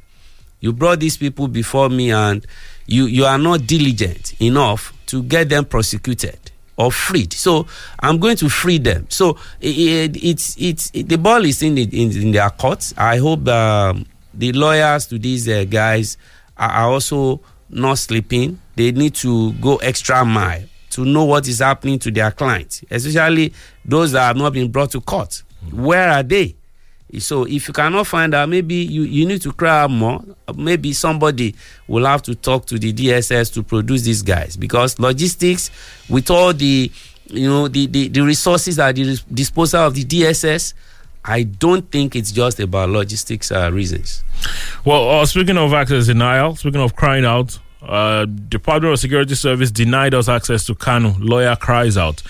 You 0.61 0.73
brought 0.73 1.01
these 1.01 1.17
people 1.17 1.49
before 1.49 1.89
me 1.91 2.11
and 2.13 2.47
you 2.87 3.05
you 3.07 3.25
are 3.27 3.39
not 3.39 3.67
diligent 3.67 4.41
enough 4.41 4.93
to 5.07 5.23
get 5.23 5.49
them 5.51 5.65
prosecuted 5.65 6.39
or 6.79 6.91
freed. 6.91 7.33
So 7.35 7.67
i'm 8.01 8.19
going 8.19 8.37
to 8.39 8.49
free 8.49 8.79
them. 8.79 9.07
So 9.11 9.37
i- 9.63 9.67
i- 9.67 10.11
it's 10.23 10.57
it's 10.59 10.91
the 10.91 11.17
ball 11.19 11.45
is 11.45 11.63
in, 11.63 11.75
the, 11.75 11.83
in 11.83 12.11
in 12.17 12.33
their 12.33 12.51
courts. 12.51 12.95
I 12.97 13.19
hope 13.19 13.47
um, 13.49 14.07
the 14.35 14.53
lawyers 14.53 15.07
to 15.09 15.19
these 15.19 15.47
uh, 15.49 15.65
guys 15.69 16.17
are, 16.57 16.71
are 16.71 16.91
also 16.91 17.41
not 17.73 17.99
sleeping 17.99 18.61
they 18.77 18.93
need 18.93 19.15
to 19.15 19.53
go 19.55 19.77
extra 19.77 20.25
mile 20.25 20.63
to 20.91 21.05
know 21.05 21.25
what 21.25 21.49
is 21.49 21.61
happening 21.61 21.99
to 21.99 22.11
their 22.11 22.31
clients, 22.31 22.85
especially 22.91 23.53
those 23.85 24.13
that 24.13 24.27
have 24.27 24.37
not 24.37 24.53
been 24.53 24.71
brought 24.71 24.91
to 24.91 25.01
court. 25.01 25.43
Where 25.73 26.11
are 26.11 26.23
they? 26.23 26.55
So 27.19 27.45
if 27.45 27.69
you 27.69 27.75
cannot 27.75 28.07
find 28.07 28.35
out, 28.35 28.49
maybe 28.49 28.75
you, 28.75 29.03
you 29.03 29.27
need 29.27 29.43
to 29.43 29.53
cry 29.53 29.83
out 29.83 29.91
more. 29.91 30.23
Maybe 30.55 30.93
somebody 30.93 31.55
will 31.87 32.07
have 32.07 32.23
to 32.23 32.35
talk 32.35 32.67
to 32.67 32.79
the 32.79 32.93
DSS 32.93 33.53
to 33.55 33.63
produce 33.63 34.03
these 34.03 34.23
guys 34.23 34.57
because 34.57 34.99
logistics, 34.99 35.71
with 36.09 36.31
all 36.31 36.53
the 36.55 36.91
you 37.27 37.49
know 37.49 37.69
the, 37.69 37.87
the, 37.87 38.09
the 38.09 38.21
resources 38.21 38.79
at 38.79 38.95
the 38.95 39.19
disposal 39.33 39.87
of 39.87 39.95
the 39.95 40.05
DSS, 40.05 40.75
I 41.25 41.45
don't 41.45 41.91
think 41.91 42.17
it's 42.17 42.33
just 42.33 42.59
about 42.61 42.89
logistics 42.91 43.53
uh, 43.53 43.71
reasons. 43.73 44.25
Well, 44.85 45.09
uh, 45.21 45.27
speaking 45.27 45.57
of 45.57 45.73
access 45.73 46.07
denial, 46.07 46.57
speaking 46.57 46.81
of 46.81 46.97
crying 46.97 47.25
out, 47.25 47.59
uh, 47.81 48.25
Department 48.25 48.93
of 48.95 48.99
Security 49.01 49.35
Service 49.35 49.71
denied 49.71 50.15
us 50.15 50.29
access 50.29 50.65
to 50.67 50.75
Kanu. 50.75 51.15
Lawyer 51.19 51.55
cries 51.57 51.97
out. 51.97 52.23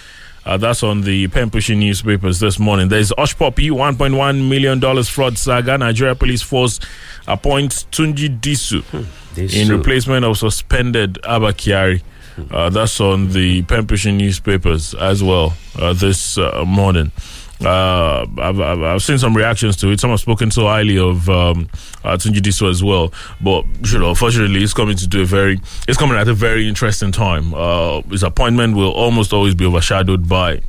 Uh, 0.44 0.56
that's 0.56 0.82
on 0.82 1.02
the 1.02 1.28
pen 1.28 1.50
pushing 1.50 1.78
newspapers 1.78 2.40
this 2.40 2.58
morning. 2.58 2.88
There's 2.88 3.10
Hushpuppi, 3.12 3.70
$1.1 3.70 4.48
million 4.48 5.04
fraud 5.04 5.38
saga. 5.38 5.78
Nigeria 5.78 6.14
Police 6.16 6.42
Force 6.42 6.80
appoints 7.28 7.84
Tunji 7.92 8.40
Disu 8.40 8.82
Hmm, 8.84 9.40
in 9.40 9.68
replacement 9.68 10.24
of 10.24 10.36
suspended 10.36 11.18
Abba 11.24 11.52
Kyari. 11.52 12.02
Uh, 12.50 12.70
that's 12.70 13.00
on 13.00 13.30
the 13.32 13.62
pen 13.62 13.86
pushing 13.86 14.16
newspapers 14.16 14.94
as 14.94 15.22
well 15.22 15.54
uh, 15.78 15.92
this 15.92 16.38
uh, 16.38 16.64
morning. 16.66 17.12
Uh, 17.60 18.26
I've, 18.38 18.60
I've, 18.60 18.82
I've 18.82 19.02
seen 19.02 19.18
some 19.18 19.36
reactions 19.36 19.76
to 19.78 19.90
it. 19.90 20.00
Some 20.00 20.10
have 20.10 20.20
spoken 20.20 20.50
so 20.50 20.66
highly 20.66 20.98
of 20.98 21.28
um, 21.28 21.68
uh, 22.04 22.16
Tunji 22.16 22.40
Disu 22.40 22.68
as 22.68 22.82
well, 22.82 23.12
but 23.40 23.64
you 23.90 23.98
know, 23.98 24.10
unfortunately, 24.10 24.62
it's 24.62 24.74
coming 24.74 24.96
to 24.96 25.06
do 25.06 25.22
a 25.22 25.24
very, 25.24 25.60
it's 25.86 25.98
coming 25.98 26.16
at 26.18 26.26
a 26.28 26.34
very 26.34 26.68
interesting 26.68 27.12
time. 27.12 27.54
Uh, 27.54 28.02
his 28.02 28.22
appointment 28.22 28.74
will 28.74 28.90
almost 28.92 29.32
always 29.32 29.54
be 29.54 29.64
overshadowed 29.64 30.28
by 30.28 30.60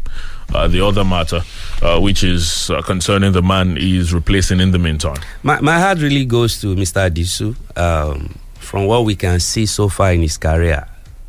uh, 0.54 0.68
the 0.68 0.86
other 0.86 1.04
matter, 1.04 1.42
uh, 1.82 2.00
which 2.00 2.24
is 2.24 2.70
uh, 2.70 2.82
concerning 2.84 3.32
the 3.32 3.42
man 3.42 3.76
he's 3.76 4.14
replacing 4.14 4.60
in 4.60 4.72
the 4.72 4.80
meantime. 4.80 5.18
My, 5.42 5.60
my 5.62 5.80
heart 5.80 6.00
really 6.00 6.26
goes 6.26 6.62
to 6.62 6.76
Mr. 6.76 7.10
Disu. 7.10 7.56
Um, 7.78 8.38
from 8.64 8.86
what 8.88 9.06
we 9.06 9.16
can 9.16 9.40
see 9.40 9.66
so 9.66 9.90
far 9.90 10.14
in 10.14 10.22
his 10.22 10.38
career, 10.38 10.88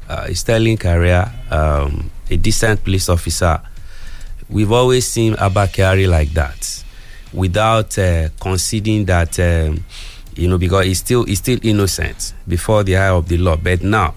uh, 0.08 0.26
his 0.26 0.40
sterling 0.40 0.76
career, 0.78 1.30
um, 1.50 2.10
a 2.30 2.36
decent 2.36 2.82
police 2.84 3.08
officer. 3.08 3.60
We've 4.48 4.70
always 4.72 5.06
seen 5.06 5.34
Abba 5.34 5.66
Kyari 5.68 6.08
like 6.08 6.30
that, 6.34 6.84
without 7.32 7.98
uh, 7.98 8.28
conceding 8.40 9.04
that, 9.06 9.38
um, 9.40 9.84
you 10.36 10.48
know, 10.48 10.58
because 10.58 10.84
he's 10.86 10.98
still 10.98 11.24
he's 11.24 11.38
still 11.38 11.58
innocent 11.62 12.34
before 12.46 12.84
the 12.84 12.96
eye 12.96 13.08
of 13.08 13.28
the 13.28 13.38
law. 13.38 13.56
But 13.56 13.82
now, 13.82 14.14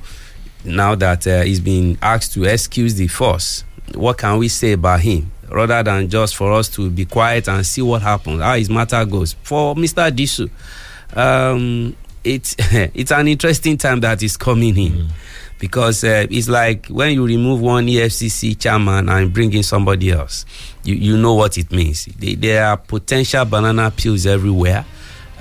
now 0.65 0.95
that 0.95 1.25
uh, 1.27 1.41
he's 1.41 1.59
been 1.59 1.97
asked 2.01 2.33
to 2.33 2.43
excuse 2.43 2.95
the 2.95 3.07
force, 3.07 3.63
what 3.95 4.17
can 4.17 4.37
we 4.37 4.47
say 4.49 4.73
about 4.73 4.99
him? 4.99 5.31
Rather 5.49 5.81
than 5.81 6.09
just 6.09 6.35
for 6.35 6.51
us 6.51 6.67
to 6.69 6.89
be 6.89 7.05
quiet 7.05 7.47
and 7.47 7.65
see 7.65 7.81
what 7.81 8.01
happens, 8.01 8.41
how 8.41 8.55
his 8.55 8.69
matter 8.69 9.05
goes. 9.05 9.33
For 9.43 9.75
Mr. 9.75 10.11
Disu, 10.11 10.49
um, 11.15 11.95
it's 12.21 12.55
it's 12.59 13.11
an 13.11 13.29
interesting 13.29 13.77
time 13.77 14.01
that 14.01 14.21
is 14.21 14.35
coming 14.35 14.77
in 14.77 15.07
because 15.59 16.03
uh, 16.03 16.25
it's 16.29 16.47
like 16.47 16.87
when 16.87 17.13
you 17.13 17.25
remove 17.25 17.61
one 17.61 17.87
EFCC 17.87 18.59
chairman 18.59 19.09
and 19.09 19.33
bring 19.33 19.53
in 19.53 19.63
somebody 19.63 20.11
else, 20.11 20.45
you, 20.83 20.95
you 20.95 21.17
know 21.17 21.33
what 21.33 21.57
it 21.57 21.71
means. 21.71 22.05
They, 22.05 22.35
there 22.35 22.65
are 22.65 22.77
potential 22.77 23.43
banana 23.45 23.91
peels 23.91 24.25
everywhere. 24.25 24.85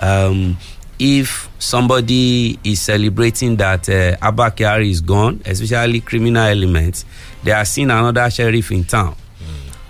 Um, 0.01 0.57
if 0.99 1.49
somebody 1.59 2.59
is 2.65 2.81
celebrating 2.81 3.57
that 3.57 3.89
uh, 3.89 4.17
Abba 4.23 4.51
Kyari 4.51 4.91
is 4.91 5.01
gone, 5.03 5.43
especially 5.45 6.01
criminal 6.01 6.45
elements, 6.45 7.05
they 7.43 7.53
are 7.53 7.65
seeing 7.65 7.91
another 7.91 8.29
sheriff 8.31 8.71
in 8.73 8.85
town. 8.85 9.15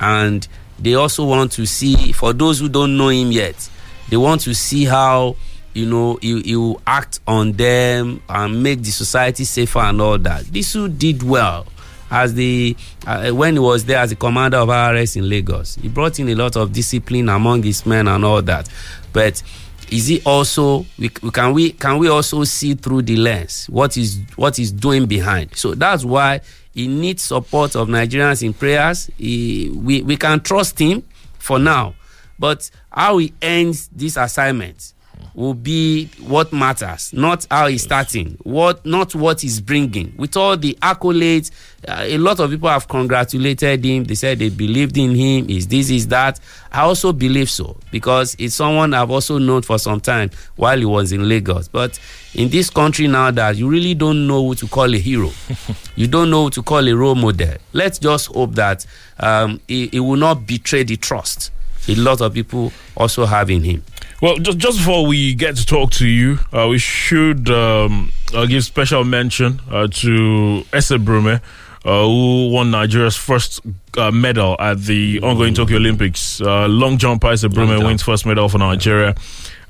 And 0.01 0.47
they 0.79 0.95
also 0.95 1.25
want 1.25 1.53
to 1.53 1.65
see, 1.67 2.13
for 2.13 2.33
those 2.33 2.59
who 2.61 2.69
don't 2.69 2.97
know 2.97 3.09
him 3.09 3.31
yet, 3.33 3.71
they 4.11 4.17
want 4.17 4.41
to 4.43 4.55
see 4.55 4.85
how 4.85 5.37
you 5.77 5.85
know 5.85 6.19
you 6.23 6.81
act 6.87 7.21
on 7.27 7.53
them 7.53 8.23
and 8.31 8.63
make 8.63 8.83
the 8.83 8.91
society 8.91 9.45
safer 9.45 9.81
and 9.81 10.01
all 10.01 10.19
that. 10.19 10.45
This 10.47 10.75
disu 10.75 10.99
did 10.99 11.23
well. 11.23 11.67
As 12.11 12.35
the 12.35 12.77
uh, 13.07 13.31
when 13.33 13.55
he 13.55 13.59
was 13.59 13.85
there 13.85 13.99
as 13.99 14.11
the 14.11 14.17
commander 14.17 14.59
of 14.59 14.69
rs 14.69 15.17
in 15.17 15.29
lagos 15.29 15.75
he 15.75 15.89
brought 15.89 16.21
in 16.21 16.29
a 16.29 16.37
lot 16.37 16.55
of 16.55 16.73
discipline 16.73 17.29
among 17.29 17.65
his 17.65 17.85
men 17.85 18.07
and 18.07 18.25
all 18.25 18.41
that. 18.43 18.69
But 19.13 19.43
is 19.91 20.07
he 20.07 20.23
also 20.25 20.87
we, 20.99 21.11
we 21.21 21.31
can 21.33 21.53
we 21.53 21.73
can 21.73 21.99
we 21.99 22.09
also 22.09 22.45
see 22.45 22.75
through 22.75 23.03
the 23.03 23.17
lens 23.17 23.67
what 23.69 23.97
is 23.97 24.21
what 24.37 24.59
is 24.61 24.71
doing 24.71 25.07
behind? 25.07 25.57
So 25.57 25.75
that's 25.75 26.05
why 26.05 26.43
he 26.73 26.87
needs 26.87 27.25
support 27.25 27.75
of 27.75 27.89
nigerians 27.89 28.43
in 28.43 28.53
prayers. 28.55 29.11
He, 29.19 29.71
we 29.71 30.03
we 30.03 30.17
can 30.17 30.41
trust 30.41 30.79
him 30.79 31.03
for 31.39 31.59
now. 31.59 31.97
But 32.39 32.71
how 32.93 33.19
he 33.19 33.33
ends 33.43 33.89
this 33.89 34.17
assignment 34.17 34.93
will 35.37 35.55
be 35.55 36.07
what 36.27 36.51
matters, 36.51 37.13
not 37.13 37.47
how 37.51 37.67
he's 37.67 37.83
starting, 37.83 38.39
what 38.43 38.85
not 38.87 39.15
what 39.15 39.43
he's 39.43 39.61
bringing. 39.61 40.13
With 40.17 40.35
all 40.37 40.57
the 40.57 40.77
accolades, 40.81 41.51
uh, 41.87 41.99
a 42.01 42.17
lot 42.17 42.41
of 42.41 42.51
people 42.51 42.71
have 42.71 42.89
congratulated 42.89 43.85
him. 43.85 44.05
They 44.05 44.15
said 44.15 44.39
they 44.39 44.49
believed 44.49 44.97
in 44.97 45.15
him. 45.15 45.49
Is 45.51 45.69
this 45.69 45.91
is 45.91 46.09
that? 46.09 46.41
I 46.73 46.81
also 46.81 47.13
believe 47.13 47.51
so 47.51 47.77
because 47.93 48.35
it's 48.39 48.55
someone 48.55 48.95
I've 48.95 49.11
also 49.11 49.37
known 49.37 49.61
for 49.61 49.79
some 49.79 50.01
time 50.01 50.31
while 50.57 50.79
he 50.79 50.87
was 50.87 51.13
in 51.13 51.29
Lagos. 51.29 51.69
But 51.69 52.01
in 52.35 52.49
this 52.49 52.71
country 52.71 53.07
now, 53.07 53.31
that 53.31 53.57
you 53.57 53.69
really 53.69 53.95
don't 53.95 54.27
know 54.27 54.43
who 54.43 54.55
to 54.55 54.67
call 54.67 54.93
a 54.95 54.99
hero, 54.99 55.31
you 55.97 56.07
don't 56.07 56.31
know 56.31 56.45
who 56.45 56.51
to 56.51 56.63
call 56.63 56.89
a 56.89 56.93
role 56.95 57.15
model. 57.15 57.57
Let's 57.75 57.99
just 57.99 58.29
hope 58.29 58.55
that 58.55 58.87
um, 59.21 59.61
will 59.69 60.17
not 60.17 60.47
betray 60.47 60.83
the 60.83 60.97
trust 60.97 61.53
a 61.89 61.95
lot 61.95 62.21
of 62.21 62.35
people 62.35 62.73
also 62.97 63.27
have 63.27 63.51
in 63.51 63.63
him. 63.63 63.85
Well, 64.23 64.39
just 64.39 64.59
just 64.59 64.79
before 64.79 65.07
we 65.07 65.35
get 65.35 65.57
to 65.57 65.67
talk 65.67 65.91
to 65.93 66.07
you, 66.09 66.39
uh, 66.53 66.69
we 66.71 66.79
should 66.79 67.51
um, 67.51 68.13
uh, 68.35 68.47
give 68.47 68.65
special 68.65 69.05
mention 69.05 69.61
uh, 69.71 69.89
to 69.89 70.65
Ese 70.73 70.93
Brume, 70.93 71.41
uh, 71.85 72.03
who 72.07 72.49
won 72.51 72.71
Nigeria's 72.71 73.15
first 73.17 73.61
uh, 73.99 74.11
medal 74.11 74.57
at 74.59 74.81
the 74.81 75.21
ongoing 75.21 75.53
Tokyo 75.53 75.77
Olympics. 75.77 76.41
Uh, 76.41 76.67
long 76.67 76.97
jumper 76.97 77.29
Ese 77.33 77.45
Brume 77.45 77.85
wins 77.85 78.03
first 78.03 78.25
medal 78.25 78.49
for 78.49 78.57
Nigeria. 78.59 79.15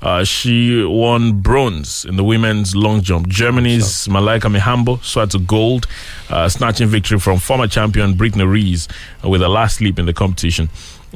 Uh, 0.01 0.23
she 0.23 0.81
won 0.83 1.41
bronze 1.41 2.05
in 2.05 2.15
the 2.15 2.23
women's 2.23 2.73
long 2.75 3.01
jump. 3.01 3.27
Germany's 3.27 4.07
Malaika 4.07 4.43
Mihambo 4.55 5.03
swore 5.03 5.25
to 5.25 5.39
gold, 5.39 5.87
uh, 6.29 6.47
snatching 6.47 6.87
victory 6.87 7.19
from 7.19 7.39
former 7.39 7.67
champion 7.67 8.13
Brittney 8.13 8.49
Reese 8.49 8.87
with 9.23 9.41
a 9.41 9.49
last 9.49 9.81
leap 9.81 9.97
in 9.99 10.05
the 10.05 10.13
competition. 10.13 10.69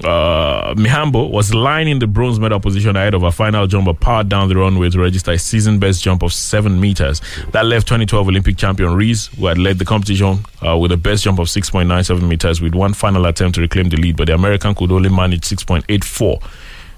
Uh, 0.03 0.73
Mihambo 0.75 1.29
was 1.29 1.53
lying 1.53 1.87
in 1.87 1.99
the 1.99 2.07
bronze 2.07 2.39
medal 2.39 2.59
position 2.59 2.95
ahead 2.95 3.13
of 3.13 3.21
her 3.21 3.29
final 3.31 3.67
jumper, 3.67 3.93
powered 3.93 4.29
down 4.29 4.49
the 4.49 4.55
runway 4.55 4.89
to 4.89 4.99
register 4.99 5.31
a 5.31 5.37
season 5.37 5.77
best 5.79 6.01
jump 6.01 6.23
of 6.23 6.33
seven 6.33 6.79
meters. 6.79 7.21
That 7.51 7.65
left 7.65 7.87
2012 7.87 8.27
Olympic 8.27 8.57
champion 8.57 8.95
Reese, 8.95 9.27
who 9.27 9.45
had 9.45 9.59
led 9.59 9.77
the 9.79 9.85
competition 9.85 10.39
uh, 10.65 10.77
with 10.77 10.91
a 10.91 10.97
best 10.97 11.23
jump 11.23 11.39
of 11.39 11.47
6.97 11.47 12.27
meters, 12.27 12.61
with 12.61 12.73
one 12.73 12.93
final 12.93 13.25
attempt 13.27 13.55
to 13.55 13.61
reclaim 13.61 13.89
the 13.89 13.97
lead, 13.97 14.17
but 14.17 14.25
the 14.27 14.33
American 14.33 14.73
could 14.73 14.91
only 14.91 15.09
manage 15.09 15.41
6.84 15.41 16.41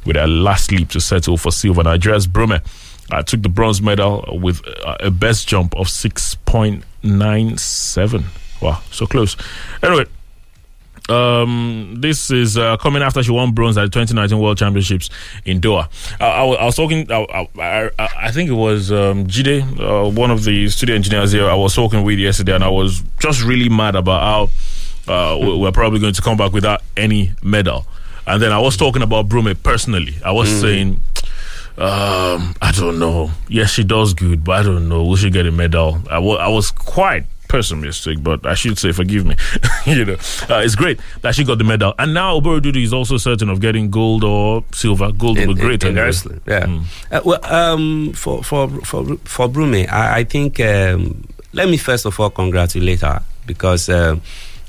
with 0.06 0.16
her 0.16 0.28
last 0.28 0.72
leap 0.72 0.90
to 0.90 1.02
settle 1.02 1.38
for 1.38 1.52
silver. 1.52 1.84
Nigeria's 1.84 2.28
Brume 2.28 2.62
uh, 3.12 3.24
took 3.24 3.42
the 3.42 3.50
bronze 3.50 3.82
medal 3.82 4.24
with 4.42 4.62
uh, 4.86 4.96
a 5.02 5.12
best 5.12 5.46
jump 5.48 5.76
of 5.76 5.88
6.97. 5.88 8.24
Wow, 8.62 8.82
so 8.92 9.06
close. 9.06 9.36
Anyway, 9.82 10.06
um, 11.10 11.96
this 11.98 12.32
is 12.32 12.58
uh, 12.58 12.78
coming 12.78 13.02
after 13.02 13.22
she 13.24 13.32
won 13.32 13.52
bronze 13.52 13.78
at 13.78 13.82
the 13.84 13.90
2019 13.90 14.40
World 14.40 14.58
Championships 14.58 15.10
in 15.46 15.60
Doha. 15.62 15.86
Uh, 16.20 16.24
I, 16.24 16.44
I 16.62 16.66
was 16.66 16.76
talking, 16.76 17.12
I, 17.12 17.26
I, 17.60 17.90
I, 18.00 18.08
I 18.28 18.32
think 18.32 18.50
it 18.50 18.54
was 18.54 18.92
um, 18.92 19.28
Jide, 19.28 19.62
uh, 19.80 20.10
one 20.10 20.32
of 20.32 20.44
the 20.44 20.70
studio 20.70 20.96
engineers 20.96 21.32
here. 21.32 21.50
I 21.50 21.56
was 21.56 21.76
talking 21.76 22.04
with 22.04 22.20
yesterday, 22.20 22.56
and 22.56 22.64
I 22.64 22.70
was 22.70 23.04
just 23.20 23.44
really 23.44 23.70
mad 23.70 23.96
about 23.96 24.22
how 25.08 25.14
uh, 25.14 25.38
we- 25.38 25.58
we're 25.58 25.72
probably 25.72 26.00
going 26.00 26.14
to 26.14 26.22
come 26.22 26.38
back 26.38 26.54
without 26.54 26.82
any 26.96 27.32
medal. 27.44 27.86
And 28.26 28.42
then 28.42 28.54
I 28.54 28.60
was 28.60 28.78
talking 28.78 29.02
about 29.02 29.28
Brume 29.28 29.62
personally. 29.62 30.16
I 30.24 30.32
was 30.32 30.48
saying, 30.62 31.02
um, 31.78 32.56
I 32.62 32.72
don't 32.74 33.00
know. 33.00 33.32
Yes, 33.50 33.72
she 33.72 33.84
does 33.84 34.14
good, 34.14 34.44
but 34.46 34.60
I 34.60 34.64
don't 34.64 34.88
know. 34.88 35.04
Will 35.04 35.16
she 35.18 35.30
get 35.30 35.46
a 35.46 35.52
medal? 35.52 36.00
I 36.10 36.20
wa- 36.20 36.36
I 36.36 36.48
was 36.48 36.72
quite 36.72 37.26
pessimistic, 37.54 38.22
but 38.24 38.46
I 38.48 38.56
should 38.56 38.80
say, 38.80 38.92
forgive 38.92 39.26
me. 39.26 39.36
you 39.86 40.04
know, 40.04 40.14
uh, 40.50 40.62
it's 40.66 40.74
great 40.74 41.00
that 41.22 41.36
she 41.36 41.44
got 41.44 41.60
the 41.60 41.64
medal, 41.64 41.94
and 42.00 42.14
now 42.14 42.40
Oborududu 42.40 42.82
is 42.84 42.92
also 42.94 43.18
certain 43.18 43.48
of 43.50 43.62
getting 43.62 43.92
gold 43.92 44.24
or 44.24 44.66
silver. 44.74 45.12
Gold 45.12 45.38
will 45.38 45.54
be 45.54 45.62
great. 45.62 45.84
in, 45.84 45.90
anyway. 45.90 46.06
wrestling. 46.08 46.42
Yeah. 46.48 46.82
Uh, 47.12 47.22
well, 47.24 47.46
um, 47.46 48.12
for 48.14 48.44
for 48.44 48.68
for 48.82 49.06
for 49.18 49.48
Brume, 49.48 49.88
I, 49.88 50.20
I 50.20 50.24
think 50.24 50.60
um, 50.60 51.28
let 51.54 51.70
me 51.70 51.78
first 51.78 52.06
of 52.08 52.20
all 52.20 52.32
congratulate 52.32 53.02
her 53.02 53.22
because 53.46 53.88
uh, 53.88 54.16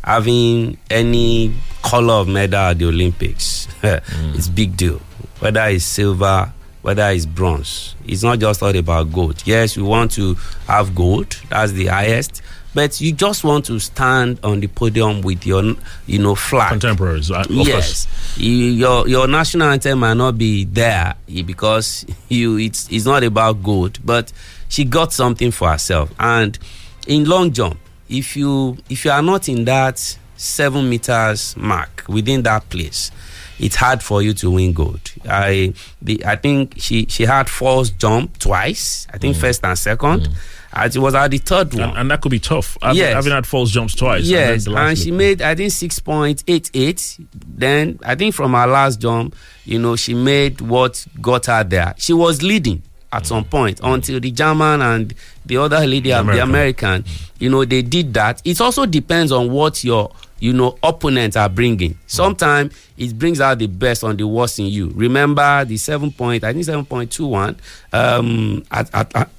having 0.04 0.76
any 0.90 1.54
color 1.82 2.14
of 2.14 2.28
medal 2.28 2.60
at 2.60 2.78
the 2.78 2.86
Olympics 2.86 3.66
it's 3.82 4.48
big 4.48 4.76
deal. 4.76 5.00
Whether 5.40 5.62
it's 5.68 5.84
silver, 5.84 6.52
whether 6.82 7.08
it's 7.08 7.24
bronze, 7.24 7.94
it's 8.06 8.22
not 8.22 8.38
just 8.40 8.62
all 8.62 8.76
about 8.76 9.10
gold. 9.10 9.42
Yes, 9.46 9.74
we 9.76 9.82
want 9.82 10.12
to 10.12 10.34
have 10.66 10.94
gold. 10.94 11.40
That's 11.48 11.72
the 11.72 11.86
highest. 11.86 12.42
But 12.74 13.00
you 13.00 13.12
just 13.12 13.44
want 13.44 13.64
to 13.66 13.78
stand 13.78 14.40
on 14.42 14.60
the 14.60 14.66
podium 14.66 15.22
with 15.22 15.46
your, 15.46 15.74
you 16.06 16.18
know, 16.18 16.34
flag. 16.34 16.70
Contemporaries, 16.70 17.30
uh, 17.30 17.40
of 17.40 17.50
yes, 17.50 18.06
you, 18.36 18.50
your 18.52 19.08
your 19.08 19.28
national 19.28 19.68
anthem 19.68 20.00
might 20.00 20.14
not 20.14 20.36
be 20.36 20.64
there 20.64 21.14
eh, 21.28 21.42
because 21.42 22.04
you 22.28 22.58
it's 22.58 22.90
it's 22.90 23.04
not 23.06 23.22
about 23.22 23.62
gold, 23.62 23.98
but 24.04 24.32
she 24.68 24.84
got 24.84 25.12
something 25.12 25.50
for 25.50 25.70
herself. 25.70 26.12
And 26.18 26.58
in 27.06 27.24
long 27.24 27.52
jump, 27.52 27.78
if 28.08 28.36
you 28.36 28.76
if 28.90 29.04
you 29.04 29.10
are 29.10 29.22
not 29.22 29.48
in 29.48 29.64
that 29.66 29.98
seven 30.36 30.90
meters 30.90 31.56
mark 31.56 32.04
within 32.08 32.42
that 32.42 32.68
place, 32.70 33.10
it's 33.58 33.76
hard 33.76 34.02
for 34.02 34.20
you 34.20 34.34
to 34.34 34.50
win 34.50 34.72
gold. 34.72 35.00
I 35.28 35.74
the, 36.02 36.24
I 36.24 36.36
think 36.36 36.74
she 36.78 37.06
she 37.06 37.24
had 37.24 37.48
false 37.48 37.90
jump 37.90 38.38
twice. 38.38 39.06
I 39.12 39.18
think 39.18 39.36
mm. 39.36 39.40
first 39.40 39.64
and 39.64 39.78
second. 39.78 40.26
And 40.26 40.36
it 40.76 40.96
was 40.96 41.14
at 41.14 41.30
the 41.30 41.38
third 41.38 41.72
one. 41.74 41.82
And, 41.90 41.98
and 41.98 42.10
that 42.10 42.20
could 42.20 42.30
be 42.30 42.38
tough. 42.40 42.76
Having, 42.82 42.96
Yes. 42.98 43.14
having 43.14 43.32
had 43.32 43.46
false 43.46 43.70
jumps 43.70 43.94
twice. 43.94 44.20
and 44.22 44.28
Yes, 44.30 44.64
the 44.64 44.74
and, 44.76 44.98
she 44.98 45.10
look. 45.10 45.18
made 45.18 45.42
I 45.42 45.54
think 45.54 45.70
six 45.72 45.98
point 45.98 46.42
eight 46.48 46.70
eight. 46.74 47.16
Then 47.46 47.98
I 48.04 48.14
think 48.14 48.34
from 48.34 48.52
her 48.54 48.66
last 48.66 49.00
jump, 49.00 49.36
you 49.64 49.78
know, 49.78 49.96
she 49.96 50.14
made 50.14 50.60
what 50.60 51.04
got 51.20 51.46
her 51.46 51.62
there. 51.64 51.94
She 51.98 52.12
was 52.12 52.42
leading 52.42 52.82
at 53.12 53.24
some 53.26 53.44
point 53.44 53.78
until 53.82 54.18
the 54.18 54.30
German 54.32 54.82
and 54.82 55.14
the 55.46 55.56
other 55.58 55.78
lady, 55.86 56.10
the 56.10 56.18
American. 56.18 56.48
American, 56.48 57.04
you 57.38 57.48
know, 57.48 57.64
they 57.64 57.82
did 57.82 58.12
that. 58.14 58.42
It 58.44 58.60
also 58.60 58.86
depends 58.86 59.30
on 59.30 59.50
what 59.52 59.84
your 59.84 60.10
you 60.40 60.52
know 60.52 60.76
opponents 60.82 61.36
are 61.36 61.48
bringing. 61.48 61.96
Sometimes 62.08 62.74
it 62.98 63.16
brings 63.16 63.40
out 63.40 63.60
the 63.60 63.68
best 63.68 64.02
on 64.02 64.16
the 64.16 64.26
worst 64.26 64.58
in 64.58 64.66
you. 64.66 64.90
Remember 64.96 65.64
the 65.64 65.76
seven 65.76 66.10
point, 66.10 66.42
I 66.42 66.52
think 66.52 66.64
seven 66.64 66.84
point 66.84 67.12
two 67.12 67.26
one, 67.28 67.56
um, 67.92 68.64
at, 68.72 68.92
at, 68.92 69.14
at 69.14 69.30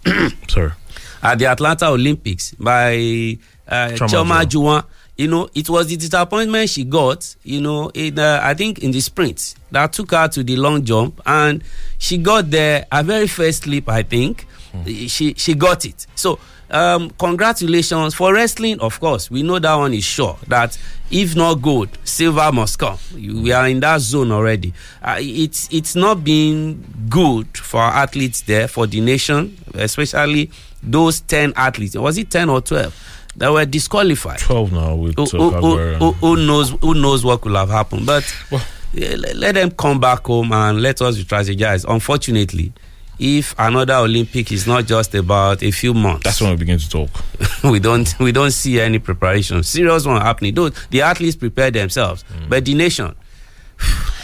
Sorry. 0.47 0.71
At 1.31 1.39
the 1.39 1.45
Atlanta 1.47 1.87
Olympics 1.89 2.51
by 2.59 3.37
uh, 3.67 3.89
Chioma 4.07 4.43
Ajunwa. 4.45 4.83
You 5.17 5.27
know, 5.29 5.47
it 5.55 5.69
was 5.69 5.87
the 5.87 5.95
disappointment 5.95 6.69
she 6.69 6.83
got. 6.83 7.35
You 7.43 7.61
know, 7.61 7.89
in 7.93 8.19
uh, 8.19 8.39
I 8.43 8.53
think 8.53 8.79
in 8.79 8.91
the 8.91 8.99
sprint 8.99 9.55
that 9.71 9.93
took 9.93 10.11
her 10.11 10.27
to 10.27 10.43
the 10.43 10.57
long 10.57 10.83
jump, 10.83 11.21
and 11.25 11.63
she 11.97 12.17
got 12.17 12.51
there. 12.51 12.85
Her 12.91 13.03
very 13.03 13.27
first 13.27 13.65
leap, 13.65 13.87
I 13.89 14.03
think, 14.03 14.45
she 15.07 15.33
she 15.37 15.53
got 15.53 15.85
it. 15.85 16.05
So, 16.15 16.37
um, 16.69 17.11
congratulations 17.11 18.13
for 18.13 18.33
wrestling. 18.33 18.79
Of 18.81 18.99
course, 18.99 19.31
we 19.31 19.41
know 19.41 19.57
that 19.57 19.75
one 19.75 19.93
is 19.93 20.03
sure 20.03 20.37
that 20.49 20.77
if 21.09 21.33
not 21.33 21.61
gold, 21.61 21.89
silver 22.03 22.51
must 22.51 22.77
come. 22.77 22.97
You- 23.15 23.41
We 23.41 23.53
are 23.53 23.69
in 23.69 23.79
that 23.79 24.01
zone 24.01 24.33
already. 24.33 24.73
Uh, 25.01 25.15
it's 25.21 25.69
it's 25.71 25.95
not 25.95 26.25
been 26.25 26.83
good 27.09 27.47
for 27.57 27.79
our 27.79 27.93
athletes 28.03 28.41
there 28.41 28.67
for 28.67 28.85
the 28.85 28.99
nation, 28.99 29.57
especially 29.75 30.51
those 30.85 31.21
ten 31.21 31.53
athletes. 31.55 31.95
Was 31.95 32.17
it 32.17 32.29
ten 32.29 32.49
or 32.49 32.61
twelve 32.61 32.95
that 33.37 33.51
were 33.51 33.65
disqualified? 33.65 34.39
12 34.39 34.71
now 34.71 34.95
with 34.95 35.15
Who, 35.15 35.25
who, 35.25 35.49
who, 35.95 36.11
who, 36.13 36.35
knows 36.37 36.69
who 36.81 36.93
knows 36.93 37.23
what 37.25 37.41
could 37.41 37.53
have 37.55 37.69
happened? 37.69 38.05
But 38.05 38.23
eh, 38.97 39.15
let, 39.17 39.35
let 39.35 39.55
them 39.55 39.71
come 39.71 39.99
back 39.99 40.25
home 40.25 40.51
and 40.53 40.81
let 40.81 41.01
us 41.01 41.17
strategize. 41.21 41.85
Unfortunately, 41.87 42.71
if 43.19 43.55
another 43.57 43.95
Olympic 43.95 44.51
is 44.51 44.67
not 44.67 44.85
just 44.85 45.15
about 45.15 45.63
a 45.63 45.71
few 45.71 45.93
months, 45.93 46.23
That's 46.23 46.41
when 46.41 46.51
we 46.51 46.57
begin 46.57 46.79
to 46.79 46.89
talk. 46.89 47.09
we 47.63 47.79
don't 47.79 48.13
we 48.19 48.31
don't 48.31 48.51
see 48.51 48.79
any 48.79 48.99
preparation. 48.99 49.63
Serious 49.63 50.05
one 50.05 50.21
happening. 50.21 50.53
Though 50.53 50.69
the 50.69 51.01
athletes 51.01 51.35
prepare 51.35 51.71
themselves, 51.71 52.23
but 52.49 52.65
the 52.65 52.73
nation, 52.73 53.15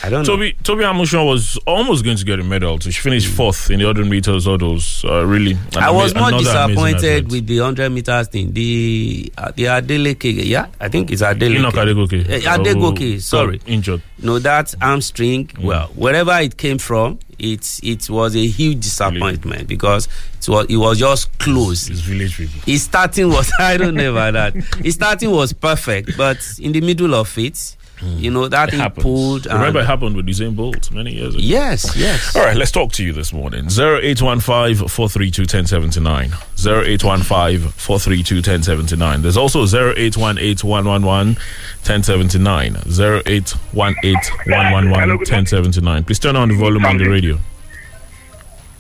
I 0.04 0.10
don't 0.10 0.26
know. 0.26 0.36
Tobi 0.36 0.56
Tobi 0.64 1.26
was 1.28 1.58
almost 1.68 2.04
going 2.04 2.18
to 2.18 2.26
get 2.26 2.40
a 2.40 2.44
medal. 2.44 2.80
She 2.80 2.92
finished 2.92 3.28
fourth 3.28 3.70
in 3.70 3.80
the 3.80 3.86
100 3.86 4.10
meters 4.10 4.46
hurdles. 4.46 5.06
Uh, 5.06 5.26
really, 5.26 5.58
I 5.78 5.92
was 5.92 6.12
ama- 6.14 6.20
more 6.22 6.40
another 6.40 6.74
disappointed 6.74 7.32
with 7.32 7.46
the 7.48 7.58
hundred 7.60 7.90
meters 7.92 8.28
thing. 8.28 8.52
The 8.54 9.32
uh, 9.38 9.52
the 9.56 9.66
Adeleke, 9.66 10.46
yeah, 10.46 10.68
I 10.80 10.90
think 10.90 11.12
it's 11.12 11.22
Adeleke. 11.22 11.60
Enoch 11.60 11.74
Adegoke. 11.76 12.26
Uh, 12.26 12.58
Adegoke, 12.58 13.00
who 13.00 13.20
sorry. 13.20 13.62
Injured. 13.68 14.02
No, 14.20 14.40
that 14.40 14.74
hamstring. 14.82 15.50
Well, 15.62 15.88
wherever 15.90 16.38
it 16.40 16.58
came 16.58 16.78
from, 16.80 17.20
it 17.38 17.80
it 17.84 18.10
was 18.10 18.36
a 18.36 18.46
huge 18.48 18.82
disappointment 18.82 19.68
because 19.68 20.08
it 20.40 20.50
was 20.50 20.66
it 20.70 20.78
was 20.78 20.98
just 21.00 21.38
close. 21.40 21.90
It's 21.90 22.00
village 22.00 22.38
people. 22.38 22.60
His 22.66 22.84
starting 22.84 23.30
was 23.30 23.52
I 23.60 23.78
don't 23.78 23.96
know 23.96 24.12
about 24.12 24.34
that. 24.34 24.56
His 24.84 24.96
starting 24.96 25.32
was 25.32 25.54
perfect, 25.54 26.18
but 26.18 26.38
in 26.60 26.72
the 26.72 26.82
middle 26.82 27.14
of 27.14 27.38
it, 27.38 27.76
you 28.18 28.32
know 28.32 28.48
that 28.48 28.70
It 28.70 28.72
thing 28.72 28.80
happens. 28.80 29.04
pulled. 29.04 29.46
Remember, 29.46 29.80
it 29.82 29.86
happened 29.86 30.16
with 30.16 30.26
Usain 30.28 30.56
Bolt 30.56 30.92
many 30.92 31.14
years 31.14 31.36
ago. 31.36 31.44
yes, 31.44 31.96
yes. 31.96 32.36
All 32.36 32.44
right, 32.44 32.56
let's 32.58 32.72
talk 32.72 32.92
to 32.94 33.04
you 33.04 33.14
this 33.14 33.32
morning. 33.34 33.66
0815 33.70 34.88
432 34.88 35.42
1079. 35.44 36.32
0815 36.58 37.70
432 37.70 38.36
1079. 38.38 39.22
There's 39.22 39.38
also 39.38 39.64
0818 39.66 40.68
111 40.68 41.36
1079. 41.36 42.76
0818 42.76 44.16
111 44.46 45.18
1079. 45.18 46.04
Please 46.04 46.20
turn 46.20 46.36
on 46.36 46.50
the 46.50 46.56
volume 46.56 46.86
on 46.86 46.98
the 46.98 47.08
radio. 47.10 47.38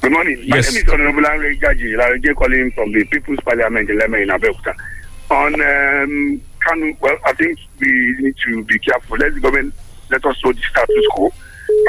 Good 0.01 0.11
morning. 0.13 0.37
My 0.49 0.57
Yes. 0.57 0.73
name 0.73 0.83
is 0.83 0.89
Honorable 0.91 1.23
Henry 1.23 1.57
Jaji 1.59 1.95
Laranje 1.95 2.35
calling 2.35 2.71
from 2.71 2.91
the 2.91 3.03
People's 3.05 3.39
Parliament 3.45 3.87
in 3.89 3.99
Leme 3.99 4.23
in 4.23 4.29
Abeokuta. 4.29 4.73
On 5.29 5.53
um, 5.61 6.41
Kanu, 6.65 6.99
well, 6.99 7.17
I 7.25 7.33
think 7.33 7.59
we 7.79 8.15
need 8.19 8.35
to 8.45 8.63
be 8.65 8.79
careful. 8.79 9.17
Let 9.17 9.33
the 9.33 9.39
government 9.39 9.73
let 10.09 10.25
us 10.25 10.37
know 10.43 10.53
the 10.53 10.61
status 10.61 11.05
quo. 11.11 11.31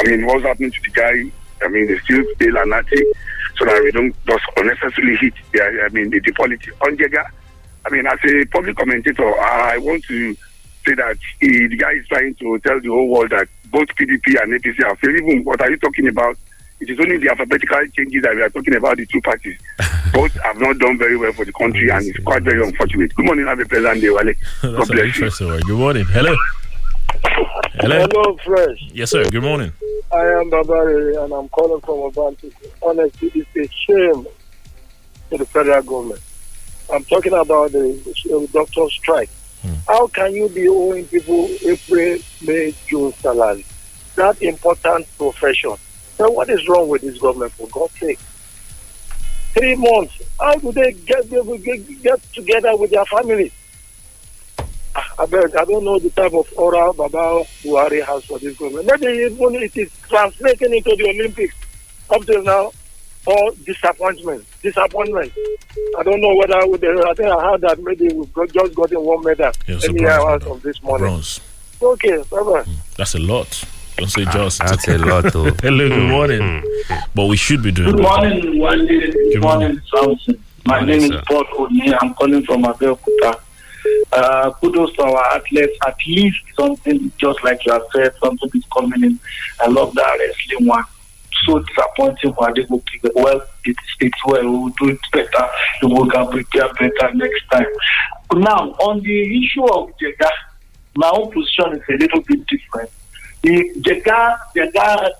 I 0.01 0.11
mean, 0.11 0.27
what's 0.27 0.45
happening 0.45 0.71
to 0.71 0.81
the 0.83 0.91
guy? 0.91 1.31
I 1.65 1.69
mean, 1.69 1.87
they 1.87 1.99
still 1.99 2.25
bail 2.39 2.57
and 2.59 2.71
nothing, 2.71 3.13
so 3.57 3.65
that 3.65 3.83
we 3.83 3.91
don't 3.93 4.15
just 4.27 4.45
unnecessarily 4.57 5.17
hit. 5.17 5.35
The, 5.53 5.83
I 5.85 5.89
mean, 5.91 6.11
the, 6.11 6.21
the 6.21 6.33
politics. 6.33 6.75
On 6.83 6.97
Jega, 6.97 7.25
I 7.87 7.91
mean, 7.91 8.07
as 8.07 8.19
a 8.25 8.45
public 8.47 8.77
commentator, 8.77 9.39
I 9.41 9.79
want 9.79 10.05
to 10.05 10.35
say 10.87 10.95
that 10.95 11.19
he, 11.41 11.67
the 11.67 11.77
guy 11.77 11.93
is 11.93 12.07
trying 12.09 12.35
to 12.37 12.59
tell 12.61 12.81
the 12.81 12.89
whole 12.89 13.09
world 13.09 13.31
that 13.31 13.49
both 13.71 13.89
PDP 13.89 14.43
and 14.43 14.61
APC 14.61 14.85
are. 14.85 14.97
Even 15.09 15.45
what 15.45 15.61
are 15.61 15.71
you 15.71 15.77
talking 15.77 16.09
about? 16.09 16.37
It 16.83 16.91
is 16.91 16.99
only 16.99 17.17
the 17.17 17.29
alphabetical 17.31 17.79
changes 17.97 18.23
that 18.25 18.35
we 18.35 18.43
are 18.43 18.49
talking 18.51 18.75
about 18.75 18.97
the 18.97 19.07
two 19.07 19.21
parties. 19.21 19.57
Both 20.13 20.33
have 20.43 20.59
not 20.59 20.79
done 20.79 20.99
very 20.99 21.17
well 21.17 21.33
for 21.33 21.45
the 21.45 21.53
country, 21.53 21.89
and 21.91 22.05
it's 22.05 22.19
quite 22.25 22.43
very 22.43 22.61
unfortunate. 22.61 23.15
Good 23.15 23.25
morning, 23.25 23.47
have 23.47 23.61
a 23.61 23.65
pleasant 23.65 24.01
day, 24.01 24.11
Wale. 24.11 24.25
God 24.25 24.35
That's 24.63 24.91
an 24.91 24.97
bless 24.97 24.99
you. 24.99 25.05
interesting 25.07 25.47
one. 25.47 25.61
Good 25.61 25.79
morning. 25.79 26.05
Hello. 26.07 26.35
Hello. 27.75 28.05
Hello, 28.11 28.37
Fresh. 28.45 28.81
Yes, 28.93 29.11
sir. 29.11 29.23
Good 29.31 29.45
morning. 29.45 29.73
I 30.13 30.25
am 30.41 30.51
Babari 30.51 31.23
and 31.23 31.33
I'm 31.33 31.49
calling 31.51 31.81
from 31.83 32.01
Avanti. 32.01 32.53
Honestly, 32.83 33.31
it's 33.33 33.57
a 33.57 33.73
shame 33.87 34.27
to 35.31 35.39
the 35.39 35.47
federal 35.47 35.83
government. 35.85 36.21
I'm 36.93 37.05
talking 37.05 37.33
about 37.33 37.71
the 37.71 38.49
doctor 38.53 38.89
strike. 38.91 39.31
Hmm. 39.63 39.75
How 39.87 40.09
can 40.09 40.35
you 40.35 40.49
be 40.49 40.67
owing 40.69 41.07
people 41.07 41.49
April, 41.65 42.19
May, 42.45 42.75
June 42.89 43.13
salary? 43.13 43.65
That 44.17 44.43
important 44.43 45.07
profession. 45.17 45.77
What 46.31 46.49
is 46.51 46.67
wrong 46.69 46.89
with 46.89 47.03
this 47.03 47.19
government, 47.19 47.53
for 47.53 47.69
God's 47.69 47.99
sake? 47.99 48.19
Three 49.55 49.77
months. 49.77 50.21
How 50.41 50.55
do 50.55 50.73
they 50.73 50.93
get, 50.93 51.29
get, 51.31 52.03
get 52.03 52.33
together 52.33 52.77
with 52.77 52.91
their 52.91 53.05
families? 53.05 53.53
Ah, 54.95 55.15
I 55.21 55.27
beg, 55.27 55.55
I 55.57 55.65
don't 55.65 55.85
know 55.85 55.99
the 55.99 56.11
type 56.11 56.35
of 56.35 56.47
aura 56.57 56.93
Baba 56.93 57.45
Buhari 57.63 58.05
has 58.05 58.25
for 58.25 58.39
this 58.39 58.57
government. 58.59 58.87
Maybe 58.87 59.07
even 59.07 59.55
it 59.57 59.77
is 59.77 59.91
translating 60.09 60.75
into 60.75 60.95
the 60.97 61.09
Olympics 61.09 61.55
up 62.11 62.25
till 62.25 62.43
now, 62.43 62.73
or 63.27 63.53
disappointment. 63.65 64.45
Disappointment. 64.63 65.33
I 65.99 66.03
don't 66.03 66.21
know 66.21 66.35
whether 66.35 66.61
the, 66.77 67.07
I 67.09 67.15
think 67.15 67.29
I 67.29 67.51
heard 67.51 67.61
that 67.63 67.83
maybe 67.83 68.09
we've 68.09 68.33
got, 68.33 68.51
just 68.53 68.75
gotten 68.75 69.01
one 69.03 69.23
medal 69.25 69.53
a 69.69 69.81
any 69.89 70.07
hours 70.07 70.43
of 70.45 70.63
this 70.63 70.83
morning. 70.83 71.07
Bronze. 71.07 71.41
Okay, 71.81 72.23
bye 72.31 72.43
bye. 72.43 72.63
Hmm, 72.63 72.73
that's 72.97 73.15
a 73.15 73.19
lot. 73.19 73.65
Don't 73.97 74.09
say 74.09 74.25
just. 74.25 74.59
That's 74.61 74.89
a 74.89 74.99
lot, 74.99 75.33
though. 75.33 75.45
Hello, 75.63 75.89
good 75.89 76.11
morning. 76.11 76.63
But 77.15 77.27
we 77.27 77.37
should 77.37 77.63
be 77.63 77.73
doing 77.73 77.93
Good 77.93 78.03
morning, 78.03 78.59
Wale. 78.59 78.87
Good 78.87 79.41
morning, 79.43 79.81
Samson. 79.95 80.43
My 80.65 80.81
Morning, 80.81 81.01
name 81.01 81.11
sir. 81.13 81.19
is 81.19 81.25
Paul 81.27 81.45
Oni. 81.59 81.95
I'm 82.01 82.15
calling 82.15 82.43
from 82.45 82.63
Abeokuta. 82.63 83.41
Uh, 84.13 84.51
kudos 84.61 84.93
to 84.95 85.03
our 85.03 85.37
athletes. 85.37 85.77
At 85.87 85.97
least 86.07 86.39
something, 86.57 87.13
just 87.19 87.43
like 87.45 87.65
you 87.67 87.73
have 87.73 87.83
said, 87.95 88.13
something 88.23 88.51
is 88.55 88.65
coming 88.73 89.03
in. 89.05 89.19
I 89.61 89.67
love 89.69 89.95
that 89.95 90.19
wrestling 90.19 90.69
one. 90.69 90.85
So 91.45 91.59
disappointing 91.59 92.33
for 92.35 92.49
Adegoke. 92.49 92.85
Well, 93.15 93.43
it's, 93.65 93.79
it's 94.01 94.19
well. 94.27 94.43
We 94.45 94.57
will 94.57 94.69
do 94.71 94.89
it 94.91 95.01
better. 95.13 95.49
We 95.83 95.89
will 95.89 96.09
can 96.09 96.29
prepare 96.29 96.73
better 96.75 97.15
next 97.15 97.43
time. 97.51 97.67
Now, 98.35 98.71
on 98.79 99.01
the 99.03 99.45
issue 99.45 99.65
of 99.65 99.91
Jega, 99.99 100.31
my 100.97 101.11
own 101.13 101.31
position 101.33 101.73
is 101.77 101.83
a 101.89 101.93
little 101.99 102.21
bit 102.23 102.47
different. 102.47 102.91
The 103.43 103.73
Jega, 103.81 104.39
Jega, 104.55 105.11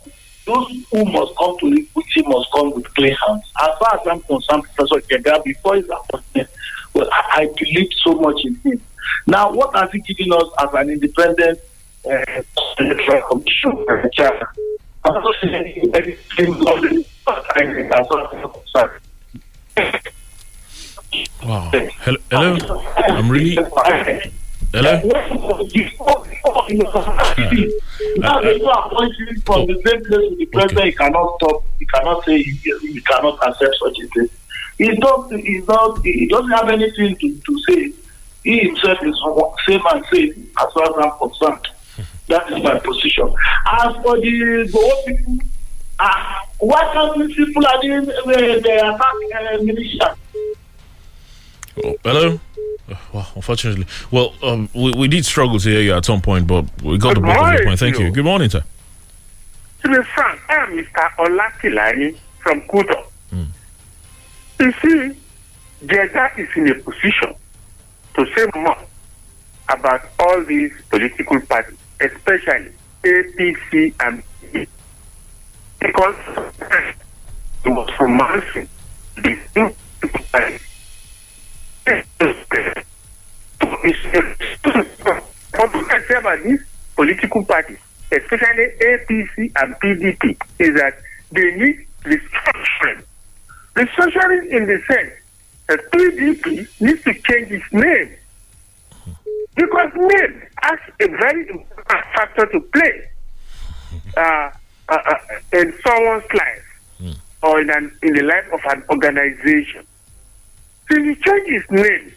those 0.47 0.71
who 0.91 1.05
must 1.05 1.37
come 1.37 1.57
to 1.59 1.67
equity 1.67 2.23
must 2.27 2.51
come 2.53 2.73
with 2.73 2.93
clean 2.95 3.15
hands. 3.27 3.45
As 3.61 3.71
far 3.79 4.01
as 4.01 4.07
I'm 4.07 4.21
concerned, 4.21 4.65
Professor 4.75 5.01
Jega, 5.09 5.43
before 5.45 5.77
his 5.77 5.89
appointment, 5.91 6.49
well, 6.95 7.09
I, 7.13 7.43
I 7.43 7.47
believe 7.59 7.89
so 8.05 8.15
much 8.15 8.45
in 8.45 8.55
him. 8.57 8.81
Now, 9.27 9.53
what 9.53 9.75
has 9.75 9.91
he 9.93 10.01
given 10.01 10.33
us 10.33 10.49
as 10.61 10.69
an 10.75 10.91
independent 10.91 11.59
uh, 12.09 12.43
commission? 13.29 13.85
I'm 15.05 15.15
not 15.15 15.35
saying 15.41 15.55
anything. 15.55 15.91
Wow. 21.45 21.71
Hello, 21.73 22.19
hello. 22.31 22.85
I'm 22.97 23.29
really. 23.31 23.59
Hello. 24.73 24.93
Now 28.17 28.41
they 28.41 28.59
go 28.59 28.71
appoint 28.71 29.15
you 29.19 29.41
from 29.45 29.67
the 29.67 29.81
same 29.85 30.05
place 30.05 30.31
with 30.31 30.39
the 30.39 30.47
president. 30.47 30.87
You 30.87 30.95
cannot 30.95 31.37
stop. 31.37 31.65
You 31.79 31.87
cannot 31.87 32.25
say 32.25 32.37
you, 32.37 32.81
you 32.83 33.03
cannot 33.03 33.39
accept 33.47 33.77
such 33.85 33.99
a 33.99 34.07
thing. 34.09 34.29
He's 34.79 34.99
not. 34.99 35.31
He's 35.33 35.67
not. 35.69 36.03
He 36.05 36.27
doesn't 36.27 36.51
have 36.51 36.69
anything 36.71 37.17
to, 37.17 37.41
to 37.41 37.59
say. 37.69 37.93
He 38.45 38.61
himself 38.61 38.99
is 39.03 39.21
same 39.69 39.81
and 39.93 40.05
same 40.13 40.51
as 40.59 40.73
far 40.73 40.85
as 40.85 40.95
I'm 40.99 41.19
concerned. 41.19 41.69
That 42.29 42.51
is 42.51 42.63
my 42.63 42.79
position. 42.79 43.33
As 43.71 43.95
for 43.97 44.19
the 44.21 44.69
Goa 44.73 45.03
people, 45.07 45.37
uh, 45.99 46.35
why 46.59 46.91
can't 46.93 47.27
these 47.27 47.37
people 47.37 47.67
are 47.67 47.83
doing 47.83 48.09
uh, 48.11 48.25
they 48.25 48.79
attack 48.79 49.01
uh, 49.01 49.63
militia? 49.63 50.17
Oh, 51.85 51.97
hello. 52.05 52.41
Well, 53.13 53.29
unfortunately, 53.35 53.87
well, 54.11 54.35
um, 54.43 54.69
we, 54.75 54.93
we 54.93 55.09
did 55.09 55.25
struggle 55.25 55.59
to 55.59 55.69
hear 55.69 55.81
you 55.81 55.95
at 55.95 56.05
some 56.05 56.21
point, 56.21 56.47
but 56.47 56.65
we 56.83 56.99
got 56.99 57.15
Good 57.15 57.23
the 57.23 57.27
bulk 57.27 57.39
of 57.39 57.53
your 57.55 57.65
point. 57.65 57.79
Thank 57.79 57.99
you. 57.99 58.07
you. 58.07 58.13
Good 58.13 58.25
morning, 58.25 58.51
sir. 58.51 58.63
To 59.83 59.89
be 59.89 60.03
frank, 60.15 60.41
I 60.49 60.55
am 60.55 60.77
Mr. 60.77 61.11
Olakilani 61.19 62.17
from 62.39 62.61
Kudo. 62.63 63.05
Hmm. 63.31 63.45
You 64.61 64.73
see, 64.83 65.19
Jega 65.87 66.39
is 66.39 66.49
in 66.55 66.69
a 66.69 66.75
position 66.77 67.35
to 68.15 68.27
say 68.35 68.47
more 68.55 68.79
about 69.69 70.03
all 70.21 70.45
these 70.45 70.73
political 70.91 71.41
parties, 71.43 71.79
especially 72.01 72.71
APC 73.03 73.95
and 74.01 74.23
PDP, 74.53 74.69
because 75.81 76.17
he 77.65 77.71
was 77.71 77.91
romancing 77.99 78.69
these 79.23 79.39
two 79.55 79.75
parties. 80.31 80.61
About 86.23 86.39
political 86.95 87.45
parties, 87.45 87.79
especially 88.13 88.67
APC 88.81 89.51
and 89.57 89.75
PDP, 89.77 90.37
is 90.61 90.75
that 90.77 90.99
they 91.33 91.57
need 91.57 91.87
restructuring. 92.05 93.03
Restructuring 93.75 94.51
in 94.51 94.67
the 94.67 94.81
sense 94.87 95.13
that 95.69 95.81
PDP 95.91 96.69
needs 96.81 97.03
to 97.03 97.15
change 97.15 97.51
its 97.51 97.73
name. 97.73 98.15
Because 99.57 99.91
name 99.97 100.43
has 100.63 100.79
a 101.01 101.09
very 101.09 101.49
important 101.49 102.05
factor 102.15 102.47
to 102.47 102.61
play 102.61 103.09
uh, 104.17 104.51
uh, 104.89 104.99
uh, 105.07 105.15
in 105.55 105.75
someone's 105.85 106.25
life 106.35 107.17
or 107.43 107.61
in, 107.61 107.71
an, 107.71 107.91
in 108.03 108.15
the 108.15 108.23
life 108.23 108.47
of 108.53 108.61
an 108.71 108.85
organization. 108.91 109.85
So 110.93 111.03
he 111.03 111.15
changed 111.15 111.51
his 111.51 111.71
name. 111.71 112.13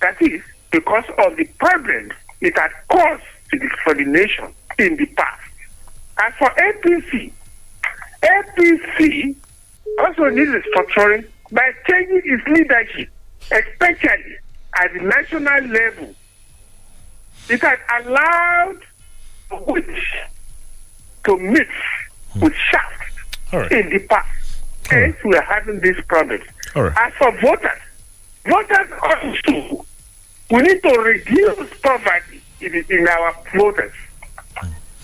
That 0.00 0.20
is 0.20 0.42
because 0.72 1.04
of 1.16 1.36
the 1.36 1.44
problems 1.60 2.12
it 2.40 2.58
had 2.58 2.72
caused 2.88 3.22
to 3.52 3.58
the, 3.58 3.68
for 3.84 3.94
the 3.94 4.04
nation 4.04 4.52
in 4.80 4.96
the 4.96 5.06
past. 5.06 5.40
As 6.18 6.34
for 6.34 6.48
APC, 6.48 7.30
APC 8.20 9.36
also 10.00 10.28
needs 10.30 10.50
restructuring 10.50 11.28
by 11.52 11.70
changing 11.88 12.22
its 12.24 12.48
leadership, 12.48 13.10
especially 13.42 14.36
at 14.74 14.92
the 14.94 15.00
national 15.00 15.64
level. 15.68 16.14
It 17.48 17.60
had 17.60 17.78
allowed 18.00 18.80
witch 19.68 20.14
to 21.26 21.38
mix 21.38 21.70
with 22.40 22.54
shaft 22.54 23.70
in 23.70 23.88
the 23.90 24.00
past. 24.10 24.62
Hence, 24.90 25.16
we 25.24 25.36
are 25.36 25.42
having 25.42 25.78
these 25.78 26.00
problems. 26.74 26.96
As 26.98 27.12
for 27.14 27.32
voters, 27.40 27.80
voters 28.46 28.88
also, 29.02 29.84
we 30.50 30.62
need 30.62 30.82
to 30.82 30.98
reduce 31.00 31.80
poverty 31.80 32.40
in, 32.60 32.74
in 32.88 33.08
our 33.08 33.34
voters. 33.54 33.92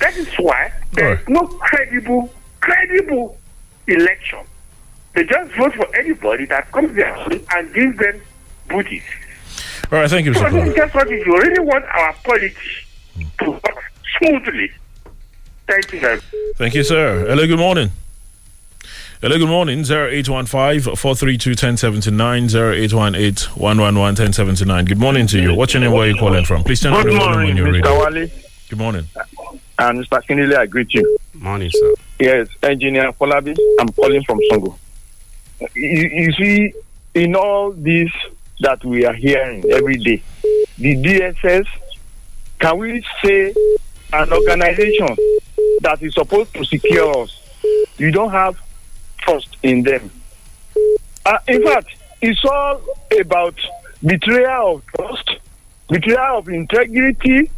That 0.00 0.16
is 0.16 0.28
why 0.38 0.72
there 0.92 1.14
is 1.14 1.28
no 1.28 1.46
credible, 1.46 2.30
credible 2.60 3.38
election. 3.86 4.40
They 5.14 5.24
just 5.24 5.52
vote 5.54 5.74
for 5.74 5.96
anybody 5.96 6.46
that 6.46 6.70
comes 6.72 6.94
there 6.96 7.14
and 7.52 7.72
gives 7.74 7.98
them 7.98 8.20
booties. 8.68 9.02
All 9.92 10.00
right, 10.00 10.10
thank 10.10 10.26
you, 10.26 10.32
Mr. 10.32 10.74
Just 10.74 10.94
what 10.94 11.10
if 11.10 11.26
you 11.26 11.32
really 11.38 11.60
want 11.60 11.84
our 11.84 12.12
politics 12.24 12.58
to 13.38 13.50
work 13.50 13.84
smoothly. 14.18 14.70
Thank 15.66 15.92
you 15.92 16.00
much. 16.00 16.20
Thank 16.56 16.74
you, 16.74 16.82
sir. 16.82 17.26
Hello, 17.28 17.46
good 17.46 17.58
morning. 17.58 17.90
Hello, 19.24 19.38
good 19.38 19.48
morning. 19.48 19.78
0815 19.78 20.96
432 20.96 21.50
1079 21.52 22.44
0818 22.44 23.58
111 23.58 23.94
1079. 23.96 24.84
Good 24.84 24.98
morning 24.98 25.26
to 25.28 25.40
you. 25.40 25.54
What's 25.54 25.72
your 25.72 25.80
name? 25.80 25.92
Where 25.92 26.02
are 26.02 26.10
you 26.10 26.18
calling 26.18 26.44
from? 26.44 26.62
Please 26.62 26.82
turn 26.82 26.92
on 26.92 27.04
Good 27.04 27.14
the 27.14 27.16
volume 27.16 27.32
morning, 27.32 27.64
when 27.64 27.80
you're 27.80 27.82
Mr. 27.82 28.00
ready. 28.06 28.20
Wale 28.20 28.30
Good 28.68 28.78
morning. 28.78 29.08
Uh, 29.16 29.56
and 29.78 30.04
Mr. 30.04 30.22
Kinley. 30.26 30.54
I 30.54 30.66
greet 30.66 30.92
you. 30.92 31.16
Morning, 31.32 31.70
sir. 31.72 31.94
Yes, 32.20 32.48
Engineer 32.62 33.12
Folabi. 33.12 33.56
I'm 33.80 33.88
calling 33.94 34.22
from 34.24 34.40
Songo. 34.52 34.76
You, 35.74 36.10
you 36.12 36.32
see, 36.34 36.74
in 37.14 37.34
all 37.34 37.72
this 37.72 38.10
that 38.60 38.84
we 38.84 39.06
are 39.06 39.14
hearing 39.14 39.64
every 39.70 39.96
day, 39.96 40.22
the 40.76 40.96
DSS, 40.96 41.66
can 42.58 42.76
we 42.76 43.02
say 43.24 43.54
an 44.12 44.30
organization 44.34 45.16
that 45.80 46.02
is 46.02 46.12
supposed 46.12 46.52
to 46.52 46.64
secure 46.66 47.22
us, 47.22 47.40
you 47.96 48.10
don't 48.10 48.30
have 48.30 48.60
trust 49.24 49.56
in 49.62 49.82
them? 49.82 50.10
Uh, 51.26 51.38
in 51.48 51.62
fact, 51.64 51.88
it's 52.20 52.44
all 52.44 52.80
about 53.18 53.54
betrayal 54.04 54.76
of 54.76 54.86
trust, 54.86 55.30
betrayal 55.88 56.38
of 56.38 56.48
integrity 56.48 57.50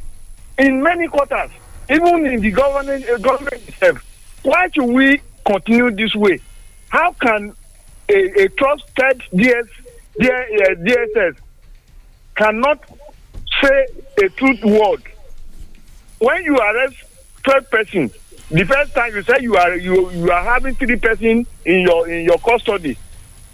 in 0.58 0.82
many 0.82 1.08
quarters, 1.08 1.50
even 1.90 2.26
in 2.26 2.40
the 2.40 2.50
government, 2.50 3.08
uh, 3.08 3.18
government 3.18 3.68
itself. 3.68 4.04
Why 4.42 4.68
should 4.72 4.84
we 4.84 5.20
continue 5.44 5.90
this 5.90 6.14
way? 6.14 6.40
How 6.88 7.12
can 7.12 7.52
a, 8.08 8.42
a 8.44 8.48
trusted 8.50 9.22
DS, 9.34 9.66
DS, 10.20 10.30
uh, 10.30 10.74
DSS 10.74 11.36
cannot 12.36 12.84
say 13.62 13.86
a 14.22 14.28
truth 14.30 14.64
word? 14.64 15.02
When 16.18 16.44
you 16.44 16.56
arrest 16.56 16.96
third 17.44 17.70
person, 17.70 18.10
the 18.51 18.64
first 18.64 18.94
time 18.94 19.14
you 19.14 19.22
say 19.22 19.38
you 19.40 19.57
are 19.57 19.74
you 19.76 20.11
you 20.11 20.30
are 20.30 20.42
having 20.44 20.74
three 20.76 20.97
person 20.97 21.47
in 21.64 21.80
your 21.80 22.09
in 22.09 22.24
your 22.24 22.38
custody, 22.38 22.97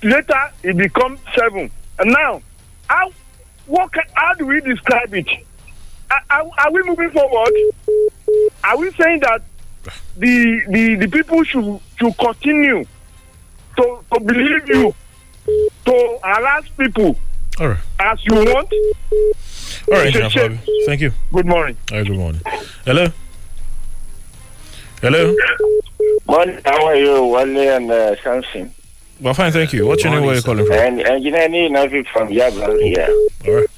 later 0.03 0.51
it 0.63 0.77
become 0.77 1.19
seven, 1.37 1.71
and 1.99 2.11
now 2.13 2.43
how 2.89 3.11
what 3.67 3.93
can, 3.93 4.03
how 4.15 4.35
do 4.35 4.47
we 4.47 4.61
describe 4.61 5.15
it? 5.15 5.29
Are, 6.11 6.23
are, 6.31 6.51
are 6.59 6.73
we 6.73 6.83
moving 6.83 7.11
forward? 7.11 7.53
Are 8.65 8.77
we 8.77 8.91
saying 8.93 9.21
that 9.21 9.43
the 10.17 10.63
the, 10.69 10.95
the 10.97 11.09
people 11.09 11.43
should 11.45 11.81
should 11.99 12.17
continue 12.19 12.85
to, 13.77 14.05
to 14.13 14.21
believe 14.21 14.69
you, 14.69 14.95
to 15.87 16.19
harass 16.23 16.69
people 16.77 17.17
All 17.59 17.69
right. 17.69 17.79
as 18.01 18.19
you 18.27 18.35
want? 18.35 18.71
All 19.91 19.99
right, 19.99 20.09
It's 20.09 20.17
a 20.17 20.21
Jeff 20.21 20.33
shame. 20.33 20.57
Bobby. 20.57 20.83
Thank 20.87 21.01
you. 21.01 21.13
Good 21.33 21.47
morning. 21.47 21.77
Right, 21.91 22.07
good 22.07 22.17
morning. 22.17 22.43
Hello? 22.85 23.07
Hello? 25.03 25.35
Morning, 26.29 26.61
how 26.65 26.87
are 26.87 26.95
you, 26.95 27.27
Wale 27.27 27.59
and 27.75 27.91
uh, 27.91 28.15
Samson? 28.23 28.73
Well, 29.21 29.35
fine, 29.35 29.51
thank 29.51 29.73
you. 29.73 29.85
What's 29.85 30.05
your 30.05 30.13
name? 30.13 30.23
Where 30.23 30.35
are 30.35 30.37
you 30.37 30.43
calling 30.43 30.65
from? 30.65 30.77
And 30.77 31.01
engineer 31.01 31.69
Navi 31.69 32.07
from 32.07 32.29
Yablan 32.29 32.81
here. 32.81 33.09
All 33.49 33.53
right. 33.53 33.69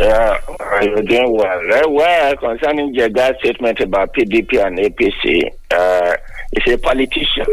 Yeah, 0.00 0.40
uh, 0.58 0.80
you're 0.82 1.02
doing 1.02 1.36
well. 1.36 1.60
Very 1.68 1.86
well 1.88 2.36
concerning 2.36 2.92
Jega's 2.96 3.38
statement 3.38 3.78
about 3.78 4.12
PDP 4.12 4.66
and 4.66 4.76
APC. 4.76 5.52
Uh, 5.70 6.16
he's 6.50 6.74
a 6.74 6.78
politician. 6.78 7.46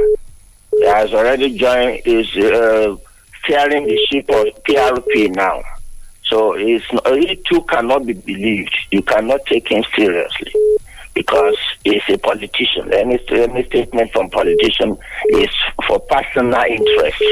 He 0.71 0.85
has 0.85 1.13
already 1.13 1.55
joined, 1.55 2.01
is 2.03 2.35
uh, 2.35 2.97
steering 3.43 3.85
the 3.85 4.07
ship 4.09 4.27
of 4.31 4.47
PRP 4.63 5.35
now. 5.35 5.61
So 6.23 6.57
he's, 6.57 6.81
he 7.05 7.39
too 7.47 7.61
cannot 7.69 8.07
be 8.07 8.13
believed. 8.13 8.75
You 8.89 9.03
cannot 9.03 9.45
take 9.45 9.67
him 9.67 9.83
seriously 9.95 10.51
because 11.18 11.57
he's 11.84 12.03
a 12.09 12.18
politician. 12.20 12.93
Any, 12.93 13.20
any 13.32 13.63
statement 13.65 14.11
from 14.11 14.30
politician 14.30 14.95
is 15.30 15.49
for 15.88 15.99
personal 16.01 16.61
interest. 16.63 17.24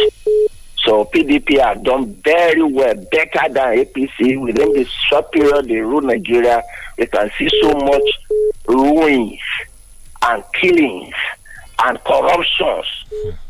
So 0.78 1.06
PDP 1.06 1.60
have 1.62 1.84
done 1.84 2.16
very 2.24 2.64
well, 2.64 2.96
better 3.12 3.54
than 3.54 3.78
APC. 3.86 4.42
Within 4.42 4.74
this 4.74 4.90
short 4.90 5.32
period 5.32 5.68
they 5.68 5.76
rule 5.76 6.02
Nigeria, 6.02 6.64
we 6.98 7.06
can 7.06 7.30
see 7.38 7.48
so 7.62 7.74
much 7.74 8.10
ruins 8.68 9.40
and 10.24 10.44
killings 10.60 11.14
and 11.84 12.04
corruptions 12.04 12.86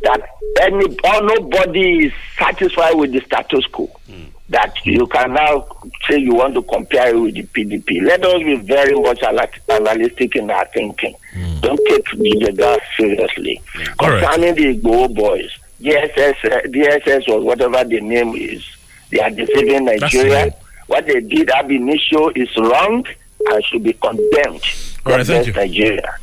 that 0.02 0.20
any 0.62 0.86
or 0.86 1.22
nobody 1.22 2.08
is 2.08 2.14
satisfied 2.38 2.96
with 2.96 3.14
the 3.14 3.22
status 3.22 3.66
quo. 3.68 3.86
Hmm. 4.10 4.26
That 4.50 4.74
you 4.86 5.08
can 5.08 5.34
now 5.34 5.66
say 6.08 6.18
you 6.20 6.36
want 6.36 6.54
to 6.54 6.62
compare 6.62 7.10
it 7.16 7.20
with 7.20 7.34
the 7.34 7.44
PDP. 7.44 8.04
Let 8.04 8.24
us 8.24 8.44
be 8.44 8.56
very 8.58 8.94
much 8.94 9.24
ala- 9.24 9.48
analytic 9.70 10.36
in 10.36 10.52
our 10.52 10.66
thinking. 10.68 11.16
Don't 11.62 11.80
take 11.90 12.06
the 12.12 12.54
gas 12.56 12.80
seriously. 12.96 13.60
All 14.00 14.12
right. 14.12 14.22
Concerning 14.24 14.54
the 14.56 14.80
Igboho 14.80 15.16
boys, 15.16 15.50
DSS, 15.82 16.36
uh, 16.46 16.62
DSS 16.68 17.28
or 17.28 17.42
whatever 17.42 17.84
the 17.84 18.00
name 18.02 18.36
is, 18.36 18.64
They 19.12 19.20
are 19.20 19.30
deceiving 19.32 19.86
Nigeria. 19.86 20.34
right. 20.44 20.54
What 20.88 21.08
they 21.08 21.22
did 21.22 21.50
ab 21.50 21.72
initio 21.72 22.30
is 22.36 22.50
wrong 22.58 23.04
and 23.52 23.66
should 23.66 23.84
be 23.84 23.94
condemned. 23.94 24.62
All 25.08 25.14
right, 25.18 25.26
thank 25.26 25.48
you. 25.48 25.54
Nigeria. 25.54 26.16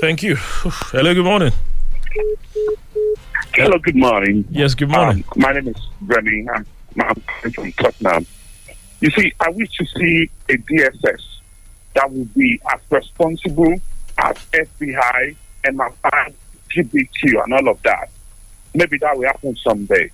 Thank 0.00 0.22
you. 0.24 0.34
Hello, 0.36 1.14
good 1.14 1.24
morning. 1.24 1.52
Hello, 3.54 3.78
good 3.78 3.94
morning. 3.96 4.44
Yes, 4.50 4.74
good 4.74 4.88
morning. 4.90 5.24
Um, 5.36 5.40
my 5.42 5.52
name 5.52 5.68
is 5.68 5.76
Remy. 6.02 6.48
I'm, 6.52 6.66
From 6.94 7.72
Tottenham. 7.72 8.26
You 9.00 9.10
see, 9.10 9.32
I 9.40 9.50
wish 9.50 9.70
to 9.76 9.86
see 9.86 10.30
a 10.48 10.54
DSS 10.54 11.22
that 11.94 12.12
will 12.12 12.24
be 12.26 12.60
as 12.72 12.80
responsible 12.90 13.74
as 14.18 14.36
FBI, 14.52 15.36
MI5, 15.64 16.34
GBQ, 16.70 17.44
and 17.44 17.54
all 17.54 17.68
of 17.68 17.82
that. 17.82 18.10
Maybe 18.74 18.98
that 18.98 19.16
will 19.16 19.26
happen 19.26 19.56
someday. 19.56 20.10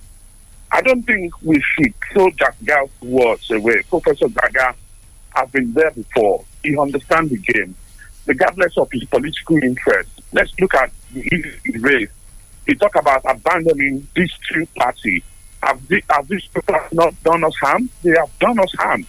I 0.71 0.81
don't 0.81 1.03
think 1.03 1.33
we 1.41 1.61
should 1.61 1.93
throw 2.11 2.29
Gow's 2.63 2.89
words 3.01 3.51
away. 3.51 3.81
Professor 3.89 4.27
Gaga 4.27 4.75
has 5.35 5.49
been 5.49 5.73
there 5.73 5.91
before. 5.91 6.45
He 6.63 6.77
understands 6.77 7.31
the 7.31 7.37
game, 7.37 7.75
regardless 8.25 8.77
of 8.77 8.89
his 8.91 9.03
political 9.05 9.57
interest. 9.63 10.09
Let's 10.31 10.53
look 10.59 10.73
at 10.75 10.91
the 11.13 11.21
issue 11.21 11.59
he. 11.73 12.07
He 12.67 12.75
talked 12.75 12.95
about 12.95 13.23
abandoning 13.27 14.07
these 14.15 14.31
two 14.49 14.65
parties. 14.77 15.23
Have, 15.63 15.81
have 16.09 16.27
these 16.27 16.45
people 16.47 16.75
not 16.91 17.21
done 17.23 17.43
us 17.43 17.55
harm? 17.55 17.89
They 18.03 18.11
have 18.11 18.37
done 18.39 18.59
us 18.59 18.73
harm. 18.77 19.05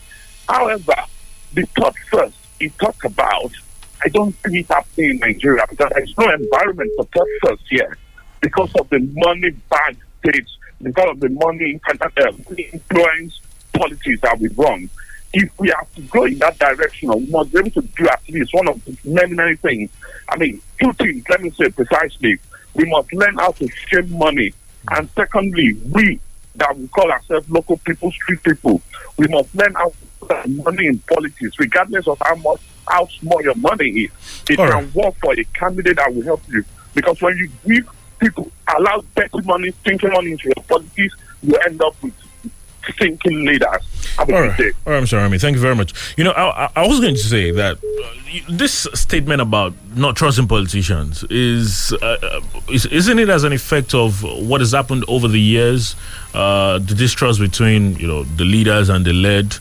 However, 0.49 0.95
the 1.55 1.67
thought 1.67 1.97
first 2.11 2.37
he 2.59 2.69
talked 2.71 3.05
about, 3.05 3.53
I 4.05 4.09
don't 4.09 4.35
see 4.47 4.61
it 4.61 4.69
happening 4.69 5.11
in 5.11 5.17
Nigeria 5.19 5.65
because 5.69 5.91
there's 5.95 6.17
no 6.19 6.31
environment 6.31 6.91
for 6.97 7.05
thought 7.07 7.29
first 7.43 7.63
here 7.69 7.97
because 8.41 8.73
of 8.75 8.89
the 8.91 8.99
money 9.15 9.51
bag 9.71 9.97
states, 10.19 10.57
because 10.81 11.11
of 11.11 11.21
the 11.21 11.29
money 11.29 11.81
uh, 11.89 12.33
influence 12.57 13.41
politics 13.73 14.21
that 14.21 14.39
we 14.39 14.49
run. 14.49 14.89
If 15.33 15.59
we 15.59 15.69
have 15.69 15.93
to 15.95 16.03
go 16.03 16.25
in 16.25 16.39
that 16.39 16.59
direction, 16.59 17.09
we 17.09 17.27
must 17.27 17.53
be 17.53 17.59
able 17.61 17.71
to 17.71 17.83
do 17.83 18.09
at 18.09 18.21
least 18.29 18.53
one 18.53 18.69
of 18.69 18.85
the 18.85 18.97
many, 19.05 19.35
many 19.35 19.57
things. 19.57 19.91
I 20.29 20.37
mean, 20.37 20.61
two 20.79 20.93
things, 20.95 21.25
let 21.29 21.41
me 21.41 21.51
say 21.51 21.71
precisely. 21.71 22.37
We 22.75 22.85
must 22.85 23.13
learn 23.13 23.37
how 23.37 23.53
to 23.53 23.69
share 23.69 24.03
money. 24.05 24.53
And 24.91 25.09
secondly, 25.17 25.75
we 25.91 26.21
that 26.57 26.77
we 26.77 26.89
call 26.89 27.11
ourselves 27.11 27.49
local 27.51 27.77
people, 27.79 28.11
street 28.13 28.43
people, 28.43 28.81
we 29.17 29.27
must 29.29 29.55
learn 29.55 29.75
how 29.75 29.89
to 29.89 30.27
put 30.27 30.49
money 30.49 30.87
in 30.87 30.99
politics, 31.01 31.59
regardless 31.59 32.07
of 32.09 32.19
how 32.23 32.35
much 32.37 32.61
how 32.89 33.07
small 33.07 33.41
your 33.43 33.55
money 33.55 33.89
is. 33.91 34.11
It 34.51 34.59
All 34.59 34.69
can 34.69 34.93
work 34.93 35.15
for 35.21 35.33
a 35.33 35.45
candidate 35.45 35.97
that 35.97 36.13
will 36.15 36.23
help 36.23 36.43
you. 36.49 36.65
Because 36.95 37.21
when 37.23 37.37
you 37.37 37.49
give 37.67 37.89
people 38.19 38.51
allow 38.77 39.03
dirty 39.15 39.41
money, 39.43 39.71
thinking 39.85 40.11
money 40.11 40.33
into 40.33 40.45
your 40.47 40.65
politics, 40.69 41.15
you 41.43 41.57
end 41.67 41.81
up 41.83 41.95
with 42.03 42.15
thinking 42.99 43.45
leaders. 43.45 43.83
Have 44.17 44.29
a 44.29 44.35
All 44.35 44.43
good 44.43 44.49
right, 44.49 44.59
day. 44.59 44.71
all 44.87 44.93
right, 44.93 45.03
Mr. 45.03 45.19
Rami. 45.19 45.39
Thank 45.39 45.55
you 45.55 45.61
very 45.61 45.75
much. 45.75 45.93
You 46.17 46.25
know, 46.25 46.33
I, 46.33 46.71
I, 46.77 46.87
was 46.87 47.01
going 47.01 47.15
to 47.15 47.21
say 47.21 47.51
that 47.51 47.79
uh, 47.79 48.39
this 48.49 48.87
statement 48.95 49.41
about 49.41 49.75
not 49.95 50.17
trusting 50.17 50.49
politicians 50.49 51.25
is, 51.31 51.93
uh, 52.03 52.19
uh, 52.23 52.41
is 52.71 52.87
isn't 52.87 53.19
it 53.19 53.29
as 53.29 53.45
an 53.45 53.53
effect 53.53 53.95
of 53.95 54.23
what 54.23 54.61
has 54.61 54.73
happened 54.73 55.05
over 55.09 55.29
the 55.29 55.41
years, 55.41 55.97
uh, 56.35 56.79
the 56.79 56.95
distrust 56.95 57.41
between 57.41 57.97
you 57.97 58.07
know 58.07 58.25
the 58.25 58.45
leaders 58.45 58.89
and 58.89 59.05
the 59.05 59.13
led. 59.13 59.57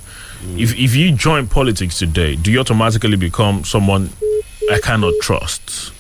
If 0.58 0.78
if 0.78 0.96
you 0.96 1.12
join 1.12 1.48
politics 1.48 2.00
today, 2.00 2.36
do 2.36 2.52
you 2.52 2.60
automatically 2.60 3.16
become 3.16 3.64
someone 3.64 4.10
I 4.72 4.80
cannot 4.80 5.14
trust? 5.22 5.94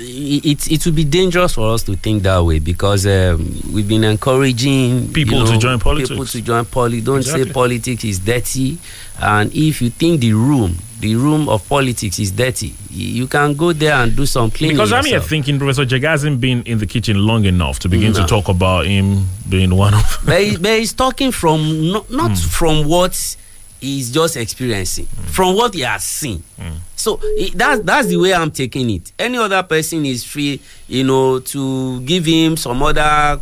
It 0.00 0.70
it 0.70 0.84
would 0.86 0.94
be 0.94 1.04
dangerous 1.04 1.54
for 1.54 1.72
us 1.74 1.82
to 1.84 1.96
think 1.96 2.22
that 2.22 2.38
way 2.44 2.58
because 2.58 3.06
um, 3.06 3.38
we've 3.72 3.88
been 3.88 4.04
encouraging 4.04 5.12
People 5.12 5.40
you 5.40 5.46
to 5.52 5.58
join 5.58 5.78
politics. 5.78 6.10
People 6.10 6.26
to 6.26 6.40
join 6.40 6.64
politics. 6.64 7.04
Don't 7.04 7.18
Exactly. 7.18 7.44
say 7.46 7.52
politics 7.52 8.04
is 8.04 8.18
dirty, 8.20 8.78
and 9.20 9.52
if 9.54 9.82
you 9.82 9.90
think 9.90 10.20
the 10.20 10.32
room, 10.32 10.76
the 11.00 11.14
room 11.16 11.48
of 11.48 11.68
politics 11.68 12.18
is 12.18 12.30
dirty, 12.30 12.74
you 12.90 13.26
can 13.26 13.54
go 13.54 13.72
there 13.72 13.94
and 13.94 14.14
do 14.14 14.24
some 14.26 14.50
cleaning. 14.50 14.76
Because 14.76 14.92
I'm 14.92 15.04
here 15.04 15.20
thinking 15.20 15.58
Professor 15.58 15.84
Jag 15.84 16.02
hasn't 16.04 16.40
been 16.40 16.62
in 16.62 16.78
the 16.78 16.86
kitchen 16.86 17.18
long 17.26 17.44
enough 17.44 17.78
to 17.80 17.88
begin 17.88 18.12
No. 18.12 18.20
to 18.22 18.26
talk 18.26 18.48
about 18.48 18.86
him 18.86 19.26
being 19.48 19.74
one 19.74 19.94
of. 19.94 20.20
but, 20.24 20.40
he- 20.40 20.56
but 20.56 20.78
he's 20.78 20.92
talking 20.92 21.32
from 21.32 21.90
not, 21.92 22.10
not 22.10 22.30
Hmm. 22.30 22.48
from 22.48 22.84
what 22.88 23.36
he's 23.80 24.10
just 24.10 24.36
experiencing, 24.36 25.06
from 25.06 25.54
what 25.54 25.74
he 25.74 25.80
has 25.80 26.04
seen. 26.04 26.42
Hmm. 26.60 26.76
So 26.96 27.20
it, 27.22 27.52
that's 27.56 27.82
that's 27.82 28.08
the 28.08 28.16
way 28.16 28.34
I'm 28.34 28.50
taking 28.50 28.90
it. 28.90 29.12
Any 29.18 29.38
other 29.38 29.62
person 29.62 30.04
is 30.04 30.24
free, 30.24 30.60
you 30.88 31.04
know, 31.04 31.38
to 31.40 32.00
give 32.02 32.24
him 32.24 32.56
some 32.56 32.82
other 32.82 33.40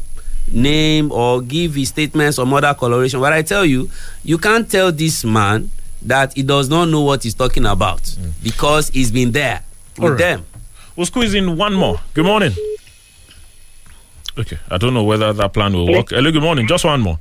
name 0.53 1.11
or 1.11 1.41
give 1.43 1.75
his 1.75 1.89
statement 1.89 2.35
some 2.35 2.53
other 2.55 2.75
coloration. 2.75 3.21
But 3.21 3.33
I 3.33 3.43
tell 3.43 3.65
you, 3.65 3.91
you 4.23 4.39
can't 4.39 4.71
tell 4.71 4.93
this 4.93 5.25
man 5.25 5.71
that 6.03 6.35
he 6.35 6.43
does 6.43 6.69
not 6.69 6.87
know 6.87 7.01
what 7.01 7.23
he's 7.23 7.35
talking 7.35 7.67
about 7.67 8.17
because 8.43 8.91
he's 8.91 9.11
been 9.11 9.33
there 9.33 9.63
with. 9.97 10.05
All 10.05 10.11
right. 10.11 10.19
them. 10.19 10.47
We'll 10.95 11.07
squeeze 11.07 11.35
in 11.35 11.57
one 11.57 11.75
more. 11.75 12.01
Good 12.15 12.25
morning. 12.25 12.53
Okay, 14.39 14.59
I 14.71 14.77
don't 14.77 14.93
know 14.93 15.03
whether 15.05 15.33
that 15.33 15.53
plan 15.55 15.73
will 15.73 15.91
work. 15.91 16.11
Hello, 16.11 16.31
good 16.31 16.43
morning. 16.43 16.67
Just 16.67 16.85
one 16.85 17.01
more. 17.01 17.19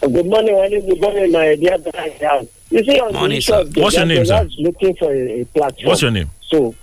Good 0.00 0.26
morning, 0.26 0.54
Wale. 0.54 0.80
Good 0.82 1.00
morning, 1.00 1.32
my 1.32 1.54
dear 1.54 1.78
brother. 1.78 2.46
You 2.70 2.84
see, 2.84 2.98
on 3.00 3.12
Morning, 3.12 3.30
the 3.30 3.36
issue 3.36 3.64
the 3.64 3.80
What's 3.80 3.96
your 3.96 4.06
guy 4.06 4.14
name, 4.14 4.24
sir? 4.26 4.48
looking 4.58 4.96
for 4.96 5.12
a, 5.12 5.40
a 5.40 5.44
platform. 5.46 5.86
What's 5.88 6.02
your 6.02 6.10
name? 6.10 6.30
So, 6.42 6.74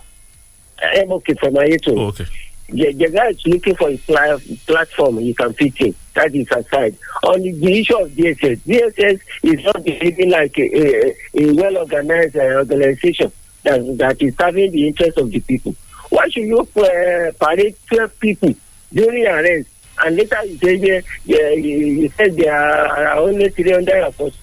I'm 0.82 1.12
okay 1.14 1.34
for 1.34 1.52
my 1.52 1.66
YouTube. 1.66 1.98
Oh, 2.00 2.08
okay. 2.08 2.26
The, 2.70 2.94
the 2.94 3.10
guy 3.10 3.28
is 3.28 3.46
looking 3.46 3.76
for 3.76 3.90
a 3.90 3.98
pla- 3.98 4.38
platform 4.66 5.18
he 5.20 5.34
can 5.34 5.54
fit 5.54 5.80
in. 5.82 5.96
That 6.16 6.34
is 6.34 6.48
aside. 6.52 6.98
On 7.24 7.42
the, 7.42 7.52
the 7.52 7.80
issue 7.80 7.98
of 7.98 8.12
DSS, 8.12 8.60
DSS 8.62 9.20
is 9.44 9.64
not 9.66 9.84
behaving 9.84 10.30
like 10.32 10.58
a, 10.58 11.08
a, 11.08 11.16
a 11.36 11.54
well 11.54 11.78
organized 11.80 12.36
uh, 12.38 12.42
organization 12.56 13.32
that, 13.64 13.98
that 13.98 14.22
is 14.22 14.36
serving 14.38 14.72
the 14.72 14.88
interest 14.88 15.18
of 15.18 15.30
the 15.32 15.40
people. 15.42 15.76
Why 16.10 16.30
should 16.30 16.44
you 16.44 16.60
uh, 16.60 17.32
parade 17.40 17.76
12 17.88 18.20
people 18.20 18.54
during 18.94 19.26
arrest 19.26 19.70
and 20.04 20.16
later 20.16 20.46
you 20.46 20.58
say 20.58 20.76
yeah, 20.76 21.02
yeah, 21.26 21.50
you, 21.50 21.78
you 21.78 22.10
said 22.10 22.36
there 22.36 22.54
are 22.56 23.18
only 23.18 23.50
300 23.50 24.04
of 24.04 24.22
us? 24.22 24.34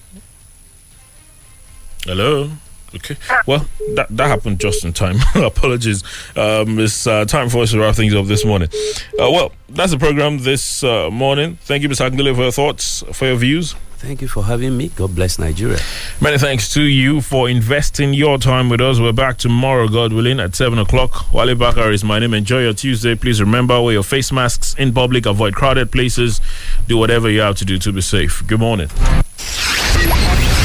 Hello. 2.05 2.49
Okay. 2.93 3.15
Well, 3.45 3.65
that 3.95 4.07
that 4.09 4.27
happened 4.27 4.59
just 4.59 4.83
in 4.83 4.91
time. 4.91 5.17
Apologies. 5.35 6.03
Um, 6.35 6.77
it's 6.79 7.07
uh, 7.07 7.25
time 7.25 7.47
for 7.49 7.61
us 7.63 7.71
to 7.71 7.79
wrap 7.79 7.95
things 7.95 8.13
up 8.13 8.25
this 8.25 8.43
morning. 8.43 8.69
Uh, 9.13 9.31
well, 9.31 9.51
that's 9.69 9.91
the 9.91 9.97
program 9.97 10.39
this 10.39 10.83
uh, 10.83 11.09
morning. 11.09 11.57
Thank 11.61 11.83
you, 11.83 11.89
Ms. 11.89 11.99
Akindele, 11.99 12.35
for 12.35 12.41
your 12.41 12.51
thoughts, 12.51 13.03
for 13.13 13.27
your 13.27 13.37
views. 13.37 13.75
Thank 13.97 14.21
you 14.23 14.27
for 14.27 14.43
having 14.43 14.75
me. 14.75 14.89
God 14.89 15.15
bless 15.15 15.37
Nigeria. 15.37 15.77
Many 16.19 16.39
thanks 16.39 16.73
to 16.73 16.81
you 16.81 17.21
for 17.21 17.47
investing 17.47 18.15
your 18.15 18.39
time 18.39 18.67
with 18.67 18.81
us. 18.81 18.99
We're 18.99 19.13
back 19.13 19.37
tomorrow, 19.37 19.87
God 19.87 20.11
willing, 20.11 20.39
at 20.39 20.55
7 20.55 20.79
o'clock. 20.79 21.31
Wale 21.31 21.53
Bakar 21.53 21.91
is 21.91 22.03
my 22.03 22.17
name. 22.17 22.33
Enjoy 22.33 22.63
your 22.63 22.73
Tuesday. 22.73 23.13
Please 23.13 23.39
remember, 23.39 23.79
wear 23.79 23.93
your 23.93 24.03
face 24.03 24.31
masks 24.31 24.73
in 24.73 24.91
public, 24.91 25.27
avoid 25.27 25.53
crowded 25.53 25.91
places, 25.91 26.41
do 26.87 26.97
whatever 26.97 27.29
you 27.29 27.41
have 27.41 27.57
to 27.57 27.65
do 27.65 27.77
to 27.77 27.93
be 27.93 28.01
safe. 28.01 28.41
Good 28.47 28.59
morning. 28.59 28.89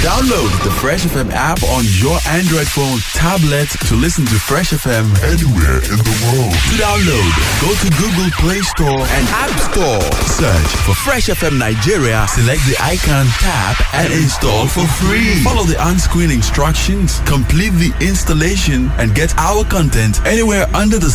Download 0.07 0.47
the 0.63 0.71
Fresh 0.71 1.03
FM 1.03 1.33
app 1.33 1.61
on 1.65 1.83
your 1.99 2.17
Android 2.29 2.69
phone, 2.69 3.01
tablet 3.19 3.67
to 3.91 3.97
listen 3.97 4.25
to 4.27 4.39
Fresh 4.39 4.71
FM 4.71 5.03
anywhere 5.27 5.83
in 5.83 5.99
the 5.99 6.15
world. 6.23 6.55
To 6.55 6.75
download, 6.79 7.31
go 7.59 7.75
to 7.75 7.89
Google 7.99 8.31
Play 8.39 8.63
Store 8.63 9.03
and 9.03 9.27
App 9.35 9.51
Store. 9.67 9.99
Search 10.31 10.71
for 10.87 10.95
Fresh 10.95 11.27
FM 11.27 11.59
Nigeria, 11.59 12.25
select 12.29 12.63
the 12.71 12.77
icon, 12.81 13.27
tap, 13.43 13.83
and 13.95 14.13
install 14.15 14.69
for 14.69 14.87
free. 15.03 15.43
Follow 15.43 15.65
the 15.65 15.75
on-screen 15.83 16.31
instructions, 16.31 17.19
complete 17.27 17.75
the 17.75 17.91
installation, 18.01 18.89
and 19.03 19.13
get 19.13 19.37
our 19.39 19.65
content 19.65 20.25
anywhere 20.25 20.67
under 20.73 21.01
the 21.01 21.11